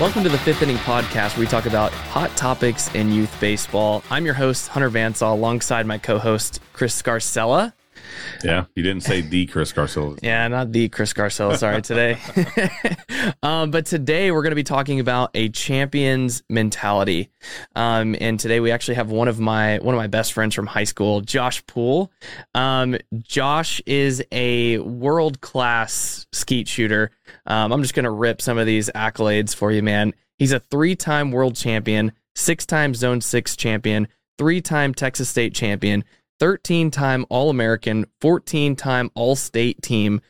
Welcome 0.00 0.22
to 0.22 0.30
the 0.30 0.38
Fifth 0.38 0.62
Inning 0.62 0.78
Podcast, 0.78 1.36
where 1.36 1.40
we 1.40 1.46
talk 1.46 1.66
about 1.66 1.92
hot 1.92 2.34
topics 2.34 2.88
in 2.94 3.12
youth 3.12 3.38
baseball. 3.38 4.02
I'm 4.08 4.24
your 4.24 4.32
host, 4.32 4.68
Hunter 4.68 4.88
Vansall, 4.88 5.32
alongside 5.32 5.84
my 5.84 5.98
co 5.98 6.18
host, 6.18 6.58
Chris 6.72 7.00
Scarcella. 7.02 7.74
Yeah, 8.44 8.66
you 8.74 8.82
didn't 8.82 9.02
say 9.02 9.20
the 9.20 9.46
Chris 9.46 9.72
Garcella. 9.72 10.18
Yeah, 10.22 10.48
not 10.48 10.72
the 10.72 10.88
Chris 10.88 11.12
Garcella. 11.12 11.56
Sorry, 11.56 11.82
today. 11.82 12.18
um, 13.42 13.70
but 13.70 13.86
today 13.86 14.30
we're 14.30 14.42
going 14.42 14.52
to 14.52 14.56
be 14.56 14.64
talking 14.64 15.00
about 15.00 15.30
a 15.34 15.48
champion's 15.50 16.42
mentality. 16.48 17.30
Um, 17.74 18.16
and 18.20 18.38
today 18.38 18.60
we 18.60 18.70
actually 18.70 18.94
have 18.94 19.10
one 19.10 19.28
of 19.28 19.40
my 19.40 19.78
one 19.78 19.94
of 19.94 19.98
my 19.98 20.06
best 20.06 20.32
friends 20.32 20.54
from 20.54 20.66
high 20.66 20.84
school, 20.84 21.20
Josh 21.20 21.64
Poole. 21.66 22.12
Um, 22.54 22.96
Josh 23.22 23.80
is 23.86 24.22
a 24.32 24.78
world 24.78 25.40
class 25.40 26.26
skeet 26.32 26.68
shooter. 26.68 27.10
Um, 27.46 27.72
I'm 27.72 27.82
just 27.82 27.94
going 27.94 28.04
to 28.04 28.10
rip 28.10 28.40
some 28.40 28.58
of 28.58 28.66
these 28.66 28.90
accolades 28.94 29.54
for 29.54 29.72
you, 29.72 29.82
man. 29.82 30.14
He's 30.38 30.52
a 30.52 30.60
three 30.60 30.96
time 30.96 31.30
world 31.32 31.54
champion, 31.56 32.12
six 32.34 32.64
time 32.66 32.94
Zone 32.94 33.20
Six 33.20 33.56
champion, 33.56 34.08
three 34.38 34.60
time 34.60 34.94
Texas 34.94 35.28
State 35.28 35.54
champion 35.54 36.04
13 36.40 36.90
time 36.90 37.26
All 37.28 37.50
American, 37.50 38.06
14 38.20 38.74
time 38.74 39.10
All 39.14 39.36
State 39.36 39.82
team, 39.82 40.20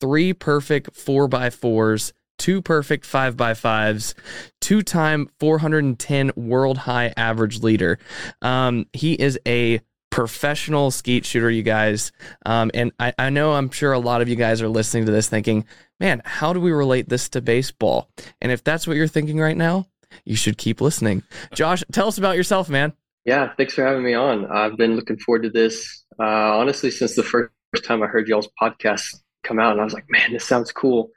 three 0.00 0.32
perfect 0.32 0.92
4x4s, 0.92 2.12
two 2.38 2.60
perfect 2.60 3.04
5x5s, 3.04 4.14
two 4.60 4.82
time 4.82 5.30
410 5.38 6.32
world 6.36 6.78
high 6.78 7.14
average 7.16 7.62
leader. 7.62 7.98
Um, 8.42 8.86
he 8.92 9.14
is 9.14 9.38
a 9.46 9.80
professional 10.10 10.90
skeet 10.90 11.24
shooter, 11.24 11.50
you 11.50 11.62
guys. 11.62 12.10
Um, 12.44 12.72
and 12.74 12.90
I, 12.98 13.12
I 13.16 13.30
know 13.30 13.52
I'm 13.52 13.70
sure 13.70 13.92
a 13.92 13.98
lot 13.98 14.22
of 14.22 14.28
you 14.28 14.36
guys 14.36 14.60
are 14.60 14.68
listening 14.68 15.06
to 15.06 15.12
this 15.12 15.28
thinking, 15.28 15.64
man, 16.00 16.20
how 16.24 16.52
do 16.52 16.60
we 16.60 16.72
relate 16.72 17.08
this 17.08 17.28
to 17.30 17.40
baseball? 17.40 18.10
And 18.42 18.50
if 18.50 18.64
that's 18.64 18.88
what 18.88 18.96
you're 18.96 19.06
thinking 19.06 19.38
right 19.38 19.56
now, 19.56 19.86
you 20.24 20.34
should 20.34 20.58
keep 20.58 20.80
listening. 20.80 21.22
Josh, 21.54 21.84
tell 21.92 22.08
us 22.08 22.18
about 22.18 22.36
yourself, 22.36 22.68
man. 22.68 22.92
Yeah, 23.24 23.52
thanks 23.56 23.74
for 23.74 23.84
having 23.84 24.02
me 24.02 24.14
on. 24.14 24.46
I've 24.46 24.76
been 24.76 24.96
looking 24.96 25.18
forward 25.18 25.42
to 25.42 25.50
this 25.50 26.04
uh, 26.18 26.58
honestly 26.58 26.90
since 26.90 27.14
the 27.14 27.22
first 27.22 27.50
time 27.84 28.02
I 28.02 28.06
heard 28.06 28.28
y'all's 28.28 28.48
podcast 28.60 29.20
come 29.42 29.58
out, 29.58 29.72
and 29.72 29.80
I 29.80 29.84
was 29.84 29.94
like, 29.94 30.08
man, 30.08 30.32
this 30.32 30.44
sounds 30.44 30.72
cool. 30.72 31.10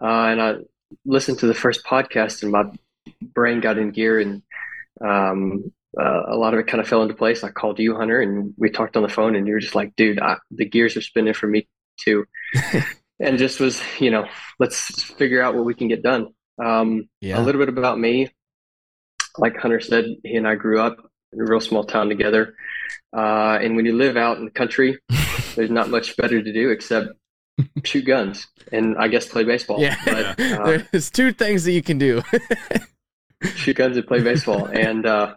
Uh, 0.00 0.06
and 0.26 0.42
I 0.42 0.54
listened 1.04 1.38
to 1.40 1.46
the 1.46 1.54
first 1.54 1.84
podcast, 1.84 2.42
and 2.42 2.52
my 2.52 2.64
brain 3.22 3.60
got 3.60 3.78
in 3.78 3.90
gear, 3.90 4.20
and 4.20 4.42
um, 5.00 5.72
uh, 5.98 6.22
a 6.28 6.36
lot 6.36 6.54
of 6.54 6.60
it 6.60 6.66
kind 6.66 6.80
of 6.80 6.88
fell 6.88 7.02
into 7.02 7.14
place. 7.14 7.44
I 7.44 7.50
called 7.50 7.78
you, 7.78 7.96
Hunter, 7.96 8.20
and 8.20 8.54
we 8.56 8.70
talked 8.70 8.96
on 8.96 9.02
the 9.02 9.08
phone, 9.08 9.36
and 9.36 9.46
you 9.46 9.54
were 9.54 9.60
just 9.60 9.74
like, 9.74 9.94
dude, 9.96 10.20
I, 10.20 10.36
the 10.50 10.64
gears 10.64 10.96
are 10.96 11.02
spinning 11.02 11.34
for 11.34 11.46
me 11.46 11.68
too. 11.98 12.24
and 13.20 13.38
just 13.38 13.60
was, 13.60 13.80
you 13.98 14.10
know, 14.10 14.26
let's 14.58 15.02
figure 15.02 15.42
out 15.42 15.54
what 15.54 15.64
we 15.64 15.74
can 15.74 15.88
get 15.88 16.02
done. 16.02 16.28
Um, 16.62 17.08
yeah. 17.20 17.40
A 17.40 17.42
little 17.42 17.60
bit 17.60 17.68
about 17.68 17.98
me. 17.98 18.28
Like 19.38 19.56
Hunter 19.56 19.80
said, 19.80 20.06
he 20.24 20.36
and 20.36 20.46
I 20.46 20.56
grew 20.56 20.80
up 20.80 21.09
a 21.32 21.44
real 21.44 21.60
small 21.60 21.84
town 21.84 22.08
together. 22.08 22.54
Uh, 23.16 23.58
and 23.60 23.76
when 23.76 23.84
you 23.84 23.96
live 23.96 24.16
out 24.16 24.38
in 24.38 24.44
the 24.44 24.50
country, 24.50 24.98
there's 25.54 25.70
not 25.70 25.90
much 25.90 26.16
better 26.16 26.42
to 26.42 26.52
do 26.52 26.70
except 26.70 27.08
shoot 27.84 28.06
guns 28.06 28.46
and 28.72 28.96
I 28.98 29.08
guess 29.08 29.28
play 29.28 29.44
baseball. 29.44 29.80
Yeah, 29.80 29.96
but, 30.04 30.40
uh, 30.40 30.78
there's 30.90 31.10
two 31.10 31.32
things 31.32 31.64
that 31.64 31.72
you 31.72 31.82
can 31.82 31.98
do: 31.98 32.22
shoot 33.54 33.76
guns 33.76 33.96
and 33.96 34.06
play 34.06 34.22
baseball. 34.22 34.66
And 34.66 35.06
uh, 35.06 35.34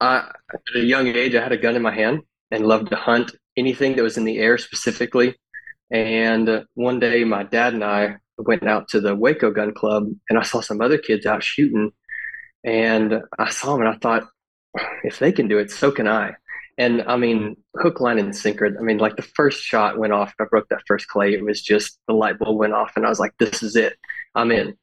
I, 0.00 0.30
at 0.52 0.76
a 0.76 0.84
young 0.84 1.06
age, 1.08 1.34
I 1.34 1.42
had 1.42 1.52
a 1.52 1.56
gun 1.58 1.76
in 1.76 1.82
my 1.82 1.94
hand 1.94 2.20
and 2.50 2.66
loved 2.66 2.90
to 2.90 2.96
hunt 2.96 3.32
anything 3.56 3.96
that 3.96 4.02
was 4.02 4.18
in 4.18 4.24
the 4.24 4.38
air 4.38 4.58
specifically. 4.58 5.36
And 5.90 6.64
one 6.74 7.00
day, 7.00 7.24
my 7.24 7.42
dad 7.42 7.74
and 7.74 7.84
I 7.84 8.16
went 8.38 8.66
out 8.66 8.88
to 8.88 9.00
the 9.00 9.14
Waco 9.14 9.50
Gun 9.50 9.74
Club, 9.74 10.06
and 10.28 10.38
I 10.38 10.42
saw 10.42 10.60
some 10.60 10.80
other 10.80 10.98
kids 10.98 11.26
out 11.26 11.42
shooting. 11.42 11.90
And 12.62 13.20
I 13.38 13.50
saw 13.50 13.72
them, 13.72 13.86
and 13.86 13.94
I 13.94 13.98
thought, 13.98 14.28
if 15.04 15.18
they 15.18 15.32
can 15.32 15.48
do 15.48 15.58
it, 15.58 15.70
so 15.70 15.90
can 15.90 16.08
I. 16.08 16.34
And 16.78 17.02
I 17.02 17.16
mean, 17.16 17.56
hook, 17.76 18.00
line, 18.00 18.18
and 18.18 18.34
sinker. 18.34 18.66
I 18.66 18.82
mean, 18.82 18.98
like 18.98 19.16
the 19.16 19.22
first 19.22 19.62
shot 19.62 19.98
went 19.98 20.12
off. 20.12 20.32
I 20.40 20.44
broke 20.44 20.68
that 20.70 20.82
first 20.86 21.08
clay. 21.08 21.34
It 21.34 21.44
was 21.44 21.60
just 21.60 21.98
the 22.06 22.14
light 22.14 22.38
bulb 22.38 22.58
went 22.58 22.72
off, 22.72 22.92
and 22.96 23.04
I 23.04 23.08
was 23.08 23.20
like, 23.20 23.32
"This 23.38 23.62
is 23.62 23.76
it. 23.76 23.98
I'm 24.34 24.50
in." 24.50 24.76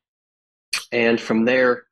And 0.92 1.20
from 1.20 1.46
there, 1.46 1.86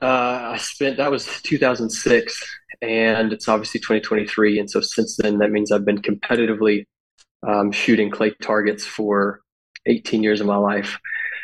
uh, 0.00 0.52
I 0.54 0.56
spent 0.58 0.98
that 0.98 1.10
was 1.10 1.26
2006, 1.42 2.56
and 2.82 3.32
it's 3.32 3.48
obviously 3.48 3.80
2023. 3.80 4.60
And 4.60 4.70
so 4.70 4.80
since 4.80 5.16
then, 5.16 5.38
that 5.38 5.50
means 5.50 5.72
I've 5.72 5.84
been 5.84 6.00
competitively 6.00 6.86
um, 7.46 7.72
shooting 7.72 8.10
clay 8.10 8.34
targets 8.42 8.86
for 8.86 9.40
18 9.86 10.22
years 10.22 10.40
of 10.40 10.46
my 10.46 10.56
life. 10.56 10.98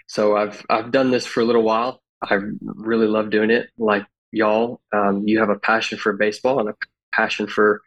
So 0.06 0.36
I've 0.36 0.64
I've 0.70 0.92
done 0.92 1.10
this 1.10 1.26
for 1.26 1.40
a 1.40 1.44
little 1.44 1.62
while. 1.62 2.00
I 2.22 2.38
really 2.62 3.06
love 3.06 3.30
doing 3.30 3.50
it. 3.50 3.68
Like 3.76 4.06
y'all. 4.32 4.80
Um, 4.92 5.26
you 5.26 5.38
have 5.38 5.50
a 5.50 5.58
passion 5.58 5.98
for 5.98 6.12
baseball 6.12 6.60
and 6.60 6.68
a 6.68 6.74
passion 7.12 7.46
for 7.46 7.82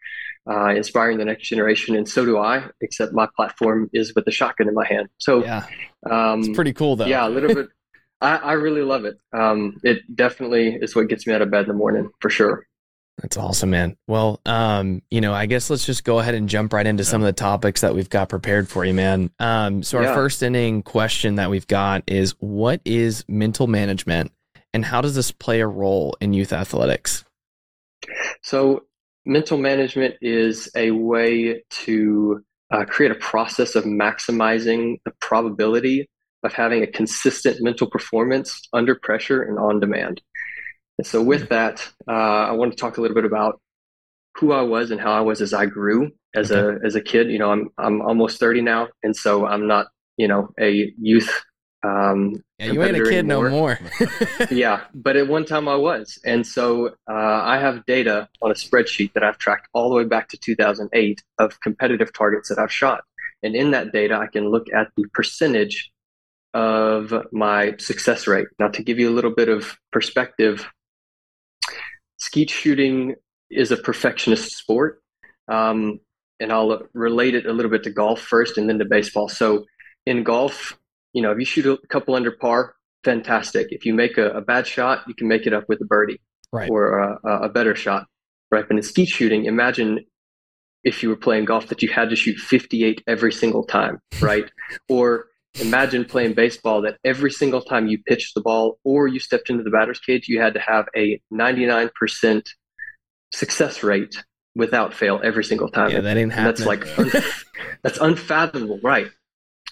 uh, 0.49 0.69
inspiring 0.69 1.17
the 1.17 1.25
next 1.25 1.47
generation, 1.47 1.95
and 1.95 2.07
so 2.07 2.25
do 2.25 2.37
I. 2.37 2.65
Except 2.81 3.13
my 3.13 3.27
platform 3.35 3.89
is 3.93 4.13
with 4.15 4.25
the 4.25 4.31
shotgun 4.31 4.67
in 4.67 4.73
my 4.73 4.87
hand. 4.87 5.09
So 5.17 5.43
yeah, 5.43 5.65
um, 6.09 6.39
it's 6.39 6.49
pretty 6.49 6.73
cool 6.73 6.95
though. 6.95 7.05
Yeah, 7.05 7.27
a 7.27 7.29
little 7.29 7.53
bit. 7.53 7.67
I, 8.21 8.35
I 8.35 8.53
really 8.53 8.81
love 8.81 9.05
it. 9.05 9.17
Um, 9.31 9.79
it 9.83 9.99
definitely 10.13 10.75
is 10.75 10.93
what 10.93 11.07
gets 11.07 11.25
me 11.25 11.33
out 11.33 11.41
of 11.41 11.49
bed 11.51 11.61
in 11.61 11.67
the 11.69 11.73
morning 11.73 12.09
for 12.19 12.29
sure. 12.29 12.67
That's 13.21 13.37
awesome, 13.37 13.69
man. 13.69 13.97
Well, 14.07 14.39
um, 14.45 15.01
you 15.11 15.19
know, 15.19 15.33
I 15.33 15.45
guess 15.45 15.69
let's 15.69 15.85
just 15.85 16.03
go 16.03 16.19
ahead 16.19 16.35
and 16.35 16.47
jump 16.47 16.71
right 16.71 16.85
into 16.85 17.03
some 17.03 17.21
of 17.21 17.25
the 17.25 17.33
topics 17.33 17.81
that 17.81 17.93
we've 17.93 18.09
got 18.09 18.29
prepared 18.29 18.69
for 18.69 18.85
you, 18.85 18.93
man. 18.93 19.29
Um, 19.39 19.83
so 19.83 19.97
our 19.97 20.05
yeah. 20.05 20.13
first 20.13 20.41
inning 20.41 20.83
question 20.83 21.35
that 21.35 21.49
we've 21.49 21.67
got 21.67 22.03
is 22.07 22.35
what 22.39 22.81
is 22.85 23.25
mental 23.27 23.67
management 23.67 24.31
and 24.73 24.85
how 24.85 25.01
does 25.01 25.15
this 25.15 25.31
play 25.31 25.61
a 25.61 25.67
role 25.67 26.15
in 26.21 26.33
youth 26.33 26.53
athletics? 26.53 27.25
So, 28.41 28.85
mental 29.25 29.57
management 29.57 30.15
is 30.21 30.69
a 30.75 30.91
way 30.91 31.63
to 31.69 32.43
uh, 32.71 32.85
create 32.85 33.11
a 33.11 33.15
process 33.15 33.75
of 33.75 33.83
maximizing 33.83 34.97
the 35.05 35.11
probability 35.19 36.09
of 36.43 36.53
having 36.53 36.83
a 36.83 36.87
consistent 36.87 37.57
mental 37.61 37.89
performance 37.89 38.61
under 38.71 38.95
pressure 38.95 39.43
and 39.43 39.59
on 39.59 39.79
demand. 39.79 40.21
And 40.97 41.05
so, 41.05 41.21
with 41.21 41.41
hmm. 41.41 41.53
that, 41.53 41.87
uh, 42.07 42.11
I 42.11 42.51
want 42.51 42.71
to 42.71 42.77
talk 42.77 42.97
a 42.97 43.01
little 43.01 43.15
bit 43.15 43.25
about 43.25 43.59
who 44.37 44.53
I 44.53 44.61
was 44.61 44.91
and 44.91 45.01
how 45.01 45.11
I 45.11 45.21
was 45.21 45.41
as 45.41 45.53
I 45.53 45.65
grew 45.65 46.11
as 46.35 46.51
a 46.51 46.77
as 46.85 46.95
a 46.95 47.01
kid. 47.01 47.29
You 47.29 47.39
know, 47.39 47.51
I'm 47.51 47.69
I'm 47.77 48.01
almost 48.01 48.39
30 48.39 48.61
now, 48.61 48.87
and 49.03 49.15
so 49.15 49.45
I'm 49.45 49.67
not 49.67 49.87
you 50.17 50.27
know 50.27 50.49
a 50.59 50.93
youth 50.99 51.43
um, 51.83 52.43
yeah, 52.57 52.71
you 52.71 52.83
ain't 52.83 52.97
a 52.97 53.03
kid 53.03 53.25
no 53.25 53.49
more. 53.49 53.79
yeah, 54.51 54.83
but 54.93 55.15
at 55.15 55.27
one 55.27 55.45
time 55.45 55.67
I 55.67 55.75
was, 55.75 56.19
and 56.25 56.45
so 56.45 56.87
uh, 57.09 57.13
I 57.13 57.57
have 57.57 57.85
data 57.85 58.27
on 58.41 58.51
a 58.51 58.53
spreadsheet 58.53 59.13
that 59.13 59.23
I've 59.23 59.37
tracked 59.37 59.69
all 59.73 59.89
the 59.89 59.95
way 59.95 60.03
back 60.03 60.27
to 60.29 60.37
2008 60.37 61.23
of 61.37 61.59
competitive 61.61 62.11
targets 62.11 62.49
that 62.49 62.59
I've 62.59 62.71
shot, 62.71 63.03
and 63.43 63.55
in 63.55 63.71
that 63.71 63.93
data 63.93 64.15
I 64.17 64.27
can 64.27 64.49
look 64.49 64.67
at 64.73 64.89
the 64.97 65.05
percentage 65.13 65.91
of 66.53 67.13
my 67.31 67.75
success 67.77 68.27
rate. 68.27 68.47
Now, 68.59 68.69
to 68.69 68.83
give 68.83 68.99
you 68.99 69.09
a 69.09 69.15
little 69.15 69.33
bit 69.33 69.47
of 69.47 69.77
perspective, 69.91 70.67
skeet 72.17 72.49
shooting 72.49 73.15
is 73.49 73.71
a 73.71 73.77
perfectionist 73.77 74.57
sport, 74.57 75.01
um, 75.47 76.01
and 76.41 76.51
I'll 76.51 76.81
relate 76.93 77.35
it 77.35 77.45
a 77.45 77.53
little 77.53 77.71
bit 77.71 77.83
to 77.83 77.89
golf 77.89 78.19
first, 78.19 78.57
and 78.57 78.67
then 78.67 78.79
to 78.79 78.85
baseball. 78.85 79.29
So 79.29 79.65
in 80.05 80.23
golf, 80.23 80.77
you 81.13 81.21
know, 81.21 81.31
if 81.31 81.39
you 81.39 81.45
shoot 81.45 81.65
a 81.65 81.77
couple 81.87 82.15
under 82.15 82.31
par, 82.31 82.75
fantastic. 83.03 83.67
If 83.71 83.85
you 83.85 83.93
make 83.93 84.17
a, 84.17 84.31
a 84.31 84.41
bad 84.41 84.67
shot, 84.67 85.03
you 85.07 85.13
can 85.13 85.27
make 85.27 85.45
it 85.45 85.53
up 85.53 85.65
with 85.67 85.81
a 85.81 85.85
birdie 85.85 86.21
right. 86.51 86.69
or 86.69 86.99
a, 86.99 87.43
a 87.43 87.49
better 87.49 87.75
shot, 87.75 88.05
right? 88.51 88.65
But 88.67 88.77
in 88.77 88.83
skeet 88.83 89.07
shooting, 89.07 89.45
imagine 89.45 90.05
if 90.83 91.03
you 91.03 91.09
were 91.09 91.17
playing 91.17 91.45
golf 91.45 91.67
that 91.67 91.81
you 91.81 91.89
had 91.89 92.09
to 92.09 92.15
shoot 92.15 92.37
58 92.37 93.03
every 93.07 93.31
single 93.31 93.63
time, 93.63 93.99
right? 94.21 94.49
or 94.87 95.27
imagine 95.59 96.05
playing 96.05 96.33
baseball 96.33 96.81
that 96.83 96.97
every 97.03 97.31
single 97.31 97.61
time 97.61 97.87
you 97.87 97.97
pitched 98.03 98.35
the 98.35 98.41
ball 98.41 98.77
or 98.83 99.07
you 99.07 99.19
stepped 99.19 99.49
into 99.49 99.63
the 99.63 99.71
batter's 99.71 99.99
cage, 99.99 100.27
you 100.27 100.39
had 100.39 100.53
to 100.53 100.59
have 100.59 100.87
a 100.95 101.19
99% 101.33 102.47
success 103.33 103.83
rate 103.83 104.23
without 104.55 104.93
fail 104.93 105.19
every 105.23 105.43
single 105.43 105.69
time. 105.69 105.91
Yeah, 105.91 106.01
that 106.01 106.17
ain't 106.17 106.33
happening. 106.33 106.81
That's 106.95 107.07
like 107.07 107.23
that's 107.83 107.97
unfathomable, 107.97 108.79
right? 108.83 109.09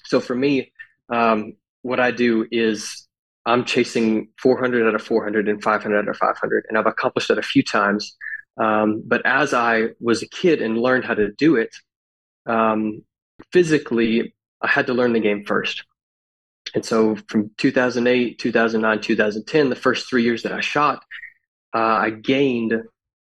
So 0.06 0.20
for 0.20 0.36
me, 0.36 0.72
um, 1.10 1.54
what 1.82 2.00
I 2.00 2.12
do 2.12 2.46
is 2.52 3.08
I'm 3.46 3.64
chasing 3.66 4.30
400 4.42 4.88
out 4.88 4.96
of 4.96 5.02
400 5.02 5.48
and 5.48 5.64
500 5.64 5.98
out 5.98 6.08
of 6.08 6.18
500, 6.18 6.66
and 6.68 6.78
I've 6.78 6.86
accomplished 6.86 7.30
that 7.30 7.38
a 7.38 7.44
few 7.44 7.64
times. 7.64 8.16
Um, 8.58 9.04
but 9.06 9.26
as 9.26 9.54
I 9.54 9.90
was 10.00 10.22
a 10.22 10.28
kid 10.28 10.62
and 10.62 10.78
learned 10.78 11.06
how 11.06 11.14
to 11.14 11.32
do 11.32 11.56
it, 11.56 11.74
um, 12.46 13.04
physically, 13.52 14.34
I 14.62 14.68
had 14.68 14.88
to 14.88 14.94
learn 14.94 15.14
the 15.14 15.20
game 15.20 15.46
first. 15.46 15.84
And 16.74 16.84
so 16.84 17.16
from 17.30 17.52
2008, 17.58 18.40
2009, 18.40 19.02
2010, 19.02 19.70
the 19.70 19.76
first 19.76 20.10
three 20.10 20.24
years 20.24 20.44
that 20.44 20.52
I 20.52 20.60
shot, 20.60 21.04
uh, 21.74 21.80
I 21.80 22.10
gained 22.10 22.74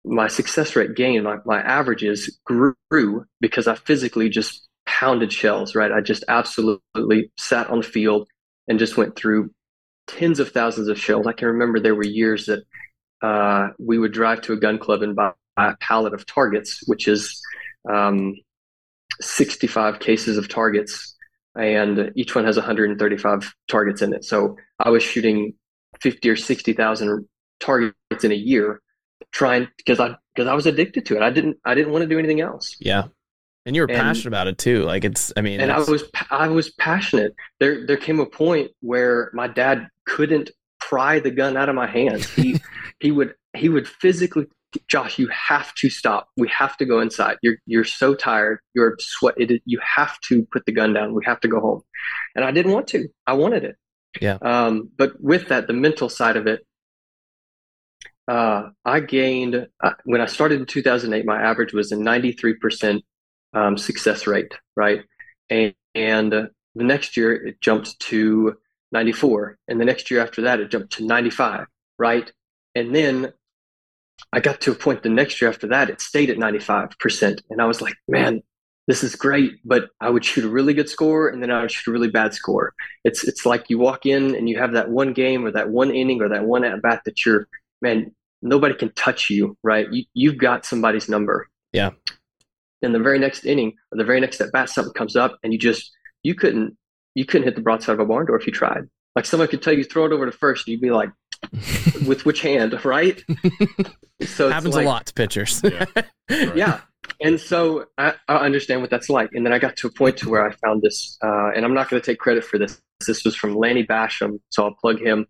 my 0.04 0.28
success 0.28 0.74
rate 0.74 0.94
gained, 0.94 1.24
my, 1.24 1.36
my 1.44 1.60
averages 1.60 2.38
grew 2.44 3.26
because 3.40 3.68
I 3.68 3.74
physically 3.74 4.28
just 4.28 4.67
pounded 4.88 5.30
shells, 5.30 5.74
right? 5.74 5.92
I 5.92 6.00
just 6.00 6.24
absolutely 6.28 7.30
sat 7.36 7.68
on 7.68 7.80
the 7.80 7.86
field 7.86 8.26
and 8.66 8.78
just 8.78 8.96
went 8.96 9.16
through 9.16 9.50
tens 10.06 10.40
of 10.40 10.50
thousands 10.50 10.88
of 10.88 10.98
shells. 10.98 11.26
I 11.26 11.32
can 11.34 11.48
remember 11.48 11.78
there 11.78 11.94
were 11.94 12.06
years 12.06 12.46
that 12.46 12.64
uh, 13.20 13.68
we 13.78 13.98
would 13.98 14.12
drive 14.12 14.40
to 14.42 14.54
a 14.54 14.56
gun 14.56 14.78
club 14.78 15.02
and 15.02 15.14
buy 15.14 15.32
a 15.58 15.76
pallet 15.76 16.14
of 16.14 16.24
targets, 16.24 16.82
which 16.86 17.06
is 17.06 17.38
um, 17.92 18.34
65 19.20 20.00
cases 20.00 20.38
of 20.38 20.48
targets, 20.48 21.14
and 21.54 22.10
each 22.16 22.34
one 22.34 22.46
has 22.46 22.56
135 22.56 23.54
targets 23.68 24.00
in 24.00 24.14
it. 24.14 24.24
So 24.24 24.56
I 24.78 24.88
was 24.88 25.02
shooting 25.02 25.52
50 26.00 26.30
or 26.30 26.36
60,000 26.36 27.28
targets 27.60 28.24
in 28.24 28.32
a 28.32 28.36
year, 28.36 28.80
trying 29.32 29.68
because 29.76 30.00
I 30.00 30.16
because 30.34 30.48
I 30.48 30.54
was 30.54 30.66
addicted 30.66 31.04
to 31.06 31.16
it. 31.16 31.22
I 31.22 31.30
didn't 31.30 31.58
I 31.64 31.74
didn't 31.74 31.92
want 31.92 32.02
to 32.04 32.08
do 32.08 32.18
anything 32.18 32.40
else. 32.40 32.76
Yeah. 32.80 33.08
And 33.68 33.76
you 33.76 33.82
were 33.82 33.90
and, 33.90 33.98
passionate 33.98 34.28
about 34.28 34.48
it 34.48 34.58
too. 34.58 34.82
Like 34.84 35.04
it's, 35.04 35.32
I 35.36 35.42
mean, 35.42 35.60
and 35.60 35.70
I 35.70 35.78
was, 35.78 36.04
I 36.30 36.48
was 36.48 36.70
passionate. 36.70 37.34
There, 37.60 37.86
there 37.86 37.98
came 37.98 38.18
a 38.18 38.26
point 38.26 38.70
where 38.80 39.30
my 39.34 39.46
dad 39.46 39.88
couldn't 40.06 40.50
pry 40.80 41.20
the 41.20 41.30
gun 41.30 41.56
out 41.56 41.68
of 41.68 41.74
my 41.74 41.86
hands. 41.86 42.28
He, 42.30 42.58
he 43.00 43.12
would, 43.12 43.34
he 43.54 43.68
would 43.68 43.86
physically 43.86 44.46
Josh, 44.86 45.18
you 45.18 45.28
have 45.28 45.74
to 45.76 45.88
stop. 45.88 46.28
We 46.36 46.48
have 46.48 46.76
to 46.76 46.84
go 46.84 47.00
inside. 47.00 47.38
You're 47.42 47.56
you're 47.66 47.84
so 47.84 48.14
tired. 48.14 48.58
You're 48.74 48.96
sweat. 48.98 49.34
It, 49.38 49.62
you 49.64 49.80
have 49.82 50.20
to 50.28 50.46
put 50.52 50.66
the 50.66 50.72
gun 50.72 50.92
down. 50.92 51.14
We 51.14 51.24
have 51.24 51.40
to 51.40 51.48
go 51.48 51.60
home. 51.60 51.82
And 52.34 52.44
I 52.44 52.50
didn't 52.50 52.72
want 52.72 52.86
to. 52.88 53.08
I 53.26 53.32
wanted 53.32 53.64
it. 53.64 53.76
Yeah. 54.20 54.38
Um, 54.42 54.90
but 54.96 55.20
with 55.20 55.48
that, 55.48 55.68
the 55.68 55.72
mental 55.72 56.08
side 56.08 56.36
of 56.36 56.46
it, 56.46 56.66
uh, 58.26 58.68
I 58.84 59.00
gained 59.00 59.68
uh, 59.82 59.92
when 60.04 60.20
I 60.20 60.26
started 60.26 60.60
in 60.60 60.66
2008. 60.66 61.24
My 61.24 61.40
average 61.40 61.72
was 61.72 61.90
a 61.92 61.96
93 61.96 62.54
percent 62.54 63.04
um, 63.54 63.76
success 63.76 64.26
rate, 64.26 64.52
right? 64.76 65.02
And, 65.50 65.74
and 65.94 66.34
uh, 66.34 66.46
the 66.74 66.84
next 66.84 67.16
year 67.16 67.34
it 67.34 67.60
jumped 67.60 67.98
to 68.00 68.54
94, 68.92 69.58
and 69.68 69.80
the 69.80 69.84
next 69.84 70.10
year 70.10 70.20
after 70.20 70.42
that 70.42 70.60
it 70.60 70.70
jumped 70.70 70.92
to 70.94 71.04
95, 71.04 71.66
right? 71.98 72.30
And 72.74 72.94
then 72.94 73.32
I 74.32 74.40
got 74.40 74.60
to 74.62 74.72
a 74.72 74.74
point 74.74 75.02
the 75.02 75.08
next 75.08 75.40
year 75.40 75.50
after 75.50 75.66
that, 75.68 75.90
it 75.90 76.00
stayed 76.00 76.30
at 76.30 76.36
95%. 76.36 77.40
And 77.50 77.62
I 77.62 77.66
was 77.66 77.80
like, 77.80 77.94
man, 78.06 78.42
this 78.86 79.02
is 79.02 79.14
great. 79.14 79.52
But 79.64 79.88
I 80.00 80.10
would 80.10 80.24
shoot 80.24 80.44
a 80.44 80.48
really 80.48 80.74
good 80.74 80.88
score 80.88 81.28
and 81.28 81.42
then 81.42 81.50
I 81.50 81.62
would 81.62 81.70
shoot 81.70 81.90
a 81.90 81.92
really 81.92 82.10
bad 82.10 82.34
score. 82.34 82.74
It's, 83.04 83.24
it's 83.24 83.46
like 83.46 83.70
you 83.70 83.78
walk 83.78 84.06
in 84.06 84.34
and 84.34 84.48
you 84.48 84.58
have 84.58 84.72
that 84.72 84.90
one 84.90 85.12
game 85.12 85.44
or 85.44 85.52
that 85.52 85.70
one 85.70 85.90
inning 85.90 86.20
or 86.20 86.28
that 86.28 86.44
one 86.44 86.64
at 86.64 86.82
bat 86.82 87.02
that 87.04 87.24
you're, 87.24 87.48
man, 87.80 88.14
nobody 88.42 88.74
can 88.74 88.92
touch 88.92 89.30
you, 89.30 89.56
right? 89.62 89.86
You, 89.90 90.04
you've 90.14 90.38
got 90.38 90.66
somebody's 90.66 91.08
number. 91.08 91.48
Yeah. 91.72 91.90
In 92.82 92.92
the 92.92 93.00
very 93.00 93.18
next 93.18 93.44
inning 93.44 93.74
or 93.92 93.98
the 93.98 94.04
very 94.04 94.20
next 94.20 94.40
at 94.40 94.52
bat, 94.52 94.68
something 94.68 94.92
comes 94.94 95.16
up 95.16 95.36
and 95.42 95.52
you 95.52 95.58
just, 95.58 95.90
you 96.22 96.34
couldn't, 96.34 96.76
you 97.14 97.24
couldn't 97.24 97.44
hit 97.44 97.56
the 97.56 97.62
broadside 97.62 97.94
of 97.94 98.00
a 98.00 98.04
barn 98.04 98.26
door 98.26 98.38
if 98.38 98.46
you 98.46 98.52
tried. 98.52 98.84
Like 99.16 99.24
someone 99.24 99.48
could 99.48 99.62
tell 99.62 99.72
you 99.72 99.82
throw 99.82 100.06
it 100.06 100.12
over 100.12 100.26
to 100.26 100.32
first, 100.32 100.66
and 100.66 100.72
you'd 100.72 100.80
be 100.80 100.90
like, 100.90 101.10
with 102.06 102.24
which 102.24 102.40
hand, 102.40 102.78
right? 102.84 103.22
So 104.22 104.48
happens 104.48 104.76
like, 104.76 104.84
a 104.84 104.88
lot 104.88 105.06
to 105.06 105.14
pitchers. 105.14 105.60
yeah. 105.64 105.84
Right. 106.30 106.54
yeah. 106.56 106.80
And 107.22 107.40
so 107.40 107.86
I, 107.96 108.14
I, 108.28 108.36
understand 108.36 108.82
what 108.82 108.90
that's 108.90 109.08
like. 109.08 109.30
And 109.32 109.46
then 109.46 109.52
I 109.52 109.58
got 109.58 109.76
to 109.78 109.86
a 109.86 109.90
point 109.90 110.18
to 110.18 110.28
where 110.28 110.46
I 110.46 110.52
found 110.52 110.82
this, 110.82 111.16
uh, 111.24 111.52
and 111.56 111.64
I'm 111.64 111.72
not 111.72 111.88
going 111.88 112.02
to 112.02 112.04
take 112.04 112.18
credit 112.18 112.44
for 112.44 112.58
this. 112.58 112.82
This 113.06 113.24
was 113.24 113.34
from 113.34 113.56
Lanny 113.56 113.82
Bassham, 113.82 114.40
so 114.50 114.64
I'll 114.64 114.74
plug 114.74 115.00
him. 115.00 115.26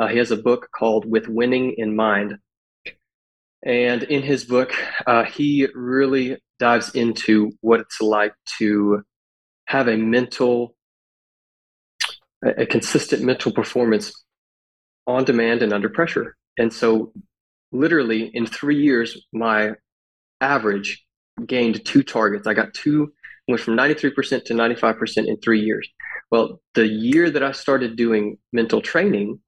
Uh, 0.00 0.06
he 0.06 0.18
has 0.18 0.30
a 0.30 0.36
book 0.36 0.68
called 0.72 1.04
With 1.04 1.26
Winning 1.26 1.74
in 1.78 1.96
Mind. 1.96 2.38
And 3.66 4.04
in 4.04 4.22
his 4.22 4.44
book, 4.44 4.72
uh, 5.08 5.24
he 5.24 5.66
really 5.74 6.38
dives 6.60 6.94
into 6.94 7.50
what 7.60 7.80
it's 7.80 8.00
like 8.00 8.32
to 8.58 9.02
have 9.66 9.88
a 9.88 9.96
mental, 9.96 10.76
a, 12.44 12.62
a 12.62 12.66
consistent 12.66 13.24
mental 13.24 13.52
performance 13.52 14.12
on 15.08 15.24
demand 15.24 15.62
and 15.62 15.72
under 15.72 15.88
pressure. 15.88 16.36
And 16.56 16.72
so 16.72 17.12
literally 17.72 18.30
in 18.32 18.46
three 18.46 18.80
years, 18.80 19.20
my 19.32 19.72
average 20.40 21.04
gained 21.44 21.84
two 21.84 22.04
targets. 22.04 22.46
I 22.46 22.54
got 22.54 22.72
two, 22.72 23.12
went 23.48 23.60
from 23.60 23.76
93% 23.76 24.44
to 24.44 24.54
95% 24.54 25.26
in 25.26 25.36
three 25.38 25.60
years. 25.60 25.88
Well, 26.30 26.60
the 26.74 26.86
year 26.86 27.30
that 27.30 27.42
I 27.42 27.50
started 27.50 27.96
doing 27.96 28.38
mental 28.52 28.80
training, 28.80 29.40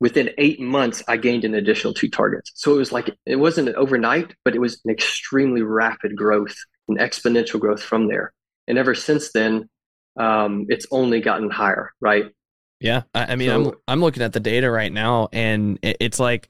within 0.00 0.30
eight 0.38 0.60
months, 0.60 1.02
I 1.08 1.16
gained 1.16 1.44
an 1.44 1.54
additional 1.54 1.94
two 1.94 2.08
targets. 2.08 2.52
So 2.54 2.74
it 2.74 2.78
was 2.78 2.92
like, 2.92 3.16
it 3.26 3.36
wasn't 3.36 3.68
overnight, 3.70 4.34
but 4.44 4.54
it 4.54 4.60
was 4.60 4.80
an 4.84 4.90
extremely 4.90 5.62
rapid 5.62 6.16
growth, 6.16 6.54
an 6.88 6.96
exponential 6.96 7.58
growth 7.58 7.82
from 7.82 8.08
there. 8.08 8.32
And 8.66 8.78
ever 8.78 8.94
since 8.94 9.32
then, 9.32 9.68
um, 10.18 10.66
it's 10.68 10.86
only 10.90 11.20
gotten 11.20 11.50
higher, 11.50 11.92
right? 12.00 12.26
Yeah, 12.80 13.02
I, 13.12 13.32
I 13.32 13.36
mean, 13.36 13.48
so, 13.48 13.54
I'm 13.54 13.74
I'm 13.88 14.00
looking 14.00 14.22
at 14.22 14.32
the 14.32 14.40
data 14.40 14.70
right 14.70 14.92
now, 14.92 15.28
and 15.32 15.80
it, 15.82 15.96
it's 15.98 16.20
like 16.20 16.48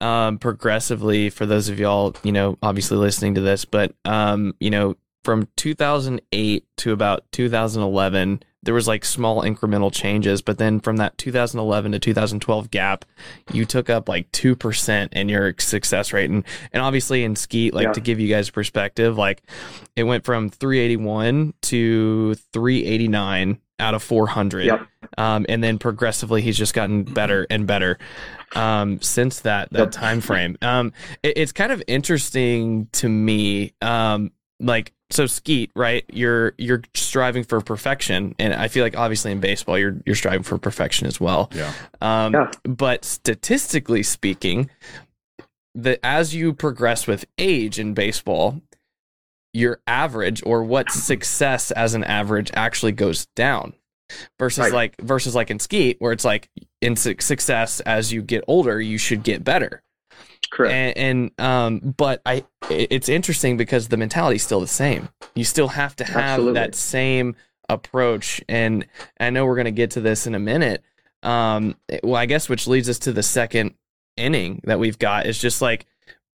um, 0.00 0.38
progressively 0.38 1.30
for 1.30 1.46
those 1.46 1.68
of 1.68 1.78
y'all, 1.78 2.16
you 2.24 2.32
know, 2.32 2.58
obviously 2.62 2.96
listening 2.96 3.36
to 3.36 3.40
this, 3.40 3.64
but 3.64 3.94
um, 4.04 4.54
you 4.58 4.70
know, 4.70 4.96
from 5.24 5.48
2008 5.56 6.64
to 6.78 6.92
about 6.92 7.24
2011, 7.32 8.42
there 8.62 8.74
was 8.74 8.88
like 8.88 9.04
small 9.04 9.42
incremental 9.42 9.92
changes, 9.92 10.42
but 10.42 10.58
then 10.58 10.80
from 10.80 10.96
that 10.96 11.16
2011 11.16 11.92
to 11.92 11.98
2012 11.98 12.70
gap, 12.70 13.04
you 13.52 13.64
took 13.64 13.88
up 13.88 14.08
like 14.08 14.30
two 14.32 14.56
percent 14.56 15.12
in 15.14 15.28
your 15.28 15.54
success 15.58 16.12
rate, 16.12 16.28
and 16.28 16.44
and 16.72 16.82
obviously 16.82 17.24
in 17.24 17.36
skeet, 17.36 17.72
like 17.72 17.86
yeah. 17.86 17.92
to 17.92 18.00
give 18.00 18.18
you 18.18 18.28
guys 18.28 18.50
perspective, 18.50 19.16
like 19.16 19.42
it 19.96 20.04
went 20.04 20.24
from 20.24 20.50
381 20.50 21.54
to 21.62 22.34
389 22.52 23.60
out 23.80 23.94
of 23.94 24.02
400. 24.02 24.64
Yep. 24.66 24.86
Um, 25.16 25.46
and 25.48 25.62
then 25.62 25.78
progressively, 25.78 26.42
he's 26.42 26.58
just 26.58 26.74
gotten 26.74 27.04
better 27.04 27.46
and 27.48 27.66
better 27.66 27.98
um, 28.54 29.00
since 29.00 29.40
that 29.40 29.70
that 29.72 29.78
yep. 29.78 29.90
time 29.92 30.20
frame. 30.20 30.56
Um, 30.62 30.92
it, 31.22 31.38
it's 31.38 31.52
kind 31.52 31.72
of 31.72 31.82
interesting 31.86 32.88
to 32.92 33.08
me. 33.08 33.72
Um, 33.80 34.32
like 34.60 34.92
so, 35.10 35.26
skeet, 35.26 35.70
right? 35.74 36.04
You're 36.12 36.54
you're 36.58 36.82
striving 36.94 37.44
for 37.44 37.60
perfection, 37.60 38.34
and 38.38 38.52
I 38.52 38.68
feel 38.68 38.84
like 38.84 38.96
obviously 38.96 39.32
in 39.32 39.40
baseball, 39.40 39.78
you're 39.78 39.96
you're 40.04 40.16
striving 40.16 40.42
for 40.42 40.58
perfection 40.58 41.06
as 41.06 41.20
well. 41.20 41.50
Yeah. 41.54 41.72
Um, 42.00 42.34
yeah. 42.34 42.50
But 42.64 43.04
statistically 43.04 44.02
speaking, 44.02 44.70
that 45.74 46.00
as 46.02 46.34
you 46.34 46.52
progress 46.52 47.06
with 47.06 47.24
age 47.38 47.78
in 47.78 47.94
baseball, 47.94 48.60
your 49.54 49.80
average 49.86 50.42
or 50.44 50.62
what 50.62 50.90
success 50.90 51.70
as 51.70 51.94
an 51.94 52.04
average 52.04 52.50
actually 52.54 52.92
goes 52.92 53.26
down 53.34 53.74
versus 54.38 54.60
right. 54.60 54.72
like 54.72 55.00
versus 55.00 55.34
like 55.34 55.50
in 55.50 55.58
skeet 55.58 55.96
where 56.00 56.12
it's 56.12 56.24
like 56.24 56.48
in 56.80 56.96
su- 56.96 57.16
success 57.20 57.80
as 57.80 58.12
you 58.12 58.22
get 58.22 58.42
older 58.48 58.80
you 58.80 58.96
should 58.96 59.22
get 59.22 59.44
better 59.44 59.82
correct 60.50 60.72
and, 60.72 61.30
and 61.38 61.46
um 61.46 61.94
but 61.96 62.20
i 62.24 62.44
it's 62.70 63.08
interesting 63.08 63.56
because 63.56 63.88
the 63.88 63.96
mentality 63.96 64.36
is 64.36 64.42
still 64.42 64.60
the 64.60 64.66
same 64.66 65.08
you 65.34 65.44
still 65.44 65.68
have 65.68 65.94
to 65.96 66.04
have 66.04 66.16
Absolutely. 66.16 66.54
that 66.54 66.74
same 66.74 67.36
approach 67.68 68.40
and 68.48 68.86
i 69.20 69.30
know 69.30 69.44
we're 69.44 69.56
going 69.56 69.66
to 69.66 69.70
get 69.70 69.90
to 69.90 70.00
this 70.00 70.26
in 70.26 70.34
a 70.34 70.38
minute 70.38 70.82
um 71.22 71.76
well 72.02 72.16
i 72.16 72.26
guess 72.26 72.48
which 72.48 72.66
leads 72.66 72.88
us 72.88 72.98
to 72.98 73.12
the 73.12 73.22
second 73.22 73.74
inning 74.16 74.60
that 74.64 74.78
we've 74.78 74.98
got 74.98 75.26
is 75.26 75.38
just 75.38 75.60
like 75.60 75.86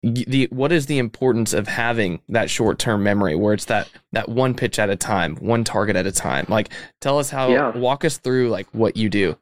the 0.02 0.48
what 0.50 0.72
is 0.72 0.86
the 0.86 0.98
importance 0.98 1.52
of 1.52 1.68
having 1.68 2.20
that 2.28 2.50
short 2.50 2.78
term 2.78 3.02
memory 3.02 3.36
where 3.36 3.54
it's 3.54 3.66
that 3.66 3.88
that 4.12 4.28
one 4.28 4.54
pitch 4.54 4.78
at 4.78 4.90
a 4.90 4.96
time, 4.96 5.36
one 5.36 5.62
target 5.62 5.94
at 5.94 6.06
a 6.06 6.12
time? 6.12 6.44
Like, 6.48 6.70
tell 7.00 7.18
us 7.18 7.30
how. 7.30 7.50
Yeah. 7.50 7.76
Walk 7.76 8.04
us 8.04 8.18
through 8.18 8.50
like 8.50 8.66
what 8.72 8.96
you 8.96 9.08
do. 9.08 9.38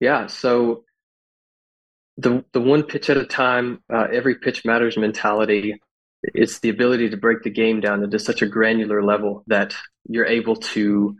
Yeah. 0.00 0.26
So 0.26 0.84
the 2.16 2.44
the 2.52 2.60
one 2.60 2.82
pitch 2.82 3.10
at 3.10 3.16
a 3.16 3.24
time, 3.24 3.82
uh, 3.92 4.06
every 4.12 4.36
pitch 4.36 4.64
matters 4.64 4.96
mentality. 4.96 5.80
It's 6.22 6.60
the 6.60 6.70
ability 6.70 7.10
to 7.10 7.16
break 7.16 7.42
the 7.42 7.50
game 7.50 7.80
down 7.80 8.02
into 8.02 8.18
such 8.18 8.40
a 8.42 8.46
granular 8.46 9.02
level 9.02 9.44
that 9.48 9.74
you're 10.08 10.26
able 10.26 10.56
to, 10.56 11.16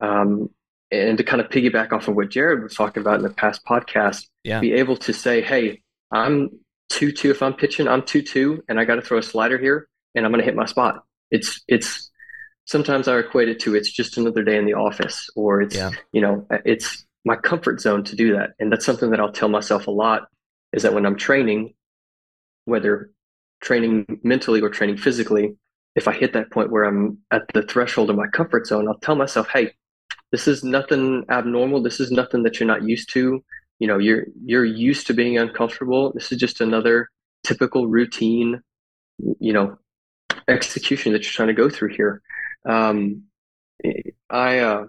um, 0.00 0.48
and 0.90 1.18
to 1.18 1.24
kind 1.24 1.42
of 1.42 1.50
piggyback 1.50 1.92
off 1.92 2.08
of 2.08 2.16
what 2.16 2.30
Jared 2.30 2.62
was 2.62 2.74
talking 2.74 3.02
about 3.02 3.16
in 3.16 3.22
the 3.22 3.30
past 3.30 3.64
podcast, 3.66 4.26
yeah. 4.44 4.60
be 4.60 4.72
able 4.72 4.96
to 4.98 5.12
say, 5.12 5.42
"Hey, 5.42 5.82
I'm 6.10 6.50
two 6.88 7.12
two. 7.12 7.30
If 7.30 7.42
I'm 7.42 7.54
pitching, 7.54 7.88
I'm 7.88 8.02
two 8.02 8.22
two, 8.22 8.62
and 8.68 8.78
I 8.78 8.84
got 8.84 8.96
to 8.96 9.02
throw 9.02 9.18
a 9.18 9.22
slider 9.22 9.58
here, 9.58 9.88
and 10.14 10.24
I'm 10.24 10.32
going 10.32 10.40
to 10.40 10.44
hit 10.44 10.54
my 10.54 10.66
spot. 10.66 11.04
It's 11.30 11.62
it's 11.68 12.10
sometimes 12.66 13.08
I 13.08 13.18
equate 13.18 13.48
it 13.48 13.60
to 13.60 13.74
it's 13.74 13.90
just 13.90 14.16
another 14.16 14.42
day 14.42 14.56
in 14.56 14.64
the 14.64 14.74
office, 14.74 15.28
or 15.34 15.62
it's 15.62 15.74
yeah. 15.74 15.90
you 16.12 16.20
know 16.20 16.46
it's 16.64 17.04
my 17.24 17.36
comfort 17.36 17.80
zone 17.80 18.04
to 18.04 18.16
do 18.16 18.32
that, 18.34 18.50
and 18.58 18.70
that's 18.70 18.86
something 18.86 19.10
that 19.10 19.20
I'll 19.20 19.32
tell 19.32 19.48
myself 19.48 19.86
a 19.86 19.90
lot. 19.90 20.28
Is 20.72 20.82
that 20.82 20.94
when 20.94 21.06
I'm 21.06 21.16
training, 21.16 21.74
whether 22.64 23.10
training 23.62 24.20
mentally 24.22 24.60
or 24.60 24.68
training 24.68 24.98
physically, 24.98 25.56
if 25.94 26.08
I 26.08 26.12
hit 26.12 26.32
that 26.34 26.50
point 26.50 26.70
where 26.70 26.84
I'm 26.84 27.18
at 27.30 27.42
the 27.54 27.62
threshold 27.62 28.10
of 28.10 28.16
my 28.16 28.26
comfort 28.28 28.66
zone, 28.66 28.86
I'll 28.88 28.98
tell 28.98 29.16
myself, 29.16 29.48
hey, 29.48 29.72
this 30.32 30.46
is 30.46 30.62
nothing 30.62 31.24
abnormal. 31.30 31.82
This 31.82 32.00
is 32.00 32.10
nothing 32.10 32.42
that 32.42 32.60
you're 32.60 32.66
not 32.66 32.82
used 32.82 33.10
to. 33.12 33.42
You 33.78 33.86
know 33.86 33.98
you're 33.98 34.24
you're 34.44 34.64
used 34.64 35.06
to 35.08 35.14
being 35.14 35.38
uncomfortable. 35.38 36.12
This 36.12 36.32
is 36.32 36.38
just 36.38 36.60
another 36.60 37.10
typical 37.44 37.86
routine 37.86 38.62
you 39.38 39.52
know 39.52 39.78
execution 40.48 41.12
that 41.12 41.22
you're 41.22 41.32
trying 41.32 41.48
to 41.48 41.54
go 41.54 41.68
through 41.68 41.94
here. 41.94 42.22
Um, 42.64 43.24
i 44.30 44.58
uh, 44.58 44.86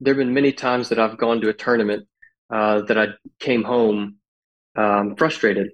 there 0.00 0.14
have 0.14 0.18
been 0.18 0.34
many 0.34 0.52
times 0.52 0.88
that 0.88 0.98
i've 0.98 1.16
gone 1.16 1.40
to 1.40 1.48
a 1.48 1.52
tournament 1.52 2.06
uh, 2.50 2.82
that 2.82 2.98
I 2.98 3.08
came 3.38 3.62
home 3.62 4.16
um, 4.76 5.16
frustrated. 5.16 5.70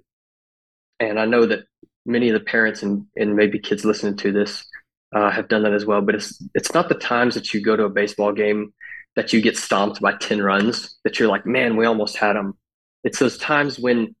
And 0.99 1.19
I 1.19 1.25
know 1.25 1.45
that 1.45 1.65
many 2.05 2.29
of 2.29 2.33
the 2.33 2.45
parents 2.45 2.83
and, 2.83 3.05
and 3.15 3.35
maybe 3.35 3.59
kids 3.59 3.85
listening 3.85 4.17
to 4.17 4.31
this 4.31 4.65
uh, 5.13 5.29
have 5.29 5.47
done 5.47 5.63
that 5.63 5.73
as 5.73 5.85
well. 5.85 6.01
But 6.01 6.15
it's 6.15 6.41
it's 6.53 6.73
not 6.73 6.89
the 6.89 6.95
times 6.95 7.35
that 7.35 7.53
you 7.53 7.61
go 7.61 7.75
to 7.75 7.85
a 7.85 7.89
baseball 7.89 8.31
game 8.31 8.73
that 9.15 9.31
you 9.31 9.41
get 9.41 9.57
stomped 9.57 10.01
by 10.01 10.13
ten 10.17 10.41
runs 10.41 10.97
that 11.03 11.19
you're 11.19 11.29
like, 11.29 11.45
man, 11.45 11.77
we 11.77 11.85
almost 11.85 12.17
had 12.17 12.35
them. 12.35 12.57
It's 13.03 13.19
those 13.19 13.37
times 13.37 13.79
when 13.79 14.15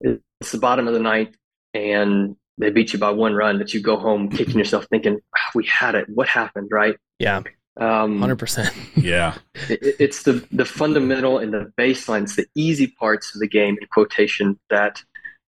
it's 0.00 0.52
the 0.52 0.58
bottom 0.58 0.86
of 0.86 0.94
the 0.94 1.00
ninth 1.00 1.34
and 1.74 2.36
they 2.56 2.70
beat 2.70 2.92
you 2.92 2.98
by 2.98 3.10
one 3.10 3.34
run 3.34 3.58
that 3.58 3.74
you 3.74 3.80
go 3.80 3.96
home 3.96 4.30
kicking 4.30 4.58
yourself, 4.58 4.86
thinking, 4.90 5.18
ah, 5.36 5.50
we 5.54 5.66
had 5.66 5.94
it. 5.94 6.06
What 6.08 6.28
happened? 6.28 6.68
Right? 6.70 6.96
Yeah. 7.18 7.42
Um, 7.78 8.18
100%. 8.18 8.74
yeah. 8.96 9.34
It, 9.68 9.96
it's 10.00 10.22
the, 10.22 10.46
the 10.50 10.64
fundamental 10.64 11.38
and 11.38 11.52
the 11.52 11.72
baselines, 11.78 12.36
the 12.36 12.46
easy 12.54 12.86
parts 12.88 13.34
of 13.34 13.40
the 13.40 13.48
game 13.48 13.76
in 13.80 13.86
quotation 13.92 14.58
that 14.70 15.02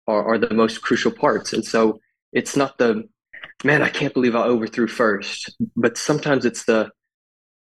are, 0.06 0.24
are 0.34 0.38
the 0.38 0.52
most 0.54 0.82
crucial 0.82 1.10
parts. 1.12 1.52
And 1.52 1.64
so 1.64 2.00
it's 2.32 2.56
not 2.56 2.78
the, 2.78 3.04
man, 3.64 3.82
I 3.82 3.88
can't 3.90 4.12
believe 4.14 4.34
I 4.34 4.42
overthrew 4.42 4.88
first. 4.88 5.54
But 5.76 5.96
sometimes 5.96 6.44
it's 6.44 6.64
the, 6.64 6.90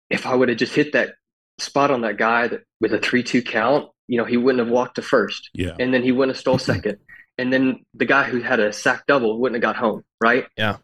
if 0.10 0.26
I 0.26 0.36
would 0.36 0.50
have 0.50 0.58
just 0.58 0.76
hit 0.76 0.94
that 0.94 1.14
spot 1.60 1.90
on 1.92 2.02
that 2.02 2.18
guy 2.18 2.48
that, 2.48 2.62
with 2.82 2.94
a 2.94 3.00
3 3.00 3.24
2 3.24 3.42
count, 3.44 3.90
you 4.08 4.18
know, 4.18 4.26
he 4.26 4.36
wouldn't 4.38 4.60
have 4.60 4.72
walked 4.72 4.96
to 4.96 5.02
first. 5.02 5.50
Yeah. 5.54 5.76
And 5.80 5.94
then 5.94 6.04
he 6.04 6.12
wouldn't 6.12 6.36
have 6.36 6.42
stole 6.42 6.58
second. 6.74 6.98
And 7.38 7.52
then 7.54 7.86
the 7.94 8.06
guy 8.06 8.24
who 8.24 8.42
had 8.42 8.60
a 8.60 8.74
sack 8.74 9.06
double 9.08 9.40
wouldn't 9.40 9.56
have 9.64 9.74
got 9.74 9.80
home, 9.80 10.04
right? 10.22 10.46
Yeah. 10.58 10.78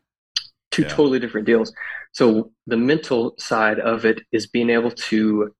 Two 0.72 0.84
Yeah. 0.84 0.88
totally 0.90 1.20
different 1.20 1.46
deals. 1.46 1.74
So 2.18 2.52
the 2.66 2.78
mental 2.78 3.36
side 3.38 3.80
of 3.80 4.04
it 4.04 4.22
is 4.32 4.48
being 4.48 4.72
able 4.72 4.90
to 4.90 5.54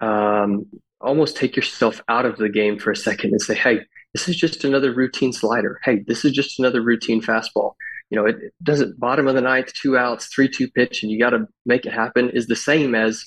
um, 0.00 0.66
almost 1.00 1.36
take 1.36 1.56
yourself 1.56 2.00
out 2.08 2.24
of 2.24 2.36
the 2.36 2.48
game 2.48 2.78
for 2.78 2.92
a 2.92 2.96
second 2.96 3.32
and 3.32 3.42
say, 3.42 3.56
hey, 3.56 3.80
this 4.14 4.28
is 4.28 4.36
just 4.36 4.62
another 4.62 4.94
routine 4.94 5.32
slider. 5.32 5.80
Hey, 5.84 6.04
this 6.06 6.24
is 6.24 6.30
just 6.30 6.60
another 6.60 6.80
routine 6.80 7.20
fastball. 7.20 7.72
You 8.08 8.18
know, 8.18 8.26
it, 8.26 8.36
it 8.36 8.54
doesn't 8.62 9.00
bottom 9.00 9.26
of 9.26 9.34
the 9.34 9.40
ninth, 9.40 9.72
two 9.72 9.98
outs, 9.98 10.26
three 10.26 10.48
two 10.48 10.70
pitch, 10.70 11.02
and 11.02 11.10
you 11.10 11.18
got 11.18 11.30
to 11.30 11.48
make 11.66 11.84
it 11.86 11.92
happen 11.92 12.30
is 12.30 12.46
the 12.46 12.54
same 12.54 12.94
as 12.94 13.24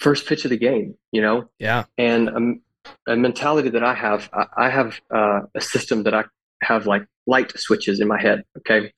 first 0.00 0.26
pitch 0.26 0.44
of 0.44 0.50
the 0.50 0.58
game. 0.58 0.96
You 1.12 1.22
know, 1.22 1.50
Yeah. 1.60 1.84
and 1.98 2.28
um, 2.30 2.62
a 3.06 3.14
mentality 3.14 3.68
that 3.68 3.84
I 3.84 3.94
have, 3.94 4.28
I, 4.32 4.46
I 4.66 4.70
have 4.70 5.00
uh, 5.14 5.42
a 5.54 5.60
system 5.60 6.02
that 6.02 6.14
I 6.14 6.24
have 6.64 6.88
like 6.88 7.04
light 7.28 7.56
switches 7.56 8.00
in 8.00 8.08
my 8.08 8.20
head. 8.20 8.42
Okay, 8.58 8.92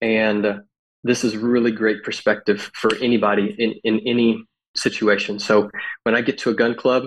and 0.00 0.46
uh, 0.46 0.58
this 1.06 1.24
is 1.24 1.36
really 1.36 1.72
great 1.72 2.02
perspective 2.02 2.70
for 2.74 2.90
anybody 2.96 3.54
in 3.58 3.70
in 3.84 4.00
any 4.06 4.44
situation. 4.74 5.38
So 5.38 5.70
when 6.04 6.14
I 6.14 6.20
get 6.20 6.36
to 6.38 6.50
a 6.50 6.54
gun 6.54 6.74
club, 6.74 7.04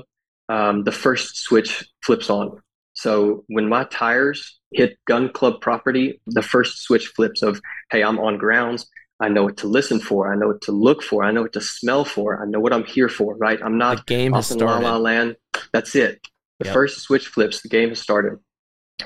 um, 0.50 0.84
the 0.84 0.92
first 0.92 1.38
switch 1.46 1.72
flips 2.06 2.30
on. 2.30 2.46
So 2.94 3.44
when 3.48 3.70
my 3.70 3.84
tires 3.86 4.60
hit 4.72 4.98
gun 5.06 5.30
club 5.30 5.62
property, 5.62 6.20
the 6.28 6.42
first 6.42 6.80
switch 6.86 7.08
flips 7.16 7.42
of, 7.44 7.62
hey, 7.92 8.02
I'm 8.04 8.20
on 8.20 8.38
grounds. 8.38 8.88
I 9.22 9.28
know 9.30 9.44
what 9.44 9.58
to 9.58 9.68
listen 9.68 10.00
for. 10.00 10.32
I 10.32 10.36
know 10.36 10.48
what 10.48 10.62
to 10.64 10.72
look 10.72 11.04
for. 11.04 11.24
I 11.24 11.32
know 11.32 11.44
what 11.44 11.54
to 11.54 11.62
smell 11.62 12.06
for. 12.06 12.42
I 12.42 12.46
know 12.46 12.60
what 12.60 12.74
I'm 12.74 12.86
here 12.86 13.10
for, 13.10 13.36
right? 13.38 13.60
I'm 13.64 13.74
The 13.74 13.78
not 13.86 14.06
game 14.08 14.34
has 14.34 14.52
off 14.52 14.58
in 14.58 14.66
La 14.66 14.80
La. 14.80 14.98
Land. 14.98 15.36
That's 15.74 15.94
it. 15.96 16.20
The 16.60 16.66
Yep. 16.66 16.74
first 16.74 17.00
switch 17.02 17.28
flips, 17.28 17.62
the 17.62 17.70
game 17.70 17.90
has 17.90 18.00
started. 18.02 18.40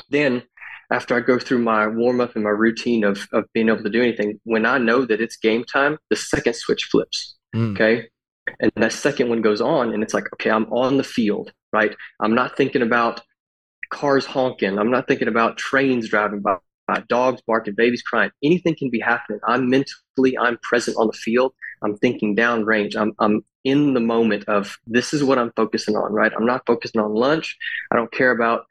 Then, 0.10 0.44
after 0.92 1.16
I 1.16 1.20
go 1.22 1.40
through 1.40 1.60
my 1.60 1.88
warm 1.88 2.22
up 2.22 2.36
and 2.36 2.44
my 2.44 2.50
routine 2.50 3.04
of, 3.04 3.28
of 3.32 3.46
being 3.54 3.70
able 3.70 3.84
to 3.84 3.90
do 3.90 4.02
anything, 4.02 4.40
when 4.44 4.66
I 4.66 4.78
know 4.78 5.06
that 5.06 5.22
it's 5.22 5.38
game 5.38 5.64
time, 5.64 5.98
the 6.10 6.16
second 6.16 6.56
switch 6.56 6.86
flips. 6.86 7.36
Mm. 7.56 7.74
Okay. 7.74 8.10
And 8.60 8.72
that 8.76 8.92
second 8.92 9.30
one 9.30 9.42
goes 9.42 9.62
on, 9.62 9.94
and 9.94 10.04
it's 10.04 10.14
like, 10.14 10.26
okay, 10.34 10.52
I'm 10.52 10.66
on 10.74 10.98
the 10.98 11.04
field, 11.04 11.52
right? 11.72 11.96
I'm 12.20 12.36
not 12.36 12.58
thinking 12.58 12.82
about 12.82 13.22
cars 13.90 14.26
honking. 14.26 14.78
I'm 14.78 14.92
not 14.92 15.08
thinking 15.08 15.28
about 15.28 15.58
trains 15.58 16.10
driving 16.10 16.42
by, 16.42 16.58
dogs 17.08 17.42
barking, 17.48 17.76
babies 17.76 18.04
crying. 18.04 18.32
Anything 18.44 18.76
can 18.76 18.90
be 18.90 19.00
happening. 19.00 19.40
I'm 19.48 19.70
mentally, 19.70 20.38
I'm 20.38 20.58
present 20.62 20.98
on 20.98 21.08
the 21.08 21.14
field. 21.14 21.54
I'm 21.82 21.98
thinking 21.98 22.36
downrange. 22.36 22.96
I'm, 22.98 23.14
I'm 23.20 23.46
in 23.64 23.94
the 23.94 24.02
moment 24.02 24.44
of 24.50 24.78
this 24.86 25.14
is 25.14 25.24
what 25.24 25.38
I'm 25.38 25.52
focusing 25.56 25.96
on, 25.96 26.12
right? 26.12 26.34
I'm 26.36 26.46
not 26.46 26.64
focusing 26.68 27.00
on 27.00 27.14
lunch. 27.14 27.58
I 27.92 27.96
don't 27.96 28.12
care 28.12 28.32
about, 28.32 28.66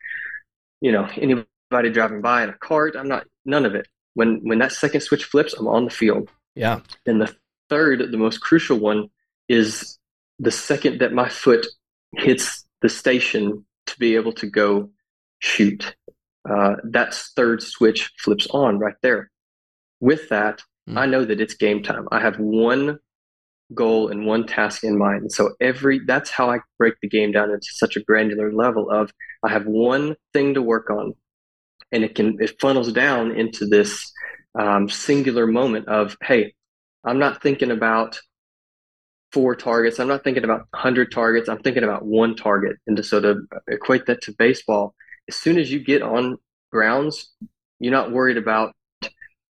you 0.82 0.92
know, 0.92 1.08
anybody 1.16 1.46
driving 1.90 2.20
by 2.20 2.42
in 2.42 2.50
a 2.50 2.54
cart. 2.54 2.94
I'm 2.96 3.08
not, 3.08 3.26
none 3.44 3.64
of 3.64 3.74
it. 3.74 3.88
When, 4.14 4.40
when 4.42 4.58
that 4.58 4.72
second 4.72 5.00
switch 5.00 5.24
flips, 5.24 5.54
I'm 5.54 5.66
on 5.66 5.84
the 5.84 5.90
field. 5.90 6.28
Yeah. 6.54 6.80
And 7.06 7.20
the 7.20 7.34
third, 7.70 8.10
the 8.10 8.18
most 8.18 8.42
crucial 8.42 8.78
one, 8.78 9.08
is 9.48 9.98
the 10.38 10.50
second 10.50 11.00
that 11.00 11.12
my 11.12 11.28
foot 11.28 11.66
hits 12.16 12.66
the 12.82 12.88
station 12.88 13.64
to 13.86 13.98
be 13.98 14.14
able 14.16 14.32
to 14.32 14.46
go 14.46 14.90
shoot. 15.38 15.96
Uh, 16.48 16.74
that 16.84 17.14
third 17.14 17.62
switch 17.62 18.12
flips 18.18 18.46
on 18.48 18.78
right 18.78 18.96
there. 19.02 19.30
With 20.00 20.28
that, 20.28 20.62
Mm. 20.88 20.98
I 20.98 21.06
know 21.06 21.24
that 21.24 21.40
it's 21.40 21.54
game 21.54 21.82
time. 21.82 22.08
I 22.10 22.20
have 22.20 22.38
one 22.38 22.98
goal 23.74 24.08
and 24.08 24.26
one 24.26 24.46
task 24.46 24.84
in 24.84 24.98
mind. 24.98 25.22
And 25.22 25.32
so 25.32 25.54
every 25.60 26.00
that's 26.06 26.30
how 26.30 26.50
I 26.50 26.58
break 26.78 26.94
the 27.00 27.08
game 27.08 27.32
down 27.32 27.50
into 27.50 27.68
such 27.70 27.96
a 27.96 28.02
granular 28.02 28.52
level 28.52 28.90
of 28.90 29.12
I 29.42 29.50
have 29.50 29.66
one 29.66 30.16
thing 30.32 30.54
to 30.54 30.62
work 30.62 30.90
on. 30.90 31.14
And 31.92 32.02
it 32.04 32.14
can 32.14 32.36
it 32.40 32.58
funnels 32.60 32.92
down 32.92 33.32
into 33.32 33.66
this 33.66 34.10
um, 34.58 34.88
singular 34.88 35.46
moment 35.46 35.88
of, 35.88 36.16
hey, 36.22 36.54
I'm 37.04 37.18
not 37.18 37.42
thinking 37.42 37.70
about 37.70 38.18
four 39.32 39.54
targets. 39.56 39.98
I'm 39.98 40.08
not 40.08 40.24
thinking 40.24 40.44
about 40.44 40.66
100 40.72 41.10
targets. 41.10 41.48
I'm 41.48 41.58
thinking 41.58 41.84
about 41.84 42.04
one 42.04 42.36
target. 42.36 42.76
And 42.86 42.96
to 42.96 43.02
sort 43.02 43.24
of 43.24 43.38
equate 43.68 44.06
that 44.06 44.20
to 44.22 44.32
baseball, 44.32 44.94
as 45.28 45.36
soon 45.36 45.58
as 45.58 45.70
you 45.72 45.80
get 45.80 46.02
on 46.02 46.36
grounds, 46.70 47.30
you're 47.80 47.92
not 47.92 48.12
worried 48.12 48.36
about, 48.36 48.74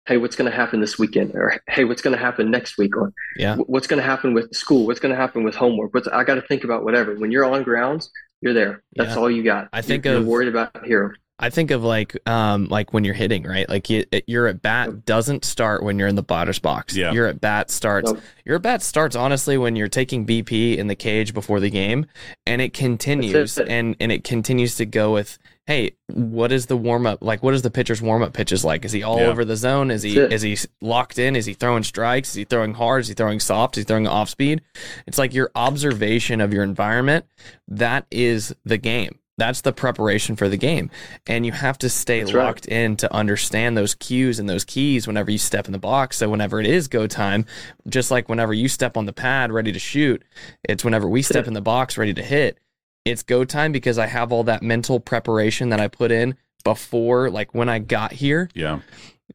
hey, 0.06 0.16
what's 0.18 0.36
going 0.36 0.50
to 0.50 0.56
happen 0.56 0.80
this 0.80 0.98
weekend? 0.98 1.34
Or 1.34 1.60
hey, 1.68 1.84
what's 1.84 2.02
going 2.02 2.16
to 2.16 2.22
happen 2.22 2.50
next 2.50 2.76
week? 2.78 2.96
Or 2.96 3.12
Yeah. 3.36 3.56
What's 3.56 3.86
going 3.86 4.00
to 4.02 4.06
happen 4.06 4.34
with 4.34 4.54
school? 4.54 4.86
What's 4.86 5.00
going 5.00 5.14
to 5.14 5.20
happen 5.20 5.44
with 5.44 5.54
homework? 5.54 5.94
What's, 5.94 6.08
I 6.08 6.24
got 6.24 6.34
to 6.34 6.42
think 6.42 6.64
about 6.64 6.84
whatever. 6.84 7.14
When 7.14 7.30
you're 7.32 7.44
on 7.46 7.62
grounds, 7.62 8.10
you're 8.42 8.54
there. 8.54 8.82
That's 8.96 9.14
Yeah. 9.14 9.20
all 9.20 9.30
you 9.30 9.42
got. 9.42 9.68
I 9.72 9.80
think 9.82 10.04
you're, 10.04 10.16
of- 10.16 10.22
you're 10.22 10.30
worried 10.30 10.48
about 10.48 10.84
here. 10.84 11.16
I 11.42 11.48
think 11.50 11.70
of 11.70 11.82
like 11.82 12.16
um 12.28 12.66
like 12.68 12.92
when 12.92 13.02
you're 13.04 13.14
hitting, 13.14 13.44
right? 13.44 13.68
Like 13.68 13.88
you, 13.88 14.04
your 14.26 14.46
at 14.46 14.60
bat 14.60 15.06
doesn't 15.06 15.44
start 15.44 15.82
when 15.82 15.98
you're 15.98 16.06
in 16.08 16.14
the 16.14 16.22
batter's 16.22 16.58
box. 16.58 16.94
Yeah. 16.94 17.12
Your 17.12 17.26
at 17.26 17.40
bat 17.40 17.70
starts 17.70 18.12
Nope. 18.12 18.22
your 18.44 18.56
at 18.56 18.62
bat 18.62 18.82
starts 18.82 19.16
honestly 19.16 19.56
when 19.56 19.74
you're 19.74 19.88
taking 19.88 20.26
BP 20.26 20.76
in 20.76 20.86
the 20.86 20.94
cage 20.94 21.32
before 21.34 21.58
the 21.58 21.70
game 21.70 22.06
and 22.46 22.60
it 22.60 22.74
continues 22.74 23.56
it. 23.58 23.68
and 23.68 23.96
and 24.00 24.12
it 24.12 24.22
continues 24.22 24.76
to 24.76 24.84
go 24.86 25.12
with 25.14 25.38
hey, 25.66 25.92
what 26.08 26.50
is 26.50 26.66
the 26.66 26.76
warm 26.76 27.06
up 27.06 27.22
like 27.22 27.42
what 27.42 27.54
is 27.54 27.62
the 27.62 27.70
pitcher's 27.70 28.02
warm 28.02 28.22
up 28.22 28.32
pitches 28.34 28.64
like? 28.64 28.84
Is 28.84 28.92
he 28.92 29.02
all 29.02 29.18
Yeah. 29.20 29.26
over 29.28 29.44
the 29.44 29.56
zone? 29.56 29.90
Is 29.90 30.02
he 30.02 30.18
is 30.18 30.42
he 30.42 30.58
locked 30.82 31.18
in? 31.18 31.36
Is 31.36 31.46
he 31.46 31.54
throwing 31.54 31.84
strikes? 31.84 32.28
Is 32.30 32.34
he 32.34 32.44
throwing 32.44 32.74
hard? 32.74 33.00
Is 33.02 33.08
he 33.08 33.14
throwing 33.14 33.40
soft? 33.40 33.78
Is 33.78 33.82
he 33.82 33.84
throwing 33.86 34.06
off 34.06 34.28
speed? 34.28 34.60
It's 35.06 35.16
like 35.16 35.32
your 35.32 35.50
observation 35.54 36.40
of 36.42 36.52
your 36.52 36.64
environment. 36.64 37.24
That 37.68 38.04
is 38.10 38.54
the 38.64 38.76
game. 38.78 39.16
That's 39.40 39.62
the 39.62 39.72
preparation 39.72 40.36
for 40.36 40.48
the 40.50 40.58
game. 40.58 40.90
And 41.26 41.46
you 41.46 41.52
have 41.52 41.78
to 41.78 41.88
stay 41.88 42.20
That's 42.20 42.34
right. 42.34 42.44
locked 42.44 42.66
in 42.66 42.96
to 42.98 43.10
understand 43.12 43.74
those 43.76 43.94
cues 43.94 44.38
and 44.38 44.46
those 44.48 44.64
keys 44.66 45.06
whenever 45.06 45.30
you 45.30 45.38
step 45.38 45.64
in 45.66 45.72
the 45.72 45.78
box. 45.78 46.18
So 46.18 46.28
whenever 46.28 46.60
it 46.60 46.66
is 46.66 46.88
go 46.88 47.06
time, 47.06 47.46
just 47.88 48.10
like 48.10 48.28
whenever 48.28 48.52
you 48.52 48.68
step 48.68 48.98
on 48.98 49.06
the 49.06 49.12
pad 49.14 49.50
ready 49.50 49.72
to 49.72 49.78
shoot, 49.78 50.22
it's 50.62 50.84
whenever 50.84 51.08
we 51.08 51.22
step 51.22 51.46
in 51.46 51.54
the 51.54 51.62
box 51.62 51.96
ready 51.96 52.12
to 52.12 52.22
hit, 52.22 52.58
it's 53.06 53.22
go 53.22 53.44
time 53.46 53.72
because 53.72 53.96
I 53.98 54.06
have 54.06 54.30
all 54.30 54.44
that 54.44 54.62
mental 54.62 55.00
preparation 55.00 55.70
that 55.70 55.80
I 55.80 55.88
put 55.88 56.12
in 56.12 56.36
before, 56.64 57.30
like 57.30 57.54
when 57.54 57.70
I 57.70 57.78
got 57.78 58.12
here, 58.12 58.50
Yeah. 58.54 58.80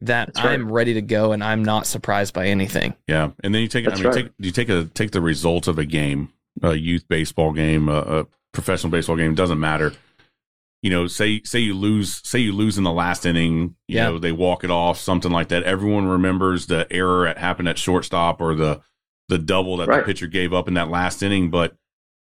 that 0.02 0.30
right. 0.36 0.46
I'm 0.46 0.70
ready 0.70 0.94
to 0.94 1.02
go 1.02 1.32
and 1.32 1.42
I'm 1.42 1.64
not 1.64 1.86
surprised 1.88 2.32
by 2.32 2.46
anything. 2.46 2.94
Yeah, 3.08 3.30
and 3.42 3.52
then 3.52 3.62
you 3.62 3.68
take. 3.68 3.84
That's 3.86 3.98
I 3.98 4.02
mean, 4.04 4.12
right. 4.12 4.22
take, 4.26 4.32
you 4.38 4.52
take 4.52 4.68
a 4.68 4.84
take 4.94 5.10
the 5.10 5.20
results 5.20 5.66
of 5.66 5.78
a 5.80 5.84
game, 5.84 6.28
a 6.62 6.74
youth 6.74 7.08
baseball 7.08 7.52
game, 7.52 7.88
a, 7.88 7.98
a 8.20 8.26
professional 8.56 8.90
baseball 8.90 9.16
game. 9.16 9.34
Doesn't 9.34 9.60
matter. 9.60 9.92
You 10.82 10.90
know, 10.90 11.06
say 11.06 11.42
say 11.44 11.60
you 11.60 11.74
lose, 11.74 12.20
say 12.28 12.38
you 12.40 12.52
lose 12.52 12.78
in 12.78 12.84
the 12.84 12.92
last 12.92 13.24
inning. 13.26 13.76
You 13.88 13.96
Yeah. 13.96 14.04
know, 14.10 14.18
they 14.18 14.32
walk 14.32 14.64
it 14.64 14.70
off, 14.70 14.98
something 14.98 15.30
like 15.32 15.48
that. 15.48 15.62
Everyone 15.62 16.06
remembers 16.06 16.66
the 16.66 16.86
error 16.92 17.24
that 17.26 17.38
happened 17.38 17.68
at 17.68 17.78
shortstop 17.78 18.40
or 18.40 18.54
the 18.54 18.80
the 19.28 19.38
double 19.38 19.76
that 19.78 19.88
Right. 19.88 19.98
the 20.00 20.04
pitcher 20.04 20.26
gave 20.28 20.52
up 20.52 20.68
in 20.68 20.74
that 20.74 20.88
last 20.88 21.22
inning. 21.22 21.50
But 21.50 21.76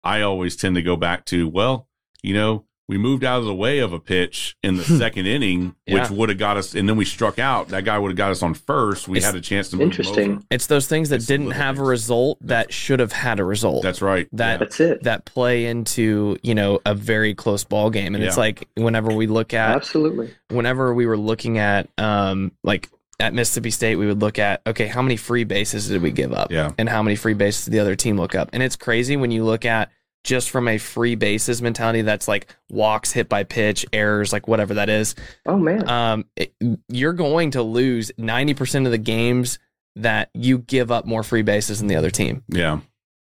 I 0.02 0.22
always 0.22 0.56
tend 0.56 0.74
to 0.76 0.82
go 0.82 0.96
back 0.96 1.24
to, 1.26 1.46
well, 1.46 1.86
you 2.22 2.34
know, 2.34 2.64
we 2.90 2.98
moved 2.98 3.22
out 3.22 3.38
of 3.38 3.44
the 3.44 3.54
way 3.54 3.78
of 3.78 3.92
a 3.92 4.00
pitch 4.00 4.56
in 4.64 4.76
the 4.76 4.82
second 4.84 5.26
inning, 5.26 5.76
Yeah. 5.86 6.00
which 6.02 6.10
would 6.10 6.28
have 6.28 6.38
got 6.38 6.56
us, 6.56 6.74
and 6.74 6.88
then 6.88 6.96
we 6.96 7.04
struck 7.04 7.38
out. 7.38 7.68
That 7.68 7.84
guy 7.84 7.96
would 7.96 8.10
have 8.10 8.16
got 8.16 8.32
us 8.32 8.42
on 8.42 8.54
first. 8.54 9.06
We 9.06 9.18
It's 9.18 9.26
had 9.26 9.36
a 9.36 9.40
chance 9.40 9.68
to 9.70 9.76
move 9.76 9.82
him 9.84 9.90
Interesting. 9.90 10.30
over. 10.32 10.42
It's 10.50 10.66
those 10.66 10.88
things 10.88 11.08
that 11.10 11.16
It's 11.16 11.26
didn't 11.26 11.46
little 11.46 11.62
have 11.62 11.78
a 11.78 11.84
result 11.84 12.38
that 12.40 12.72
should 12.72 12.98
have 12.98 13.12
had 13.12 13.38
a 13.38 13.44
result. 13.44 13.84
That's 13.84 14.02
right. 14.02 14.26
That- 14.32 14.58
That's 14.58 14.80
it. 14.80 15.04
that 15.04 15.24
play 15.24 15.66
into 15.66 16.36
you 16.42 16.54
know 16.54 16.80
a 16.84 16.94
very 16.94 17.34
close 17.34 17.62
ball 17.64 17.90
game 17.90 18.14
and 18.14 18.24
it's 18.24 18.36
like 18.36 18.66
whenever 18.76 19.12
we 19.12 19.26
look 19.28 19.54
at 19.54 19.76
Absolutely. 19.76 20.30
whenever 20.48 20.92
we 20.92 21.06
were 21.06 21.16
looking 21.16 21.58
at 21.58 21.88
um 21.98 22.50
like 22.64 22.88
at 23.20 23.34
Mississippi 23.34 23.70
State 23.70 23.96
we 23.96 24.06
would 24.06 24.20
look 24.20 24.38
at 24.38 24.62
okay 24.66 24.86
how 24.86 25.02
many 25.02 25.16
free 25.16 25.44
bases 25.44 25.88
did 25.88 26.02
we 26.02 26.10
give 26.10 26.32
up 26.32 26.50
Yeah. 26.50 26.70
and 26.78 26.88
how 26.88 27.02
many 27.02 27.16
free 27.16 27.34
bases 27.34 27.66
did 27.66 27.72
the 27.72 27.78
other 27.80 27.94
team 27.96 28.16
look 28.16 28.34
up 28.34 28.48
and 28.52 28.62
it's 28.62 28.76
crazy 28.76 29.16
when 29.16 29.30
you 29.30 29.44
look 29.44 29.64
at 29.64 29.90
just 30.24 30.50
from 30.50 30.68
a 30.68 30.78
free 30.78 31.14
bases 31.14 31.62
mentality 31.62 32.02
that's 32.02 32.28
like 32.28 32.54
walks, 32.70 33.12
hit 33.12 33.28
by 33.28 33.44
pitch, 33.44 33.86
errors, 33.92 34.32
like 34.32 34.46
whatever 34.48 34.74
that 34.74 34.88
is. 34.88 35.14
Oh 35.46 35.56
man. 35.56 35.88
Um, 35.88 36.24
it, 36.36 36.54
you're 36.88 37.12
going 37.12 37.52
to 37.52 37.62
lose 37.62 38.12
90% 38.18 38.84
of 38.86 38.92
the 38.92 38.98
games 38.98 39.58
that 39.96 40.30
you 40.34 40.58
give 40.58 40.90
up 40.90 41.06
more 41.06 41.22
free 41.22 41.42
bases 41.42 41.78
than 41.78 41.88
the 41.88 41.96
other 41.96 42.10
team. 42.10 42.42
Yeah. 42.48 42.80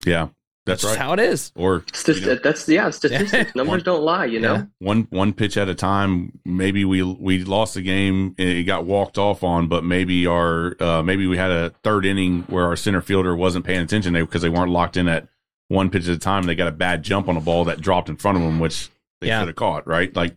Yeah. 0.04 0.28
That's 0.64 0.82
That's 0.82 0.94
right. 0.94 1.02
how 1.02 1.12
it 1.14 1.18
is. 1.18 1.50
Or 1.56 1.84
Statist- 1.92 2.20
you 2.24 2.34
know, 2.34 2.40
that's 2.40 2.68
yeah, 2.68 2.88
statistics. 2.90 3.52
Numbers 3.56 3.82
don't 3.82 4.02
lie, 4.04 4.26
you 4.26 4.38
know. 4.38 4.54
Yeah. 4.54 4.64
one 4.78 5.08
one 5.10 5.32
pitch 5.32 5.56
at 5.56 5.68
a 5.68 5.74
time. 5.74 6.38
Maybe 6.44 6.84
we 6.84 7.02
we 7.02 7.42
lost 7.42 7.74
the 7.74 7.82
game 7.82 8.36
and 8.38 8.48
it 8.48 8.62
got 8.62 8.84
walked 8.84 9.18
off 9.18 9.42
on, 9.42 9.66
but 9.66 9.82
maybe 9.82 10.24
our 10.24 10.76
uh, 10.80 11.02
maybe 11.02 11.26
we 11.26 11.36
had 11.36 11.50
a 11.50 11.70
third 11.82 12.06
inning 12.06 12.42
where 12.42 12.64
our 12.64 12.76
center 12.76 13.00
fielder 13.00 13.34
wasn't 13.34 13.64
paying 13.64 13.80
attention 13.80 14.12
because 14.14 14.42
they 14.42 14.48
weren't 14.48 14.70
locked 14.70 14.96
in 14.96 15.08
at 15.08 15.26
one 15.72 15.90
pitch 15.90 16.04
at 16.08 16.14
a 16.14 16.18
time. 16.18 16.44
They 16.44 16.54
got 16.54 16.68
a 16.68 16.72
bad 16.72 17.02
jump 17.02 17.28
on 17.28 17.36
a 17.36 17.40
ball 17.40 17.64
that 17.64 17.80
dropped 17.80 18.08
in 18.08 18.16
front 18.16 18.36
of 18.38 18.44
them, 18.44 18.60
which 18.60 18.90
they 19.20 19.28
Yeah. 19.28 19.40
should 19.40 19.48
have 19.48 19.56
caught. 19.56 19.86
Right, 19.86 20.14
like 20.14 20.36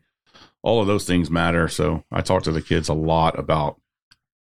all 0.63 0.81
of 0.81 0.87
those 0.87 1.05
things 1.05 1.29
matter. 1.29 1.67
So 1.67 2.03
I 2.11 2.21
talk 2.21 2.43
to 2.43 2.51
the 2.51 2.61
kids 2.61 2.89
a 2.89 2.93
lot 2.93 3.37
about 3.37 3.79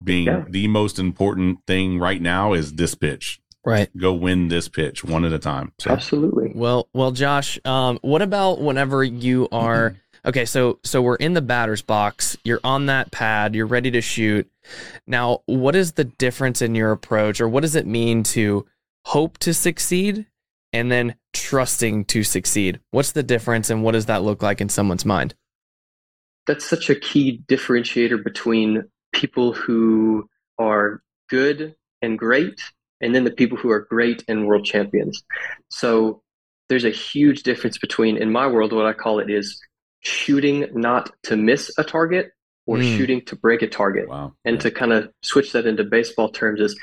being 0.05 0.27
Yeah. 0.27 0.45
the 0.49 0.69
most 0.69 0.99
important 0.99 1.61
thing 1.67 1.99
right 1.99 2.21
now 2.21 2.53
is 2.53 2.75
this 2.75 2.95
pitch. 2.95 3.41
Right. 3.65 3.89
Go 3.97 4.13
win 4.13 4.47
this 4.49 4.69
pitch 4.69 5.03
one 5.03 5.25
at 5.25 5.33
a 5.33 5.39
time. 5.41 5.73
So 5.81 5.91
Absolutely. 5.91 6.53
Well, 6.55 6.89
well, 6.95 7.11
Josh, 7.11 7.59
um, 7.65 7.99
what 8.03 8.23
about 8.23 8.61
whenever 8.61 9.03
you 9.03 9.49
are 9.51 9.97
okay? 10.25 10.45
So, 10.45 10.79
so 10.85 11.03
we're 11.03 11.17
in 11.17 11.35
the 11.35 11.43
batter's 11.43 11.83
box. 11.83 12.37
You're 12.45 12.61
on 12.63 12.87
that 12.87 13.11
pad. 13.11 13.57
You're 13.57 13.67
ready 13.67 13.91
to 13.91 14.01
shoot. 14.01 14.49
Now, 15.09 15.41
what 15.47 15.75
is 15.75 15.93
the 15.93 16.05
difference 16.05 16.63
in 16.63 16.77
your 16.77 16.93
approach, 16.93 17.41
or 17.41 17.49
what 17.49 17.63
does 17.63 17.75
it 17.75 17.87
mean 17.87 18.23
to 18.25 18.67
hope 19.07 19.39
to 19.39 19.53
succeed 19.55 20.27
and 20.73 20.91
then 20.91 21.15
trusting 21.33 22.05
to 22.07 22.23
succeed? 22.23 22.81
What's 22.91 23.13
the 23.13 23.23
difference, 23.23 23.71
and 23.71 23.83
what 23.83 23.93
does 23.93 24.07
that 24.07 24.23
look 24.23 24.43
like 24.43 24.61
in 24.61 24.69
someone's 24.69 25.05
mind? 25.05 25.35
That's 26.47 26.65
such 26.69 26.91
a 26.91 26.95
key 26.95 27.43
differentiator 27.49 28.23
between 28.23 28.85
people 29.13 29.53
who 29.53 30.29
are 30.59 31.03
good 31.29 31.75
and 32.03 32.19
great 32.19 32.61
and 33.01 33.15
then 33.15 33.25
the 33.25 33.31
people 33.31 33.59
who 33.59 33.71
are 33.71 33.81
great 33.91 34.23
and 34.29 34.47
world 34.47 34.65
champions. 34.65 35.23
So 35.71 36.23
there's 36.69 36.85
a 36.85 36.91
huge 36.91 37.43
difference 37.43 37.79
between 37.79 38.17
in 38.17 38.31
my 38.33 38.47
world 38.47 38.73
what 38.73 38.87
I 38.87 38.93
call 38.93 39.19
it 39.19 39.29
is 39.31 39.61
shooting 40.01 40.67
not 40.73 41.11
to 41.25 41.37
miss 41.37 41.71
a 41.79 41.85
target 41.85 42.31
or 42.67 42.79
Mm. 42.79 42.97
shooting 42.97 43.21
to 43.27 43.37
break 43.37 43.63
a 43.63 43.67
target. 43.69 44.09
wow. 44.09 44.33
And 44.45 44.61
to 44.61 44.71
kind 44.71 44.93
of 44.93 45.11
switch 45.23 45.53
that 45.53 45.67
into 45.67 45.85
baseball 45.85 46.31
terms 46.31 46.61
is 46.61 46.79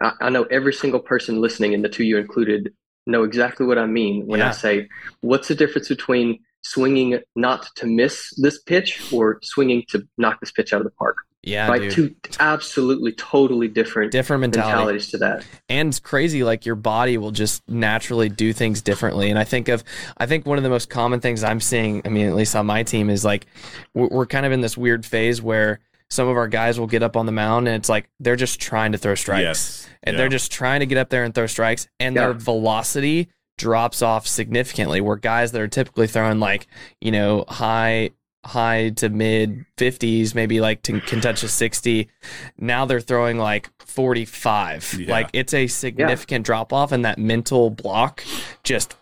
I, 0.00 0.12
I 0.22 0.30
know 0.30 0.44
every 0.44 0.72
single 0.72 1.00
person 1.00 1.40
listening, 1.40 1.74
and 1.74 1.84
the 1.84 1.88
two 1.88 2.04
you 2.04 2.16
included, 2.18 2.72
know 3.10 3.24
exactly 3.24 3.66
what 3.66 3.78
I 3.78 3.86
mean 3.86 4.26
when 4.26 4.40
Yeah. 4.40 4.48
I 4.48 4.52
say, 4.52 4.88
what's 5.20 5.48
the 5.48 5.54
difference 5.54 5.88
between 5.88 6.38
swinging 6.62 7.18
not 7.36 7.66
to 7.76 7.86
miss 7.86 8.32
this 8.36 8.60
pitch 8.62 9.12
or 9.12 9.38
swinging 9.42 9.84
to 9.88 10.06
knock 10.18 10.40
this 10.40 10.52
pitch 10.52 10.72
out 10.72 10.80
of 10.80 10.84
the 10.84 10.90
park? 10.92 11.16
Yeah, 11.42 11.68
right? 11.68 11.80
dude. 11.80 12.22
Two 12.22 12.30
absolutely, 12.38 13.12
totally 13.12 13.66
different 13.66 14.12
different 14.12 14.42
mentality. 14.42 14.68
mentalities 14.72 15.10
to 15.12 15.18
that. 15.18 15.46
and 15.70 15.88
it's 15.88 15.98
crazy 15.98 16.44
like 16.44 16.66
your 16.66 16.74
body 16.74 17.16
will 17.16 17.30
just 17.30 17.66
naturally 17.66 18.28
do 18.28 18.52
things 18.52 18.82
differently 18.82 19.30
and 19.30 19.38
i 19.38 19.44
think 19.44 19.68
of 19.68 19.82
i 20.18 20.26
think 20.26 20.44
one 20.44 20.58
of 20.58 20.64
the 20.64 20.68
most 20.68 20.90
common 20.90 21.18
things 21.18 21.42
i'm 21.42 21.58
seeing 21.58 22.02
i 22.04 22.10
mean 22.10 22.26
at 22.26 22.34
least 22.34 22.54
on 22.54 22.66
my 22.66 22.82
team 22.82 23.08
is 23.08 23.24
like 23.24 23.46
we're, 23.94 24.08
we're 24.08 24.26
kind 24.26 24.44
of 24.44 24.52
in 24.52 24.60
this 24.60 24.76
weird 24.76 25.06
phase 25.06 25.40
where 25.40 25.80
some 26.10 26.28
of 26.28 26.36
our 26.36 26.46
guys 26.48 26.78
will 26.78 26.86
get 26.86 27.02
up 27.02 27.16
on 27.16 27.24
the 27.24 27.32
mound 27.32 27.66
and 27.68 27.76
it's 27.76 27.88
like 27.88 28.10
they're 28.20 28.36
just 28.36 28.60
trying 28.60 28.92
to 28.92 28.98
throw 28.98 29.14
strikes 29.14 29.42
Yes. 29.42 29.79
And 30.02 30.14
Yeah. 30.14 30.18
they're 30.18 30.28
just 30.28 30.50
trying 30.52 30.80
to 30.80 30.86
get 30.86 30.98
up 30.98 31.10
there 31.10 31.24
and 31.24 31.34
throw 31.34 31.46
strikes 31.46 31.88
and 31.98 32.16
their 32.16 32.32
velocity 32.32 33.28
drops 33.58 34.00
off 34.02 34.26
significantly 34.26 35.00
where 35.00 35.16
guys 35.16 35.52
that 35.52 35.60
are 35.60 35.68
typically 35.68 36.06
throwing 36.06 36.40
like 36.40 36.66
you 37.00 37.10
know 37.12 37.44
high 37.48 38.10
high 38.46 38.88
to 38.88 39.10
mid 39.10 39.66
50s 39.76 40.34
maybe 40.34 40.62
like 40.62 40.80
to, 40.80 40.98
can 41.02 41.20
touch 41.20 41.42
a 41.42 41.48
60 41.48 42.08
now 42.56 42.86
they're 42.86 42.98
throwing 43.00 43.36
like 43.36 43.68
45 43.80 44.96
Yeah. 45.00 45.10
like 45.12 45.28
it's 45.34 45.52
a 45.52 45.66
significant 45.66 46.46
drop 46.46 46.72
off 46.72 46.90
and 46.92 47.04
that 47.04 47.18
mental 47.18 47.68
block 47.68 48.24
just 48.64 48.96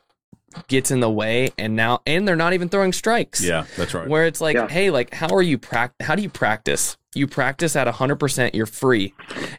gets 0.67 0.91
in 0.91 0.99
the 1.01 1.11
way 1.11 1.51
and 1.57 1.77
now 1.77 2.01
and 2.05 2.27
they're 2.27 2.35
not 2.35 2.53
even 2.53 2.69
throwing 2.69 2.93
strikes 2.93 3.41
Yeah, 3.45 3.67
that's 3.77 3.95
right. 3.95 4.09
where 4.09 4.27
it's 4.27 4.41
like 4.41 4.57
Yeah. 4.57 4.67
hey 4.67 4.91
like 4.91 5.15
how 5.15 5.29
are 5.33 5.43
you 5.43 5.57
prac 5.59 5.93
how 6.01 6.17
do 6.17 6.23
you 6.23 6.31
practice 6.31 6.97
you 7.15 7.27
practice 7.27 7.75
at 7.77 7.87
100% 7.87 8.55
you're 8.55 8.67
free 8.67 9.15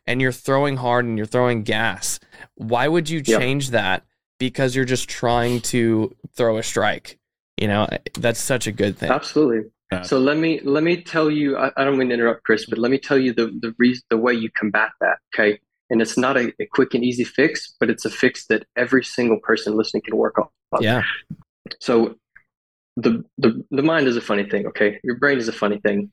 and 0.06 0.22
you're 0.22 0.32
throwing 0.32 0.78
hard 0.78 1.06
and 1.06 1.18
you're 1.18 1.26
throwing 1.26 1.64
gas 1.64 2.20
why 2.56 2.88
would 2.88 3.10
you 3.10 3.22
Yeah. 3.26 3.40
change 3.40 3.72
that 3.72 4.06
because 4.40 4.76
you're 4.76 4.86
just 4.86 5.10
trying 5.10 5.62
to 5.62 6.16
throw 6.36 6.58
a 6.58 6.64
strike 6.64 7.18
you 7.58 7.68
know 7.68 7.88
that's 8.18 8.40
such 8.40 8.68
a 8.68 8.72
good 8.72 8.98
thing 8.98 9.12
Absolutely. 9.12 9.70
Yeah. 9.92 10.04
So 10.04 10.20
let 10.20 10.38
me 10.38 10.60
let 10.64 10.84
me 10.84 11.02
tell 11.02 11.32
you. 11.32 11.58
I, 11.58 11.72
I 11.76 11.84
don't 11.84 11.98
mean 11.98 12.10
to 12.10 12.14
interrupt, 12.14 12.44
Chris, 12.44 12.68
but 12.70 12.78
let 12.78 12.92
me 12.92 13.00
tell 13.00 13.18
you 13.18 13.34
the 13.34 13.48
the 13.60 13.74
reason, 13.80 14.04
the 14.12 14.18
way 14.18 14.36
you 14.36 14.48
combat 14.56 14.92
that. 15.02 15.18
Okay, 15.34 15.60
and 15.90 16.00
it's 16.00 16.16
not 16.16 16.38
a, 16.38 16.54
a 16.60 16.68
quick 16.68 16.94
and 16.94 17.04
easy 17.04 17.24
fix, 17.24 17.74
but 17.80 17.90
it's 17.90 18.06
a 18.06 18.12
fix 18.12 18.46
that 18.50 18.68
every 18.78 19.04
single 19.04 19.40
person 19.40 19.76
listening 19.76 20.04
can 20.06 20.16
work 20.16 20.38
on. 20.38 20.48
yeah 20.80 21.02
So 21.82 22.14
the 22.98 23.24
the 23.40 23.66
the 23.72 23.82
mind 23.82 24.08
is 24.08 24.16
a 24.16 24.22
funny 24.22 24.48
thing. 24.48 24.68
Okay, 24.68 25.00
your 25.04 25.16
brain 25.18 25.40
is 25.40 25.48
a 25.48 25.54
funny 25.54 25.80
thing. 25.80 26.12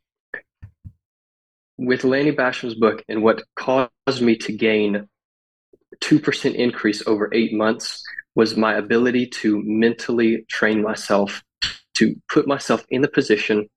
With 1.78 2.04
Lanny 2.04 2.32
Bassham's 2.32 2.74
book 2.74 3.02
and 3.08 3.22
what 3.22 3.42
caused 3.54 4.22
me 4.22 4.36
to 4.36 4.52
gain 4.52 5.08
two 6.00 6.18
percent 6.18 6.56
increase 6.56 7.06
over 7.06 7.30
eight 7.32 7.52
months 7.52 8.02
was 8.34 8.56
my 8.56 8.74
ability 8.74 9.26
to 9.26 9.62
mentally 9.64 10.44
train 10.48 10.82
myself 10.82 11.42
to 11.94 12.14
put 12.28 12.46
myself 12.46 12.84
in 12.90 13.00
the 13.00 13.08
position 13.08 13.68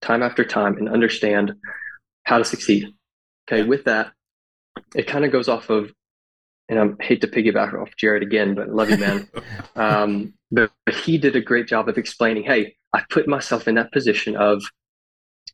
time 0.00 0.22
after 0.22 0.44
time 0.44 0.76
and 0.78 0.88
understand 0.88 1.54
how 2.24 2.38
to 2.38 2.44
succeed. 2.44 2.86
Okay, 3.48 3.64
with 3.64 3.84
that, 3.84 4.12
it 4.94 5.06
kind 5.06 5.24
of 5.24 5.32
goes 5.32 5.48
off 5.48 5.70
of, 5.70 5.92
and 6.68 6.78
I 6.78 7.04
hate 7.04 7.20
to 7.22 7.28
piggyback 7.28 7.74
off 7.80 7.90
Jared 7.96 8.22
again, 8.22 8.54
but 8.54 8.70
love 8.70 8.90
you, 8.90 8.98
man. 8.98 9.28
um, 9.76 10.34
but, 10.50 10.70
but 10.86 10.94
he 10.94 11.18
did 11.18 11.36
a 11.36 11.40
great 11.40 11.66
job 11.66 11.88
of 11.88 11.98
explaining, 11.98 12.44
hey, 12.44 12.76
I 12.94 13.02
put 13.10 13.26
myself 13.26 13.66
in 13.66 13.74
that 13.74 13.92
position 13.92 14.36
of 14.36 14.62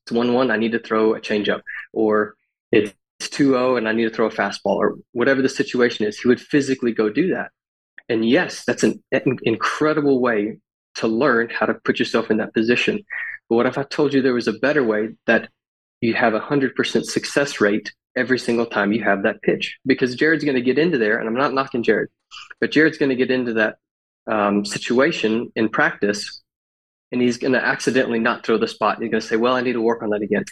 it's 0.04 0.12
1 0.12 0.32
1, 0.32 0.50
I 0.50 0.56
need 0.56 0.72
to 0.72 0.78
throw 0.78 1.14
a 1.14 1.20
changeup, 1.20 1.60
or 1.92 2.34
it's 2.72 2.94
2 3.20 3.52
0 3.52 3.76
and 3.76 3.88
I 3.88 3.92
need 3.92 4.04
to 4.04 4.10
throw 4.10 4.26
a 4.26 4.30
fastball, 4.30 4.76
or 4.76 4.96
whatever 5.12 5.42
the 5.42 5.48
situation 5.48 6.06
is. 6.06 6.18
He 6.18 6.28
would 6.28 6.40
physically 6.40 6.92
go 6.92 7.10
do 7.10 7.34
that. 7.34 7.50
And 8.08 8.28
yes, 8.28 8.64
that's 8.64 8.82
an, 8.82 9.02
an 9.12 9.38
incredible 9.42 10.20
way 10.20 10.58
to 10.96 11.06
learn 11.06 11.48
how 11.48 11.66
to 11.66 11.74
put 11.74 11.98
yourself 11.98 12.30
in 12.30 12.38
that 12.38 12.52
position. 12.54 13.04
But 13.48 13.56
what 13.56 13.66
if 13.66 13.78
I 13.78 13.84
told 13.84 14.12
you 14.12 14.20
there 14.20 14.34
was 14.34 14.48
a 14.48 14.52
better 14.52 14.84
way 14.84 15.10
that 15.26 15.48
you 16.00 16.14
have 16.14 16.34
a 16.34 16.40
100% 16.40 17.04
success 17.04 17.60
rate 17.60 17.92
every 18.16 18.38
single 18.38 18.66
time 18.66 18.92
you 18.92 19.04
have 19.04 19.22
that 19.22 19.42
pitch? 19.42 19.78
Because 19.86 20.16
Jared's 20.16 20.44
going 20.44 20.56
to 20.56 20.62
get 20.62 20.78
into 20.78 20.98
there, 20.98 21.18
and 21.18 21.28
I'm 21.28 21.34
not 21.34 21.54
knocking 21.54 21.82
Jared, 21.82 22.08
but 22.60 22.72
Jared's 22.72 22.98
going 22.98 23.10
to 23.10 23.16
get 23.16 23.30
into 23.30 23.52
that 23.54 23.76
um, 24.26 24.64
situation 24.64 25.52
in 25.54 25.68
practice, 25.68 26.42
and 27.12 27.20
he's 27.20 27.38
going 27.38 27.52
to 27.52 27.64
accidentally 27.64 28.18
not 28.18 28.44
throw 28.44 28.58
the 28.58 28.68
spot. 28.68 28.98
He's 29.00 29.10
going 29.10 29.20
to 29.20 29.26
say, 29.26 29.36
"Well, 29.36 29.54
I 29.54 29.62
need 29.62 29.74
to 29.74 29.82
work 29.82 30.02
on 30.02 30.10
that 30.10 30.22
again." 30.22 30.44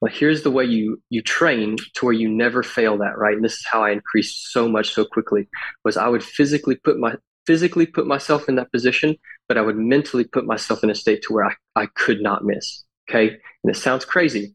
Well, 0.00 0.12
here's 0.12 0.42
the 0.42 0.50
way 0.50 0.64
you 0.64 1.00
you 1.10 1.22
train 1.22 1.76
to 1.94 2.04
where 2.04 2.14
you 2.14 2.28
never 2.28 2.62
fail 2.62 2.98
that, 2.98 3.18
right? 3.18 3.34
And 3.34 3.44
this 3.44 3.54
is 3.54 3.66
how 3.70 3.82
I 3.84 3.90
increased 3.90 4.52
so 4.52 4.68
much 4.68 4.92
so 4.92 5.04
quickly. 5.04 5.48
Was 5.84 5.96
I 5.96 6.08
would 6.08 6.24
physically 6.24 6.76
put 6.76 6.98
my 6.98 7.14
physically 7.46 7.86
put 7.86 8.06
myself 8.06 8.48
in 8.48 8.56
that 8.56 8.72
position, 8.72 9.16
but 9.48 9.58
I 9.58 9.62
would 9.62 9.76
mentally 9.76 10.24
put 10.24 10.46
myself 10.46 10.82
in 10.84 10.90
a 10.90 10.94
state 10.94 11.22
to 11.22 11.32
where 11.32 11.44
I, 11.44 11.54
I 11.74 11.86
could 11.86 12.20
not 12.22 12.44
miss. 12.44 12.84
Okay. 13.08 13.28
And 13.28 13.74
it 13.74 13.76
sounds 13.76 14.04
crazy, 14.04 14.54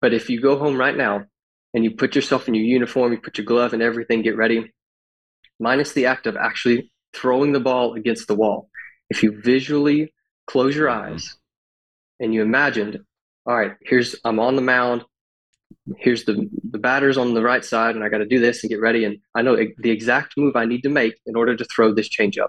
but 0.00 0.14
if 0.14 0.30
you 0.30 0.40
go 0.40 0.58
home 0.58 0.78
right 0.78 0.96
now 0.96 1.24
and 1.74 1.84
you 1.84 1.90
put 1.90 2.14
yourself 2.14 2.48
in 2.48 2.54
your 2.54 2.64
uniform, 2.64 3.12
you 3.12 3.18
put 3.18 3.38
your 3.38 3.44
glove 3.44 3.72
and 3.72 3.82
everything, 3.82 4.22
get 4.22 4.36
ready, 4.36 4.72
minus 5.60 5.92
the 5.92 6.06
act 6.06 6.26
of 6.26 6.36
actually 6.36 6.90
throwing 7.14 7.52
the 7.52 7.60
ball 7.60 7.94
against 7.94 8.28
the 8.28 8.34
wall. 8.34 8.68
If 9.08 9.22
you 9.22 9.40
visually 9.40 10.12
close 10.46 10.74
your 10.74 10.88
mm-hmm. 10.88 11.14
eyes 11.14 11.36
and 12.20 12.32
you 12.32 12.42
imagined, 12.42 12.98
all 13.46 13.56
right, 13.56 13.72
here's, 13.82 14.16
I'm 14.24 14.40
on 14.40 14.56
the 14.56 14.62
mound. 14.62 15.04
Here's 15.98 16.24
the, 16.24 16.48
the 16.70 16.78
batters 16.78 17.18
on 17.18 17.34
the 17.34 17.42
right 17.42 17.64
side, 17.64 17.94
and 17.94 18.04
I 18.04 18.08
got 18.08 18.18
to 18.18 18.26
do 18.26 18.38
this 18.38 18.62
and 18.62 18.70
get 18.70 18.80
ready. 18.80 19.04
And 19.04 19.18
I 19.34 19.42
know 19.42 19.56
the 19.56 19.90
exact 19.90 20.34
move 20.36 20.56
I 20.56 20.64
need 20.64 20.82
to 20.82 20.88
make 20.88 21.14
in 21.26 21.36
order 21.36 21.56
to 21.56 21.64
throw 21.64 21.92
this 21.92 22.08
changeup. 22.08 22.48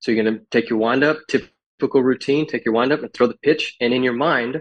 So 0.00 0.10
you're 0.10 0.22
going 0.22 0.38
to 0.38 0.44
take 0.50 0.68
your 0.68 0.78
windup, 0.78 1.18
typical 1.28 2.02
routine, 2.02 2.46
take 2.46 2.64
your 2.64 2.74
windup 2.74 3.02
and 3.02 3.12
throw 3.14 3.26
the 3.26 3.38
pitch. 3.42 3.76
And 3.80 3.94
in 3.94 4.02
your 4.02 4.12
mind, 4.12 4.60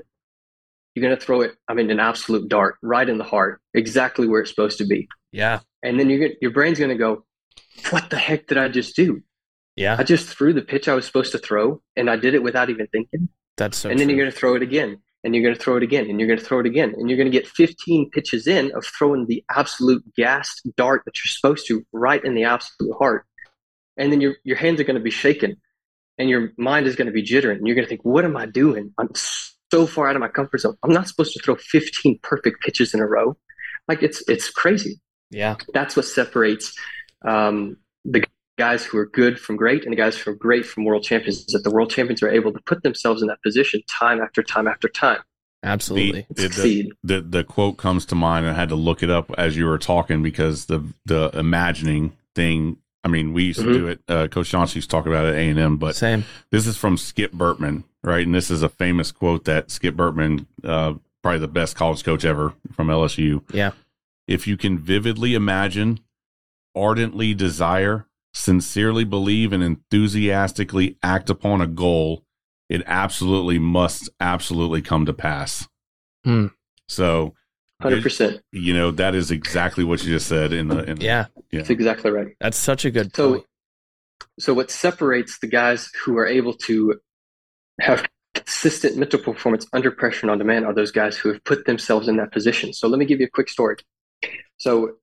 you're 0.93 1.05
going 1.05 1.17
to 1.17 1.23
throw 1.23 1.41
it, 1.41 1.55
I 1.67 1.73
mean, 1.73 1.91
an 1.91 1.99
absolute 1.99 2.47
dart 2.49 2.75
right 2.81 3.07
in 3.07 3.17
the 3.17 3.23
heart, 3.23 3.61
exactly 3.73 4.27
where 4.27 4.41
it's 4.41 4.49
supposed 4.49 4.79
to 4.79 4.85
be. 4.85 5.07
yeah 5.31 5.59
And 5.83 5.99
then 5.99 6.09
you're 6.09 6.19
gonna, 6.19 6.33
your 6.41 6.51
brain's 6.51 6.79
going 6.79 6.89
to 6.89 6.95
go, 6.95 7.25
what 7.91 8.09
the 8.09 8.17
heck 8.17 8.47
did 8.47 8.57
I 8.57 8.67
just 8.69 8.95
do? 8.95 9.21
Yeah 9.77 9.95
I 9.97 10.03
just 10.03 10.27
threw 10.27 10.51
the 10.51 10.61
pitch 10.61 10.89
I 10.89 10.95
was 10.95 11.05
supposed 11.05 11.31
to 11.31 11.37
throw, 11.37 11.81
and 11.95 12.09
I 12.09 12.17
did 12.17 12.33
it 12.33 12.43
without 12.43 12.69
even 12.69 12.87
thinking. 12.87 13.29
that's 13.55 13.77
so 13.77 13.89
and 13.89 13.97
then 13.97 14.07
true. 14.07 14.15
you're 14.15 14.25
going 14.25 14.33
to 14.33 14.37
throw 14.37 14.55
it 14.55 14.61
again, 14.61 14.97
and 15.23 15.33
you're 15.33 15.43
going 15.43 15.55
to 15.55 15.61
throw 15.61 15.77
it 15.77 15.83
again, 15.83 16.09
and 16.09 16.19
you're 16.19 16.27
going 16.27 16.39
to 16.39 16.45
throw 16.45 16.59
it 16.59 16.65
again, 16.65 16.93
and 16.97 17.09
you're 17.09 17.17
going 17.17 17.31
to 17.31 17.37
get 17.39 17.47
15 17.47 18.09
pitches 18.11 18.47
in 18.47 18.71
of 18.75 18.85
throwing 18.85 19.25
the 19.27 19.43
absolute 19.49 20.03
gassed 20.15 20.61
dart 20.75 21.03
that 21.05 21.15
you're 21.17 21.29
supposed 21.29 21.67
to 21.67 21.85
right 21.93 22.23
in 22.23 22.33
the 22.33 22.43
absolute 22.43 22.95
heart. 22.97 23.25
and 23.97 24.11
then 24.11 24.21
your 24.21 24.35
your 24.43 24.57
hands 24.57 24.79
are 24.79 24.83
going 24.83 25.01
to 25.01 25.01
be 25.01 25.11
shaking, 25.11 25.55
and 26.17 26.29
your 26.29 26.51
mind 26.57 26.87
is 26.87 26.95
going 26.95 27.07
to 27.07 27.11
be 27.13 27.23
jittering. 27.23 27.57
And 27.57 27.67
you're 27.67 27.75
going 27.75 27.85
to 27.85 27.89
think, 27.89 28.03
"What 28.03 28.25
am 28.25 28.37
I 28.37 28.45
doing? 28.45 28.93
I'm 28.97 29.09
so 29.15 29.85
far 29.87 30.07
out 30.07 30.15
of 30.15 30.21
my 30.21 30.27
comfort 30.29 30.59
zone. 30.61 30.77
I'm 30.83 30.93
not 30.93 31.07
supposed 31.07 31.33
to 31.33 31.39
throw 31.43 31.55
15 31.55 32.19
perfect 32.23 32.61
pitches 32.61 32.93
in 32.93 32.99
a 32.99 33.07
row. 33.07 33.37
Like 33.87 34.03
it's 34.03 34.23
it's 34.27 34.49
crazy." 34.49 34.99
Yeah, 35.29 35.55
that's 35.73 35.95
what 35.95 36.05
separates 36.05 36.73
um, 37.25 37.77
the 38.05 38.23
guys 38.57 38.83
who 38.83 38.97
are 38.97 39.05
good 39.05 39.39
from 39.39 39.55
great 39.55 39.83
and 39.83 39.91
the 39.91 39.97
guys 39.97 40.17
who 40.17 40.31
are 40.31 40.35
great 40.35 40.65
from 40.65 40.83
world 40.83 41.03
champions. 41.03 41.39
Is 41.39 41.45
that 41.47 41.63
the 41.63 41.71
world 41.71 41.89
champions 41.89 42.21
are 42.23 42.29
able 42.29 42.51
to 42.51 42.59
put 42.61 42.83
themselves 42.83 43.21
in 43.21 43.27
that 43.27 43.41
position 43.43 43.81
time 43.87 44.21
after 44.21 44.43
time 44.43 44.67
after 44.67 44.89
time. 44.89 45.19
Absolutely. 45.63 46.25
The, 46.29 46.47
the, 46.47 46.91
the, 47.03 47.21
the, 47.21 47.43
quote 47.43 47.77
comes 47.77 48.05
to 48.07 48.15
mind. 48.15 48.47
I 48.47 48.53
had 48.53 48.69
to 48.69 48.75
look 48.75 49.01
it 49.01 49.09
up 49.09 49.31
as 49.37 49.57
you 49.57 49.65
were 49.65 49.79
talking 49.79 50.21
because 50.21 50.65
the 50.65 50.83
the 51.05 51.29
imagining 51.33 52.15
thing. 52.35 52.77
I 53.03 53.09
mean, 53.09 53.31
we 53.31 53.45
used 53.45 53.59
mm-hmm. 53.59 53.71
to 53.71 53.79
do 53.79 53.87
it. 53.87 54.01
Uh, 54.07 54.27
Coach 54.27 54.49
Johnson 54.49 54.77
used 54.77 54.89
to 54.89 54.95
talk 54.95 55.05
about 55.05 55.25
it 55.25 55.29
at 55.29 55.35
A 55.35 55.49
and 55.49 55.59
M, 55.59 55.77
but 55.77 55.95
same. 55.95 56.25
This 56.51 56.67
is 56.67 56.77
from 56.77 56.97
Skip 56.97 57.31
Bertman, 57.31 57.85
right? 58.03 58.25
And 58.25 58.35
this 58.35 58.51
is 58.51 58.63
a 58.63 58.69
famous 58.69 59.11
quote 59.11 59.45
that 59.45 59.71
Skip 59.71 59.95
Bertman, 59.95 60.45
uh, 60.63 60.95
probably 61.21 61.39
the 61.39 61.47
best 61.47 61.75
college 61.75 62.03
coach 62.03 62.25
ever 62.25 62.53
from 62.73 62.87
LSU. 62.87 63.43
Yeah. 63.53 63.71
If 64.27 64.45
you 64.45 64.57
can 64.57 64.77
vividly 64.77 65.35
imagine, 65.35 66.01
ardently 66.75 67.33
desire, 67.33 68.06
sincerely 68.37 69.03
believe, 69.03 69.51
and 69.51 69.63
enthusiastically 69.63 70.97
act 71.01 71.29
upon 71.29 71.61
a 71.61 71.67
goal, 71.67 72.23
it 72.69 72.83
absolutely 72.85 73.59
must 73.59 74.09
absolutely 74.19 74.81
come 74.81 75.05
to 75.05 75.13
pass. 75.13 75.67
Hmm. 76.23 76.47
So, 76.87 77.33
hundred 77.81 78.03
percent. 78.03 78.41
You 78.51 78.73
know 78.73 78.91
that 78.91 79.15
is 79.15 79.31
exactly 79.31 79.83
what 79.83 80.03
you 80.03 80.13
just 80.13 80.27
said. 80.27 80.53
In 80.53 80.67
the, 80.67 80.83
in 80.83 81.01
yeah, 81.01 81.25
yeah, 81.51 81.59
that's 81.59 81.69
exactly 81.69 82.11
right. 82.11 82.35
That's 82.39 82.57
such 82.57 82.85
a 82.85 82.91
good. 82.91 83.15
So, 83.15 83.33
point. 83.33 83.45
so 84.39 84.53
what 84.53 84.71
separates 84.71 85.39
the 85.39 85.47
guys 85.47 85.89
who 86.03 86.17
are 86.17 86.27
able 86.27 86.53
to 86.53 86.95
have 87.81 88.07
consistent 88.33 88.97
mental 88.97 89.19
performance 89.19 89.65
under 89.73 89.91
pressure 89.91 90.21
and 90.21 90.31
on 90.31 90.37
demand 90.37 90.65
are 90.65 90.73
those 90.73 90.91
guys 90.91 91.17
who 91.17 91.29
have 91.29 91.43
put 91.43 91.65
themselves 91.65 92.07
in 92.07 92.17
that 92.17 92.31
position. 92.31 92.71
So 92.73 92.87
let 92.87 92.99
me 92.99 93.05
give 93.05 93.19
you 93.19 93.25
a 93.25 93.29
quick 93.29 93.49
story. 93.49 93.77
So 94.57 94.93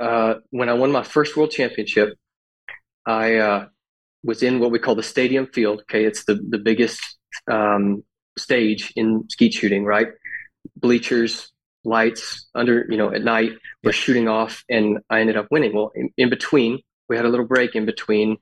uh, 0.00 0.34
when 0.50 0.68
I 0.68 0.74
won 0.74 0.92
my 0.92 1.02
first 1.02 1.36
world 1.36 1.50
championship, 1.50 2.16
I 3.08 3.36
uh, 3.36 3.66
was 4.22 4.42
in 4.42 4.60
what 4.60 4.70
we 4.70 4.78
call 4.78 4.94
the 4.94 5.02
stadium 5.02 5.46
field. 5.46 5.80
Okay, 5.82 6.04
it's 6.04 6.24
the 6.24 6.34
the 6.34 6.58
biggest 6.58 7.00
um, 7.50 8.04
stage 8.36 8.92
in 8.94 9.24
skeet 9.30 9.54
shooting, 9.54 9.84
right? 9.84 10.08
Bleachers, 10.76 11.50
lights 11.84 12.46
under, 12.54 12.86
you 12.90 12.98
know, 12.98 13.12
at 13.12 13.24
night. 13.24 13.52
We're 13.82 13.92
shooting 13.92 14.28
off, 14.28 14.62
and 14.68 14.98
I 15.08 15.20
ended 15.20 15.38
up 15.38 15.46
winning. 15.50 15.74
Well, 15.74 15.90
in, 15.94 16.10
in 16.18 16.28
between, 16.28 16.80
we 17.08 17.16
had 17.16 17.24
a 17.24 17.28
little 17.28 17.46
break 17.46 17.74
in 17.74 17.86
between 17.86 18.36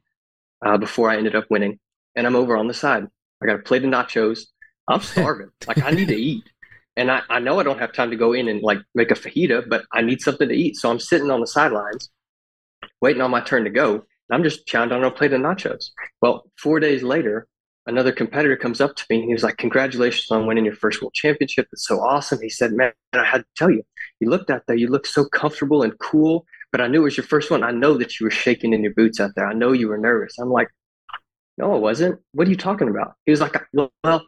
uh, 0.65 0.77
before 0.79 1.09
I 1.11 1.17
ended 1.17 1.37
up 1.37 1.47
winning, 1.49 1.79
and 2.17 2.27
I'm 2.27 2.37
over 2.37 2.57
on 2.57 2.67
the 2.67 2.75
side. 2.75 3.07
I 3.41 3.47
got 3.47 3.61
a 3.61 3.63
plate 3.63 3.85
of 3.85 3.91
nachos. 3.91 4.41
I'm 4.89 5.01
starving. 5.01 5.51
like 5.69 5.83
I 5.83 5.91
need 5.93 6.09
to 6.09 6.17
eat. 6.17 6.43
And 6.97 7.11
I, 7.11 7.21
I 7.29 7.39
know 7.39 7.61
I 7.61 7.63
don't 7.63 7.79
have 7.79 7.93
time 7.93 8.11
to 8.11 8.17
go 8.17 8.33
in 8.33 8.49
and 8.49 8.63
like 8.63 8.79
make 8.95 9.13
a 9.13 9.15
fajita, 9.15 9.69
but 9.69 9.85
I 9.93 10.03
need 10.03 10.23
something 10.23 10.49
to 10.49 10.55
eat. 10.55 10.77
So 10.77 10.91
I'm 10.91 10.99
sitting 10.99 11.31
on 11.31 11.41
the 11.41 11.47
sidelines 11.47 12.11
waiting 13.01 13.23
on 13.23 13.31
my 13.31 13.41
turn 13.41 13.65
to 13.65 13.71
go. 13.71 14.05
I'm 14.31 14.43
just 14.43 14.67
chowing 14.67 14.91
down 14.91 15.05
on 15.05 15.05
a 15.05 15.11
plate 15.11 15.33
of 15.33 15.41
nachos. 15.41 15.87
Well, 16.21 16.51
four 16.59 16.81
days 16.81 17.03
later, 17.03 17.47
another 17.87 18.12
competitor 18.12 18.57
comes 18.57 18.81
up 18.81 18.97
to 18.97 19.05
me 19.09 19.17
and 19.17 19.27
he 19.27 19.33
was 19.33 19.43
like, 19.43 19.57
Congratulations 19.57 20.31
on 20.31 20.47
winning 20.47 20.65
your 20.65 20.75
first 20.75 21.01
world 21.01 21.15
championship. 21.15 21.69
It's 21.73 21.87
so 21.87 22.01
awesome. 22.01 22.41
He 22.41 22.51
said, 22.51 22.73
Man, 22.73 22.93
I 23.12 23.25
had 23.25 23.43
to 23.43 23.47
tell 23.57 23.71
you, 23.71 23.83
you 24.21 24.29
looked 24.29 24.51
out 24.51 24.62
there, 24.67 24.77
you 24.77 24.89
looked 24.89 25.09
so 25.09 25.25
comfortable 25.27 25.83
and 25.83 25.99
cool, 25.99 26.45
but 26.73 26.81
I 26.81 26.89
knew 26.89 27.03
it 27.03 27.05
was 27.05 27.17
your 27.17 27.27
first 27.27 27.51
one. 27.51 27.62
I 27.62 27.71
know 27.71 27.97
that 27.99 28.19
you 28.19 28.27
were 28.27 28.31
shaking 28.31 28.73
in 28.73 28.83
your 28.83 28.95
boots 28.95 29.21
out 29.21 29.33
there. 29.37 29.47
I 29.47 29.55
know 29.55 29.73
you 29.73 29.89
were 29.89 29.99
nervous. 29.99 30.39
I'm 30.39 30.51
like, 30.51 30.69
No, 31.59 31.75
I 31.75 31.79
wasn't. 31.79 32.21
What 32.33 32.49
are 32.49 32.51
you 32.51 32.57
talking 32.57 32.89
about? 32.89 33.15
He 33.25 33.31
was 33.31 33.41
like, 33.41 33.57
well 34.03 34.25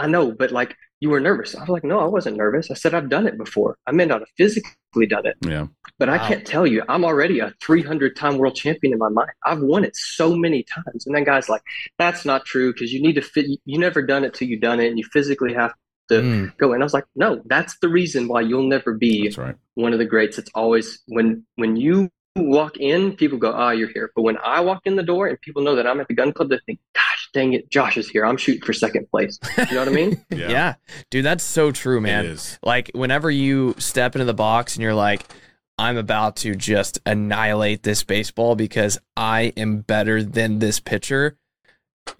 I 0.00 0.06
know, 0.06 0.32
but 0.32 0.50
like 0.50 0.76
you 1.00 1.08
were 1.08 1.20
nervous. 1.20 1.54
I 1.54 1.60
was 1.60 1.68
like, 1.70 1.84
no, 1.84 1.98
I 1.98 2.04
wasn't 2.04 2.36
nervous. 2.36 2.70
I 2.70 2.74
said, 2.74 2.94
I've 2.94 3.08
done 3.08 3.26
it 3.26 3.38
before. 3.38 3.78
I 3.86 3.92
may 3.92 4.04
not 4.04 4.20
have 4.20 4.28
physically 4.36 5.06
done 5.08 5.26
it. 5.26 5.36
Yeah. 5.40 5.66
But 5.98 6.08
wow. 6.08 6.14
I 6.14 6.18
can't 6.18 6.46
tell 6.46 6.66
you, 6.66 6.82
I'm 6.88 7.04
already 7.04 7.40
a 7.40 7.54
300 7.62 8.14
time 8.14 8.36
world 8.36 8.54
champion 8.54 8.92
in 8.92 8.98
my 8.98 9.08
mind. 9.08 9.30
I've 9.44 9.60
won 9.60 9.84
it 9.84 9.96
so 9.96 10.36
many 10.36 10.62
times. 10.62 11.06
And 11.06 11.14
then 11.14 11.24
guy's 11.24 11.48
like, 11.48 11.62
that's 11.98 12.26
not 12.26 12.44
true 12.44 12.72
because 12.72 12.92
you 12.92 13.00
need 13.00 13.14
to 13.14 13.22
fit, 13.22 13.46
you 13.64 13.78
never 13.78 14.02
done 14.02 14.24
it 14.24 14.34
till 14.34 14.46
you've 14.46 14.60
done 14.60 14.78
it 14.78 14.88
and 14.88 14.98
you 14.98 15.04
physically 15.10 15.54
have 15.54 15.72
to 16.10 16.20
mm. 16.20 16.56
go 16.58 16.74
in. 16.74 16.82
I 16.82 16.84
was 16.84 16.94
like, 16.94 17.06
no, 17.16 17.40
that's 17.46 17.78
the 17.80 17.88
reason 17.88 18.28
why 18.28 18.42
you'll 18.42 18.68
never 18.68 18.92
be 18.92 19.34
right. 19.38 19.54
one 19.74 19.94
of 19.94 19.98
the 19.98 20.04
greats. 20.04 20.36
It's 20.38 20.50
always 20.54 21.00
when, 21.06 21.46
when 21.56 21.76
you 21.76 22.10
walk 22.36 22.76
in, 22.76 23.16
people 23.16 23.38
go, 23.38 23.52
oh, 23.52 23.70
you're 23.70 23.90
here. 23.92 24.10
But 24.14 24.22
when 24.22 24.36
I 24.38 24.60
walk 24.60 24.82
in 24.84 24.96
the 24.96 25.02
door 25.02 25.28
and 25.28 25.40
people 25.40 25.62
know 25.62 25.76
that 25.76 25.86
I'm 25.86 26.00
at 26.00 26.08
the 26.08 26.14
gun 26.14 26.32
club, 26.32 26.50
they 26.50 26.58
think, 26.66 26.78
gosh, 26.94 27.09
dang 27.32 27.52
it, 27.52 27.70
Josh 27.70 27.96
is 27.96 28.08
here. 28.08 28.24
I'm 28.24 28.36
shooting 28.36 28.62
for 28.62 28.72
second 28.72 29.10
place. 29.10 29.38
You 29.56 29.74
know 29.74 29.80
what 29.80 29.88
I 29.88 29.92
mean? 29.92 30.24
yeah. 30.30 30.50
yeah. 30.50 30.74
Dude, 31.10 31.24
that's 31.24 31.44
so 31.44 31.72
true, 31.72 32.00
man. 32.00 32.36
Like 32.62 32.90
whenever 32.94 33.30
you 33.30 33.74
step 33.78 34.14
into 34.14 34.24
the 34.24 34.34
box 34.34 34.76
and 34.76 34.82
you're 34.82 34.94
like, 34.94 35.24
I'm 35.78 35.96
about 35.96 36.36
to 36.36 36.54
just 36.54 37.00
annihilate 37.06 37.82
this 37.82 38.04
baseball 38.04 38.54
because 38.54 38.98
I 39.16 39.52
am 39.56 39.80
better 39.80 40.22
than 40.22 40.58
this 40.58 40.78
pitcher, 40.78 41.38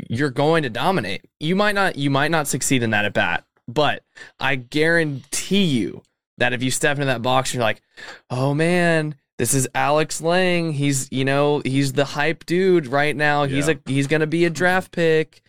you're 0.09 0.31
going 0.31 0.63
to 0.63 0.71
dominate. 0.71 1.27
You 1.39 1.57
might 1.57 1.75
not 1.75 1.97
you 1.97 2.11
might 2.11 2.31
not 2.31 2.49
succeed 2.49 2.83
in 2.83 2.91
that 2.91 3.05
at 3.05 3.13
bat, 3.13 3.45
but 3.69 4.03
I 4.39 4.55
guarantee 4.57 5.65
you 5.65 6.03
that 6.39 6.53
if 6.55 6.63
you 6.63 6.71
step 6.71 6.97
into 6.97 7.07
that 7.07 7.23
box 7.23 7.51
and 7.51 7.57
you're 7.57 7.65
like, 7.65 7.83
"Oh 8.31 8.55
man, 8.55 9.15
this 9.41 9.55
is 9.55 9.67
Alex 9.75 10.21
Lang. 10.21 10.71
He's, 10.71 11.09
you 11.11 11.25
know, 11.25 11.63
he's 11.65 11.95
the 11.95 12.05
hype 12.05 12.45
dude 12.45 12.87
right 12.87 13.17
now. 13.17 13.45
He's 13.45 13.69
yeah. 13.69 13.77
a 13.87 13.91
he's 13.91 14.07
going 14.07 14.21
to 14.21 14.27
be 14.27 14.45
a 14.45 14.51
draft 14.51 14.93
pick. 14.93 15.41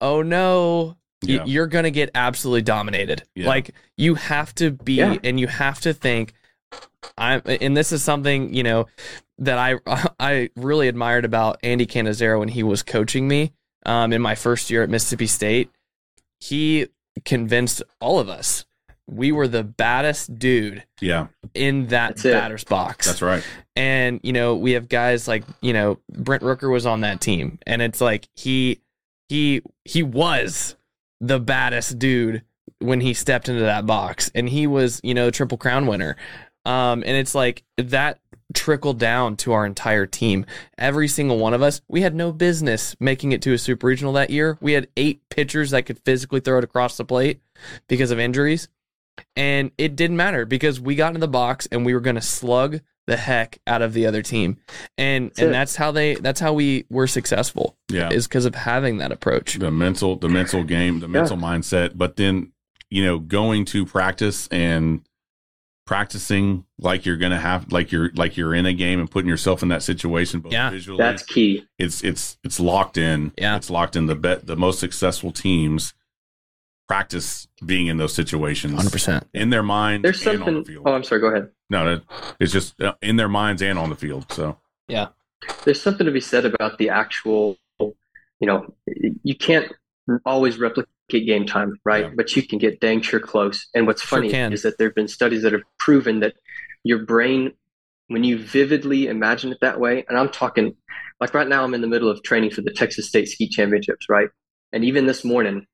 Oh 0.00 0.22
no. 0.22 0.96
Yeah. 1.22 1.44
you're 1.44 1.66
going 1.66 1.82
to 1.82 1.90
get 1.90 2.10
absolutely 2.14 2.62
dominated. 2.62 3.24
Yeah. 3.34 3.48
Like 3.48 3.72
you 3.96 4.14
have 4.14 4.54
to 4.54 4.70
be 4.70 5.00
and 5.00 5.40
you 5.40 5.48
have 5.48 5.80
to 5.80 5.92
think 5.92 6.32
I'm 7.18 7.42
and 7.44 7.76
this 7.76 7.90
is 7.90 8.04
something, 8.04 8.54
you 8.54 8.62
know, 8.62 8.86
that 9.38 9.58
I 9.58 9.80
I 10.20 10.50
really 10.54 10.86
admired 10.86 11.24
about 11.24 11.58
Andy 11.64 11.86
Cannizaro 11.86 12.38
when 12.38 12.48
he 12.48 12.62
was 12.62 12.84
coaching 12.84 13.26
me 13.26 13.52
um, 13.84 14.12
in 14.12 14.22
my 14.22 14.36
first 14.36 14.70
year 14.70 14.84
at 14.84 14.90
Mississippi 14.90 15.26
State. 15.26 15.70
He 16.38 16.86
convinced 17.24 17.82
all 18.00 18.20
of 18.20 18.28
us 18.28 18.64
we 19.10 19.32
were 19.32 19.48
the 19.48 19.64
baddest 19.64 20.38
dude 20.38 20.84
yeah 21.00 21.26
in 21.54 21.88
that 21.88 22.16
That's 22.16 22.22
batter's 22.22 22.62
it. 22.62 22.68
box 22.68 23.06
That's 23.06 23.22
right. 23.22 23.44
And 23.76 24.20
you 24.22 24.32
know, 24.32 24.56
we 24.56 24.72
have 24.72 24.88
guys 24.88 25.26
like, 25.26 25.44
you 25.62 25.72
know, 25.72 25.98
Brent 26.12 26.42
Rooker 26.42 26.70
was 26.70 26.86
on 26.86 27.00
that 27.00 27.20
team 27.20 27.58
and 27.66 27.82
it's 27.82 28.00
like 28.00 28.28
he 28.34 28.80
he 29.28 29.62
he 29.84 30.02
was 30.02 30.76
the 31.20 31.40
baddest 31.40 31.98
dude 31.98 32.42
when 32.78 33.00
he 33.00 33.14
stepped 33.14 33.48
into 33.48 33.62
that 33.62 33.86
box 33.86 34.30
and 34.34 34.48
he 34.48 34.66
was, 34.66 35.00
you 35.02 35.14
know, 35.14 35.30
triple 35.30 35.58
crown 35.58 35.86
winner. 35.86 36.16
Um 36.64 37.02
and 37.06 37.16
it's 37.16 37.34
like 37.34 37.64
that 37.78 38.20
trickled 38.54 38.98
down 38.98 39.36
to 39.36 39.52
our 39.52 39.64
entire 39.64 40.06
team. 40.06 40.44
Every 40.76 41.08
single 41.08 41.38
one 41.38 41.54
of 41.54 41.62
us, 41.62 41.80
we 41.88 42.02
had 42.02 42.14
no 42.14 42.32
business 42.32 42.96
making 43.00 43.32
it 43.32 43.42
to 43.42 43.52
a 43.52 43.58
super 43.58 43.86
regional 43.86 44.12
that 44.14 44.30
year. 44.30 44.58
We 44.60 44.72
had 44.72 44.88
eight 44.96 45.22
pitchers 45.30 45.70
that 45.70 45.86
could 45.86 46.00
physically 46.00 46.40
throw 46.40 46.58
it 46.58 46.64
across 46.64 46.96
the 46.96 47.04
plate 47.04 47.40
because 47.88 48.10
of 48.10 48.18
injuries. 48.18 48.68
And 49.36 49.70
it 49.78 49.96
didn't 49.96 50.16
matter 50.16 50.46
because 50.46 50.80
we 50.80 50.94
got 50.94 51.14
in 51.14 51.20
the 51.20 51.28
box 51.28 51.68
and 51.70 51.84
we 51.84 51.94
were 51.94 52.00
going 52.00 52.16
to 52.16 52.22
slug 52.22 52.80
the 53.06 53.16
heck 53.16 53.58
out 53.66 53.82
of 53.82 53.92
the 53.92 54.06
other 54.06 54.22
team. 54.22 54.58
And 54.96 55.30
that's 55.30 55.38
and 55.40 55.54
that's 55.54 55.76
how 55.76 55.90
they 55.90 56.14
that's 56.14 56.40
how 56.40 56.52
we 56.52 56.86
were 56.90 57.06
successful. 57.06 57.76
Yeah. 57.90 58.10
Is 58.10 58.26
because 58.26 58.44
of 58.44 58.54
having 58.54 58.98
that 58.98 59.12
approach. 59.12 59.54
The 59.54 59.70
mental 59.70 60.16
the 60.16 60.28
mental 60.28 60.64
game, 60.64 61.00
the 61.00 61.08
mental 61.08 61.36
mindset, 61.36 61.92
but 61.96 62.16
then, 62.16 62.52
you 62.88 63.04
know, 63.04 63.18
going 63.18 63.64
to 63.66 63.84
practice 63.84 64.48
and 64.48 65.02
practicing 65.90 66.64
like 66.78 67.04
you're 67.04 67.16
gonna 67.16 67.40
have 67.40 67.72
like 67.72 67.90
you're 67.90 68.12
like 68.14 68.36
you're 68.36 68.54
in 68.54 68.64
a 68.64 68.72
game 68.72 69.00
and 69.00 69.10
putting 69.10 69.28
yourself 69.28 69.60
in 69.60 69.70
that 69.70 69.82
situation 69.82 70.38
both 70.38 70.52
yeah, 70.52 70.70
visually 70.70 70.96
that's 70.96 71.24
key 71.24 71.66
it's 71.80 72.04
it's 72.04 72.38
it's 72.44 72.60
locked 72.60 72.96
in 72.96 73.32
yeah 73.36 73.56
it's 73.56 73.68
locked 73.68 73.96
in 73.96 74.06
the 74.06 74.14
bet 74.14 74.46
the 74.46 74.54
most 74.54 74.78
successful 74.78 75.32
teams 75.32 75.92
practice 76.90 77.46
being 77.64 77.86
in 77.86 77.98
those 77.98 78.12
situations 78.12 78.74
100% 78.74 79.22
in 79.32 79.50
their 79.50 79.62
mind 79.62 80.04
there's 80.04 80.20
something 80.20 80.64
the 80.64 80.76
oh 80.84 80.92
i'm 80.92 81.04
sorry 81.04 81.20
go 81.20 81.28
ahead. 81.28 81.48
No 81.70 82.00
it's 82.40 82.50
just 82.50 82.80
uh, 82.80 82.94
in 83.00 83.14
their 83.14 83.28
minds 83.28 83.62
and 83.62 83.78
on 83.78 83.90
the 83.90 83.94
field 83.94 84.26
so. 84.32 84.58
Yeah. 84.88 85.10
There's 85.64 85.80
something 85.80 86.04
to 86.04 86.10
be 86.10 86.20
said 86.20 86.44
about 86.44 86.78
the 86.78 86.88
actual 86.88 87.56
you 87.78 87.94
know 88.48 88.74
you 89.22 89.36
can't 89.36 89.72
always 90.26 90.58
replicate 90.58 90.88
game 91.12 91.46
time 91.46 91.78
right? 91.84 92.06
Yeah. 92.06 92.12
but 92.16 92.34
you 92.34 92.42
can 92.42 92.58
get 92.58 92.80
dang 92.80 93.02
sure 93.02 93.20
close. 93.20 93.68
And 93.72 93.86
what's 93.86 94.02
funny 94.02 94.28
sure 94.30 94.52
is 94.52 94.62
that 94.62 94.76
there 94.78 94.88
have 94.88 94.96
been 94.96 95.06
studies 95.06 95.42
that 95.42 95.52
have 95.52 95.62
proven 95.78 96.18
that 96.20 96.34
your 96.82 96.98
brain 97.04 97.52
when 98.08 98.24
you 98.24 98.36
vividly 98.36 99.06
imagine 99.06 99.52
it 99.52 99.58
that 99.60 99.78
way 99.78 100.04
and 100.08 100.18
i'm 100.18 100.30
talking 100.30 100.74
like 101.20 101.34
right 101.34 101.46
now 101.46 101.62
i'm 101.62 101.74
in 101.74 101.82
the 101.82 101.86
middle 101.86 102.08
of 102.08 102.20
training 102.24 102.50
for 102.50 102.62
the 102.62 102.72
texas 102.72 103.06
state 103.06 103.28
skeet 103.28 103.52
championships 103.52 104.08
right? 104.08 104.28
And 104.72 104.84
even 104.84 105.06
this 105.06 105.24
morning 105.24 105.66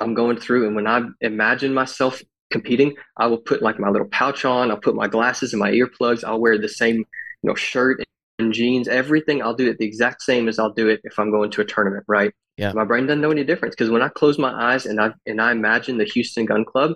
I'm 0.00 0.14
going 0.14 0.38
through, 0.38 0.66
and 0.66 0.76
when 0.76 0.86
I 0.86 1.02
imagine 1.20 1.72
myself 1.74 2.22
competing, 2.50 2.94
I 3.16 3.26
will 3.26 3.38
put 3.38 3.62
like 3.62 3.78
my 3.78 3.88
little 3.88 4.08
pouch 4.08 4.44
on. 4.44 4.70
I'll 4.70 4.76
put 4.76 4.94
my 4.94 5.08
glasses 5.08 5.52
and 5.52 5.60
my 5.60 5.70
earplugs. 5.70 6.24
I'll 6.24 6.40
wear 6.40 6.58
the 6.58 6.68
same, 6.68 6.96
you 6.96 7.04
know, 7.42 7.54
shirt 7.54 8.02
and 8.38 8.52
jeans, 8.52 8.88
everything. 8.88 9.42
I'll 9.42 9.54
do 9.54 9.68
it 9.68 9.78
the 9.78 9.86
exact 9.86 10.22
same 10.22 10.48
as 10.48 10.58
I'll 10.58 10.72
do 10.72 10.88
it 10.88 11.00
if 11.04 11.18
I'm 11.18 11.30
going 11.30 11.50
to 11.52 11.60
a 11.60 11.64
tournament, 11.64 12.04
right? 12.06 12.32
Yeah. 12.56 12.72
My 12.72 12.84
brain 12.84 13.06
doesn't 13.06 13.20
know 13.20 13.30
any 13.30 13.44
difference 13.44 13.74
because 13.74 13.90
when 13.90 14.02
I 14.02 14.08
close 14.08 14.38
my 14.38 14.52
eyes 14.72 14.86
and 14.86 15.00
I 15.00 15.12
and 15.26 15.40
I 15.40 15.52
imagine 15.52 15.98
the 15.98 16.04
Houston 16.04 16.46
Gun 16.46 16.64
Club, 16.64 16.92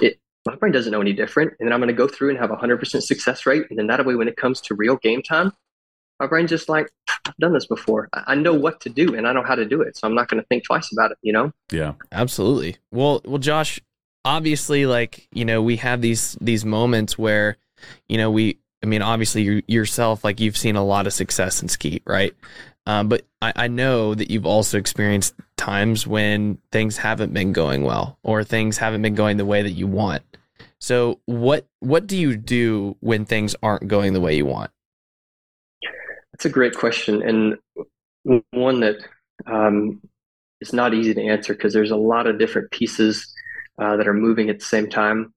it 0.00 0.18
my 0.46 0.54
brain 0.56 0.72
doesn't 0.72 0.92
know 0.92 1.00
any 1.00 1.12
different. 1.12 1.52
And 1.58 1.66
then 1.66 1.72
I'm 1.72 1.80
going 1.80 1.88
to 1.88 1.94
go 1.94 2.08
through 2.08 2.30
and 2.30 2.38
have 2.38 2.50
a 2.50 2.56
hundred 2.56 2.78
percent 2.78 3.04
success 3.04 3.46
rate. 3.46 3.64
And 3.70 3.78
then 3.78 3.86
that 3.88 4.04
way, 4.04 4.14
when 4.14 4.28
it 4.28 4.36
comes 4.36 4.60
to 4.62 4.74
real 4.74 4.96
game 4.96 5.22
time, 5.22 5.52
my 6.20 6.26
brain's 6.26 6.50
just 6.50 6.68
like, 6.68 6.90
I've 7.26 7.36
done 7.36 7.52
this 7.52 7.66
before. 7.66 8.08
I, 8.12 8.22
I 8.28 8.34
know 8.34 8.54
what 8.54 8.80
to 8.82 8.88
do 8.88 9.14
and 9.14 9.26
I 9.26 9.32
know 9.32 9.42
how 9.42 9.54
to 9.54 9.64
do 9.64 9.80
it. 9.82 9.96
So 9.96 10.06
I'm 10.06 10.14
not 10.14 10.28
going 10.28 10.42
to 10.42 10.46
think 10.46 10.64
twice 10.64 10.92
about 10.92 11.10
it. 11.10 11.18
You 11.22 11.32
know? 11.32 11.52
Yeah. 11.70 11.94
Absolutely. 12.12 12.76
Well, 12.90 13.20
well, 13.24 13.38
Josh, 13.38 13.80
obviously, 14.24 14.86
like 14.86 15.28
you 15.32 15.44
know, 15.44 15.62
we 15.62 15.76
have 15.76 16.00
these 16.00 16.36
these 16.40 16.64
moments 16.64 17.18
where, 17.18 17.56
you 18.08 18.18
know, 18.18 18.30
we. 18.30 18.58
I 18.82 18.86
mean, 18.86 19.00
obviously, 19.00 19.40
you 19.40 19.62
yourself, 19.66 20.24
like 20.24 20.40
you've 20.40 20.58
seen 20.58 20.76
a 20.76 20.84
lot 20.84 21.06
of 21.06 21.14
success 21.14 21.62
in 21.62 21.68
skeet 21.68 22.02
right? 22.04 22.34
Um, 22.86 23.08
but 23.08 23.24
I, 23.40 23.52
I 23.56 23.68
know 23.68 24.14
that 24.14 24.30
you've 24.30 24.44
also 24.44 24.78
experienced 24.78 25.34
times 25.56 26.06
when 26.06 26.58
things 26.70 26.98
haven't 26.98 27.32
been 27.32 27.52
going 27.52 27.82
well, 27.82 28.18
or 28.22 28.44
things 28.44 28.76
haven't 28.76 29.00
been 29.02 29.14
going 29.14 29.38
the 29.38 29.46
way 29.46 29.62
that 29.62 29.70
you 29.70 29.86
want. 29.86 30.22
So, 30.80 31.20
what 31.24 31.66
what 31.80 32.06
do 32.06 32.16
you 32.16 32.36
do 32.36 32.96
when 33.00 33.24
things 33.24 33.56
aren't 33.62 33.88
going 33.88 34.12
the 34.12 34.20
way 34.20 34.36
you 34.36 34.44
want? 34.44 34.70
That's 36.34 36.46
a 36.46 36.50
great 36.50 36.74
question, 36.74 37.22
and 37.22 38.42
one 38.50 38.80
that 38.80 38.96
um, 39.46 40.02
is 40.60 40.72
not 40.72 40.92
easy 40.92 41.14
to 41.14 41.22
answer 41.22 41.54
because 41.54 41.72
there's 41.72 41.92
a 41.92 41.96
lot 41.96 42.26
of 42.26 42.40
different 42.40 42.72
pieces 42.72 43.32
uh, 43.78 43.96
that 43.96 44.08
are 44.08 44.14
moving 44.14 44.50
at 44.50 44.58
the 44.58 44.64
same 44.64 44.90
time. 44.90 45.32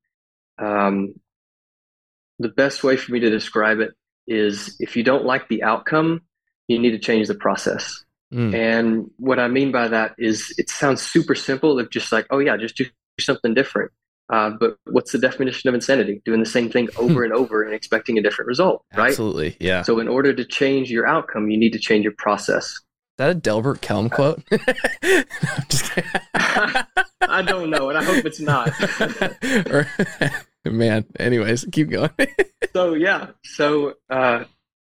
Um, 0.58 1.14
the 2.40 2.50
best 2.50 2.84
way 2.84 2.98
for 2.98 3.12
me 3.12 3.20
to 3.20 3.30
describe 3.30 3.80
it 3.80 3.92
is 4.26 4.76
if 4.80 4.98
you 4.98 5.04
don't 5.04 5.24
like 5.24 5.48
the 5.50 5.62
outcome, 5.62 6.22
you 6.68 6.80
need 6.80 6.92
to 6.92 7.00
change 7.00 7.28
the 7.28 7.36
process. 7.36 8.04
Mm. 8.34 8.56
And 8.56 9.12
what 9.18 9.38
I 9.38 9.50
mean 9.50 9.72
by 9.72 9.90
that 9.90 10.16
is 10.18 10.52
it 10.58 10.68
sounds 10.72 11.04
super 11.04 11.36
simple 11.36 11.80
of 11.80 11.92
just 11.92 12.12
like, 12.12 12.26
oh, 12.32 12.40
yeah, 12.40 12.58
just 12.58 12.76
do 12.76 12.86
something 13.20 13.54
different. 13.54 13.92
Uh, 14.30 14.52
but 14.60 14.78
what's 14.86 15.12
the 15.12 15.18
definition 15.18 15.70
of 15.70 15.76
insanity? 15.76 16.22
Doing 16.26 16.40
the 16.40 16.46
same 16.46 16.70
thing 16.70 16.90
over 16.98 17.24
and 17.24 17.34
over 17.34 17.64
and 17.64 17.74
expecting 17.74 18.18
a 18.18 18.22
different 18.22 18.48
result, 18.48 18.84
right? 18.96 19.10
Absolutely, 19.10 19.56
yeah. 19.60 19.84
So, 19.84 20.00
in 20.00 20.08
order 20.08 20.34
to 20.34 20.46
change 20.46 20.92
your 20.92 21.08
outcome, 21.08 21.50
you 21.50 21.58
need 21.58 21.74
to 21.74 21.80
change 21.80 22.04
your 22.04 22.14
process. 22.18 22.66
Is 22.66 22.84
that 23.20 23.30
a 23.32 23.36
Delbert 23.36 23.82
Kelm 23.82 24.12
quote? 24.12 24.44
I 27.30 27.42
don't 27.42 27.70
know, 27.70 27.90
and 27.90 27.98
I 27.98 28.04
hope 28.04 28.26
it's 28.26 28.40
not. 28.40 28.72
Man, 30.66 31.06
anyways, 31.18 31.66
keep 31.72 31.90
going. 31.90 32.10
so 32.74 32.94
yeah, 32.94 33.32
so 33.44 33.94
uh, 34.10 34.44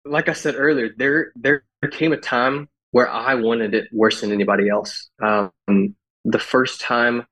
like 0.06 0.30
I 0.30 0.34
said 0.34 0.56
earlier, 0.56 0.90
there 0.96 1.32
there 1.36 1.64
came 1.92 2.14
a 2.14 2.18
time 2.18 2.70
where 2.92 3.10
I 3.10 3.36
wanted 3.36 3.74
it 3.74 3.88
worse 3.92 4.22
than 4.22 4.32
anybody 4.32 4.70
else. 4.70 5.10
Um, 5.22 5.52
the 6.26 6.40
first 6.40 6.80
time 6.80 7.26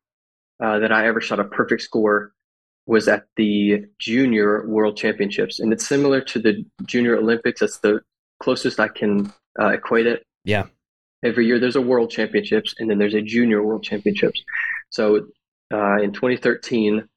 uh, 0.62 0.80
that 0.80 0.92
I 0.92 1.08
ever 1.08 1.22
shot 1.22 1.40
a 1.40 1.44
perfect 1.44 1.82
score 1.82 2.34
was 2.86 3.08
at 3.08 3.26
the 3.36 3.86
Junior 4.00 4.68
World 4.68 4.98
Championships, 4.98 5.60
and 5.60 5.72
it's 5.72 5.88
similar 5.88 6.22
to 6.22 6.40
the 6.40 6.66
Junior 6.86 7.18
Olympics. 7.18 7.60
That's 7.60 7.80
the 7.80 8.02
closest 8.42 8.80
I 8.80 8.88
can 8.88 9.32
uh, 9.60 9.70
equate 9.70 10.08
it. 10.08 10.24
Yeah. 10.44 10.66
Every 11.24 11.46
year 11.46 11.60
there's 11.60 11.76
a 11.76 11.82
World 11.82 12.10
Championships, 12.10 12.74
and 12.80 12.90
then 12.90 12.98
there's 12.98 13.14
a 13.14 13.22
Junior 13.22 13.64
World 13.64 13.84
Championships. 13.84 14.44
So 14.90 15.28
uh, 15.72 16.02
in 16.02 16.12
2013, 16.12 17.08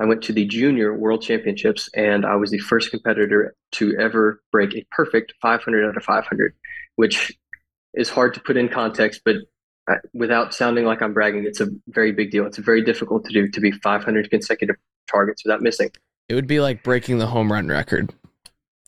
I 0.00 0.04
went 0.04 0.22
to 0.22 0.32
the 0.32 0.44
Junior 0.46 0.96
World 0.96 1.22
Championships, 1.22 1.88
and 1.94 2.26
I 2.26 2.34
was 2.34 2.50
the 2.50 2.58
first 2.58 2.90
competitor 2.90 3.54
to 3.72 3.96
ever 3.98 4.42
break 4.50 4.74
a 4.74 4.84
perfect 4.90 5.34
500 5.40 5.88
out 5.88 5.96
of 5.96 6.02
500, 6.02 6.54
which 6.96 7.32
is 7.94 8.10
hard 8.10 8.34
to 8.34 8.40
put 8.40 8.56
in 8.56 8.68
context, 8.68 9.22
but 9.24 9.36
without 10.12 10.54
sounding 10.54 10.84
like 10.84 11.02
I'm 11.02 11.12
bragging, 11.12 11.44
it's 11.44 11.60
a 11.60 11.68
very 11.88 12.12
big 12.12 12.30
deal. 12.30 12.46
It's 12.46 12.58
very 12.58 12.82
difficult 12.82 13.24
to 13.26 13.32
do 13.32 13.48
to 13.48 13.60
be 13.60 13.70
500 13.72 14.30
consecutive 14.30 14.76
targets 15.10 15.44
without 15.44 15.60
missing. 15.60 15.90
It 16.28 16.34
would 16.34 16.46
be 16.46 16.60
like 16.60 16.82
breaking 16.82 17.18
the 17.18 17.26
home 17.26 17.50
run 17.52 17.68
record 17.68 18.14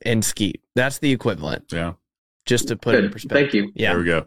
in 0.04 0.22
skeet. 0.22 0.62
That's 0.74 0.98
the 0.98 1.10
equivalent, 1.12 1.72
Yeah. 1.72 1.94
just 2.46 2.68
to 2.68 2.76
put 2.76 2.94
it 2.94 3.04
in 3.04 3.10
perspective. 3.10 3.50
Thank 3.50 3.54
you. 3.54 3.72
Yeah. 3.74 3.90
There 3.90 3.98
we 3.98 4.04
go. 4.06 4.26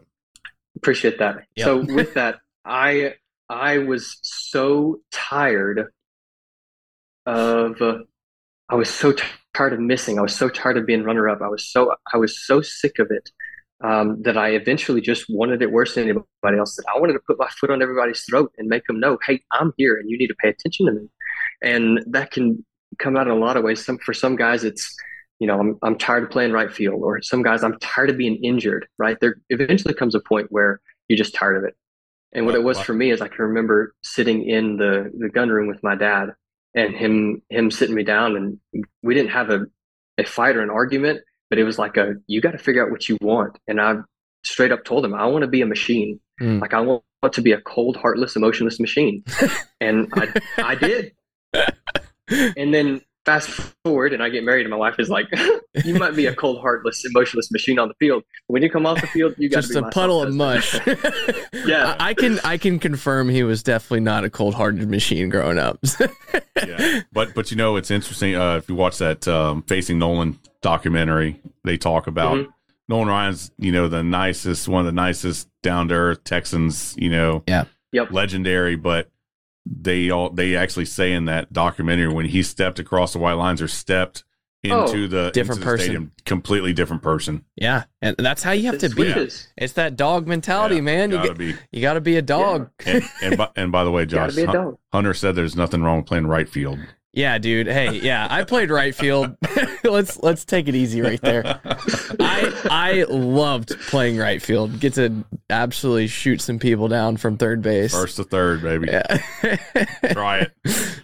Appreciate 0.76 1.18
that. 1.18 1.44
Yep. 1.56 1.64
So 1.64 1.76
with 1.94 2.14
that, 2.14 2.40
I 2.64 3.14
I 3.48 3.78
was 3.78 4.18
so 4.22 5.00
tired 5.10 5.86
of 7.26 7.80
uh, 7.80 7.98
I 8.68 8.74
was 8.74 8.90
so 8.90 9.12
t- 9.12 9.24
tired 9.54 9.72
of 9.72 9.80
missing. 9.80 10.18
I 10.18 10.22
was 10.22 10.34
so 10.34 10.48
tired 10.48 10.76
of 10.76 10.86
being 10.86 11.02
runner 11.02 11.28
up. 11.28 11.40
I 11.42 11.48
was 11.48 11.66
so 11.66 11.94
I 12.12 12.18
was 12.18 12.38
so 12.46 12.60
sick 12.60 12.98
of 12.98 13.10
it 13.10 13.30
um, 13.82 14.20
that 14.22 14.36
I 14.36 14.50
eventually 14.50 15.00
just 15.00 15.26
wanted 15.28 15.62
it 15.62 15.70
worse 15.70 15.94
than 15.94 16.04
anybody 16.04 16.58
else. 16.58 16.76
That 16.76 16.84
I 16.94 16.98
wanted 16.98 17.14
to 17.14 17.20
put 17.26 17.38
my 17.38 17.48
foot 17.48 17.70
on 17.70 17.82
everybody's 17.82 18.22
throat 18.24 18.52
and 18.58 18.68
make 18.68 18.86
them 18.86 18.98
know, 18.98 19.18
hey, 19.26 19.42
I'm 19.52 19.72
here 19.76 19.96
and 19.96 20.10
you 20.10 20.18
need 20.18 20.28
to 20.28 20.34
pay 20.42 20.48
attention 20.48 20.86
to 20.86 20.92
me. 20.92 21.08
And 21.62 22.00
that 22.06 22.30
can 22.30 22.64
come 22.98 23.16
out 23.16 23.26
in 23.26 23.32
a 23.32 23.36
lot 23.36 23.56
of 23.56 23.64
ways. 23.64 23.84
Some 23.84 23.98
for 23.98 24.14
some 24.14 24.36
guys, 24.36 24.64
it's 24.64 24.94
you 25.38 25.46
know 25.46 25.60
I'm 25.60 25.78
I'm 25.82 25.98
tired 25.98 26.24
of 26.24 26.30
playing 26.30 26.52
right 26.52 26.72
field, 26.72 27.02
or 27.02 27.22
some 27.22 27.42
guys 27.42 27.62
I'm 27.62 27.78
tired 27.80 28.10
of 28.10 28.16
being 28.16 28.36
injured. 28.42 28.86
Right 28.98 29.18
there, 29.20 29.40
eventually 29.50 29.94
comes 29.94 30.14
a 30.14 30.20
point 30.20 30.48
where 30.50 30.80
you're 31.08 31.18
just 31.18 31.34
tired 31.34 31.56
of 31.56 31.64
it. 31.64 31.76
And 32.32 32.44
what 32.44 32.54
it 32.54 32.62
was 32.62 32.78
for 32.78 32.92
me 32.92 33.10
is 33.10 33.22
I 33.22 33.28
can 33.28 33.44
remember 33.44 33.94
sitting 34.02 34.48
in 34.48 34.76
the 34.76 35.10
the 35.18 35.28
gun 35.28 35.48
room 35.48 35.68
with 35.68 35.82
my 35.82 35.94
dad 35.94 36.30
and 36.74 36.94
him 36.94 37.42
him 37.48 37.70
sitting 37.70 37.94
me 37.94 38.04
down 38.04 38.36
and 38.36 38.84
we 39.02 39.14
didn't 39.14 39.30
have 39.30 39.50
a 39.50 39.66
a 40.18 40.24
fight 40.24 40.56
or 40.56 40.62
an 40.62 40.70
argument, 40.70 41.20
but 41.50 41.58
it 41.58 41.64
was 41.64 41.78
like 41.78 41.96
a 41.96 42.14
you 42.26 42.40
got 42.40 42.52
to 42.52 42.58
figure 42.58 42.84
out 42.84 42.90
what 42.90 43.08
you 43.08 43.18
want. 43.20 43.58
And 43.66 43.80
I 43.80 43.96
straight 44.44 44.72
up 44.72 44.84
told 44.84 45.04
him 45.04 45.14
I 45.14 45.26
want 45.26 45.42
to 45.42 45.48
be 45.48 45.62
a 45.62 45.66
machine. 45.66 46.20
Mm. 46.40 46.60
Like 46.60 46.74
I 46.74 46.80
want 46.80 47.02
to 47.32 47.42
be 47.42 47.52
a 47.52 47.60
cold, 47.60 47.96
heartless, 47.96 48.36
emotionless 48.36 48.78
machine. 48.80 49.24
and 49.80 50.08
I 50.14 50.40
I 50.58 50.74
did. 50.74 51.12
And 52.30 52.74
then 52.74 53.00
fast 53.24 53.48
forward 53.84 54.12
and 54.12 54.22
I 54.22 54.28
get 54.28 54.44
married 54.44 54.62
and 54.62 54.70
my 54.70 54.76
wife 54.76 54.96
is 54.98 55.08
like, 55.08 55.26
You 55.84 55.94
might 55.94 56.14
be 56.14 56.26
a 56.26 56.34
cold, 56.34 56.60
heartless, 56.60 57.04
emotionless 57.06 57.50
machine 57.50 57.78
on 57.78 57.88
the 57.88 57.94
field. 57.94 58.22
But 58.46 58.52
when 58.52 58.62
you 58.62 58.68
come 58.68 58.84
off 58.84 59.00
the 59.00 59.06
field, 59.06 59.34
you 59.38 59.48
got 59.48 59.62
Just 59.62 59.72
be 59.72 59.78
a 59.78 59.82
my 59.82 59.90
puddle 59.90 60.22
of 60.22 60.34
mush. 60.34 60.78
Yeah. 61.52 61.96
I, 61.98 62.10
I 62.10 62.14
can 62.14 62.38
I 62.44 62.58
can 62.58 62.78
confirm 62.78 63.30
he 63.30 63.42
was 63.42 63.62
definitely 63.62 64.00
not 64.00 64.24
a 64.24 64.30
cold 64.30 64.54
hearted 64.54 64.88
machine 64.90 65.30
growing 65.30 65.58
up. 65.58 65.78
yeah. 66.56 67.00
But 67.12 67.34
but 67.34 67.50
you 67.50 67.56
know 67.56 67.76
it's 67.76 67.90
interesting. 67.90 68.34
Uh, 68.34 68.56
if 68.56 68.68
you 68.68 68.74
watch 68.74 68.98
that 68.98 69.26
um, 69.26 69.62
Facing 69.62 69.98
Nolan 69.98 70.38
documentary, 70.62 71.40
they 71.64 71.76
talk 71.76 72.06
about 72.06 72.36
Mhm. 72.38 72.48
Nolan 72.88 73.08
Ryan's. 73.08 73.50
You 73.58 73.72
know 73.72 73.88
the 73.88 74.02
nicest, 74.02 74.68
one 74.68 74.80
of 74.80 74.86
the 74.86 74.92
nicest 74.92 75.48
down 75.62 75.88
to 75.88 75.94
earth 75.94 76.24
Texans. 76.24 76.94
You 76.98 77.10
know, 77.10 77.44
Yeah. 77.46 77.64
Yep. 77.92 78.12
legendary. 78.12 78.76
But 78.76 79.10
they 79.66 80.10
all 80.10 80.30
they 80.30 80.56
actually 80.56 80.86
say 80.86 81.12
in 81.12 81.26
that 81.26 81.52
documentary 81.52 82.08
when 82.12 82.26
he 82.26 82.42
stepped 82.42 82.78
across 82.78 83.12
the 83.12 83.18
white 83.18 83.34
lines 83.34 83.60
or 83.60 83.68
stepped 83.68 84.24
into 84.64 85.04
Oh, 85.04 85.06
the 85.06 85.30
different 85.32 85.58
into 85.58 85.60
the 85.60 85.64
person. 85.64 85.84
stadium, 85.84 86.12
completely 86.24 86.72
different 86.72 87.00
person. 87.02 87.44
yeah, 87.54 87.84
and 88.02 88.16
that's 88.18 88.42
how 88.42 88.50
you 88.50 88.64
have 88.66 88.74
It 88.74 88.80
to 88.80 88.88
be. 88.88 89.12
switches. 89.12 89.46
It's 89.56 89.74
that 89.74 89.94
dog 89.96 90.26
mentality, 90.26 90.76
Yeah, 90.76 90.80
man. 90.80 91.10
You 91.12 91.16
Gotta 91.18 91.28
get, 91.28 91.38
be. 91.38 91.54
you 91.70 91.80
got 91.80 91.94
to 91.94 92.00
be 92.00 92.16
a 92.16 92.22
dog. 92.22 92.68
And, 92.84 93.04
and, 93.22 93.36
by, 93.38 93.48
and 93.54 93.70
by 93.70 93.84
the 93.84 93.92
way, 93.92 94.02
You 94.04 94.06
Josh 94.06 94.30
to 94.30 94.36
be 94.36 94.42
a 94.42 94.46
Hun- 94.46 94.54
dog. 94.56 94.78
Hunter 94.92 95.14
said 95.14 95.36
there's 95.36 95.54
nothing 95.54 95.82
wrong 95.82 95.98
with 95.98 96.06
playing 96.06 96.26
right 96.26 96.48
field. 96.48 96.80
Yeah, 97.18 97.38
dude. 97.38 97.66
Hey, 97.66 97.98
yeah, 97.98 98.28
I 98.30 98.44
played 98.44 98.70
right 98.70 98.94
field. 98.94 99.36
let's 99.82 100.22
let's 100.22 100.44
take 100.44 100.68
it 100.68 100.76
easy 100.76 101.00
right 101.00 101.20
there. 101.20 101.60
I 102.20 102.52
I 102.70 103.06
loved 103.08 103.76
playing 103.88 104.18
right 104.18 104.40
field. 104.40 104.78
Get 104.78 104.94
to 104.94 105.24
absolutely 105.50 106.06
shoot 106.06 106.40
some 106.40 106.60
people 106.60 106.86
down 106.86 107.16
from 107.16 107.36
third 107.36 107.60
base. 107.60 107.90
First 107.90 108.18
to 108.18 108.24
third, 108.24 108.62
baby. 108.62 108.86
Yeah. 108.92 109.16
Try 110.12 110.46
it. 110.64 111.02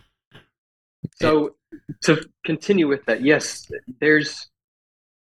So 1.16 1.56
to 2.04 2.24
continue 2.44 2.86
with 2.86 3.04
that, 3.06 3.22
yes, 3.22 3.68
there's 3.98 4.46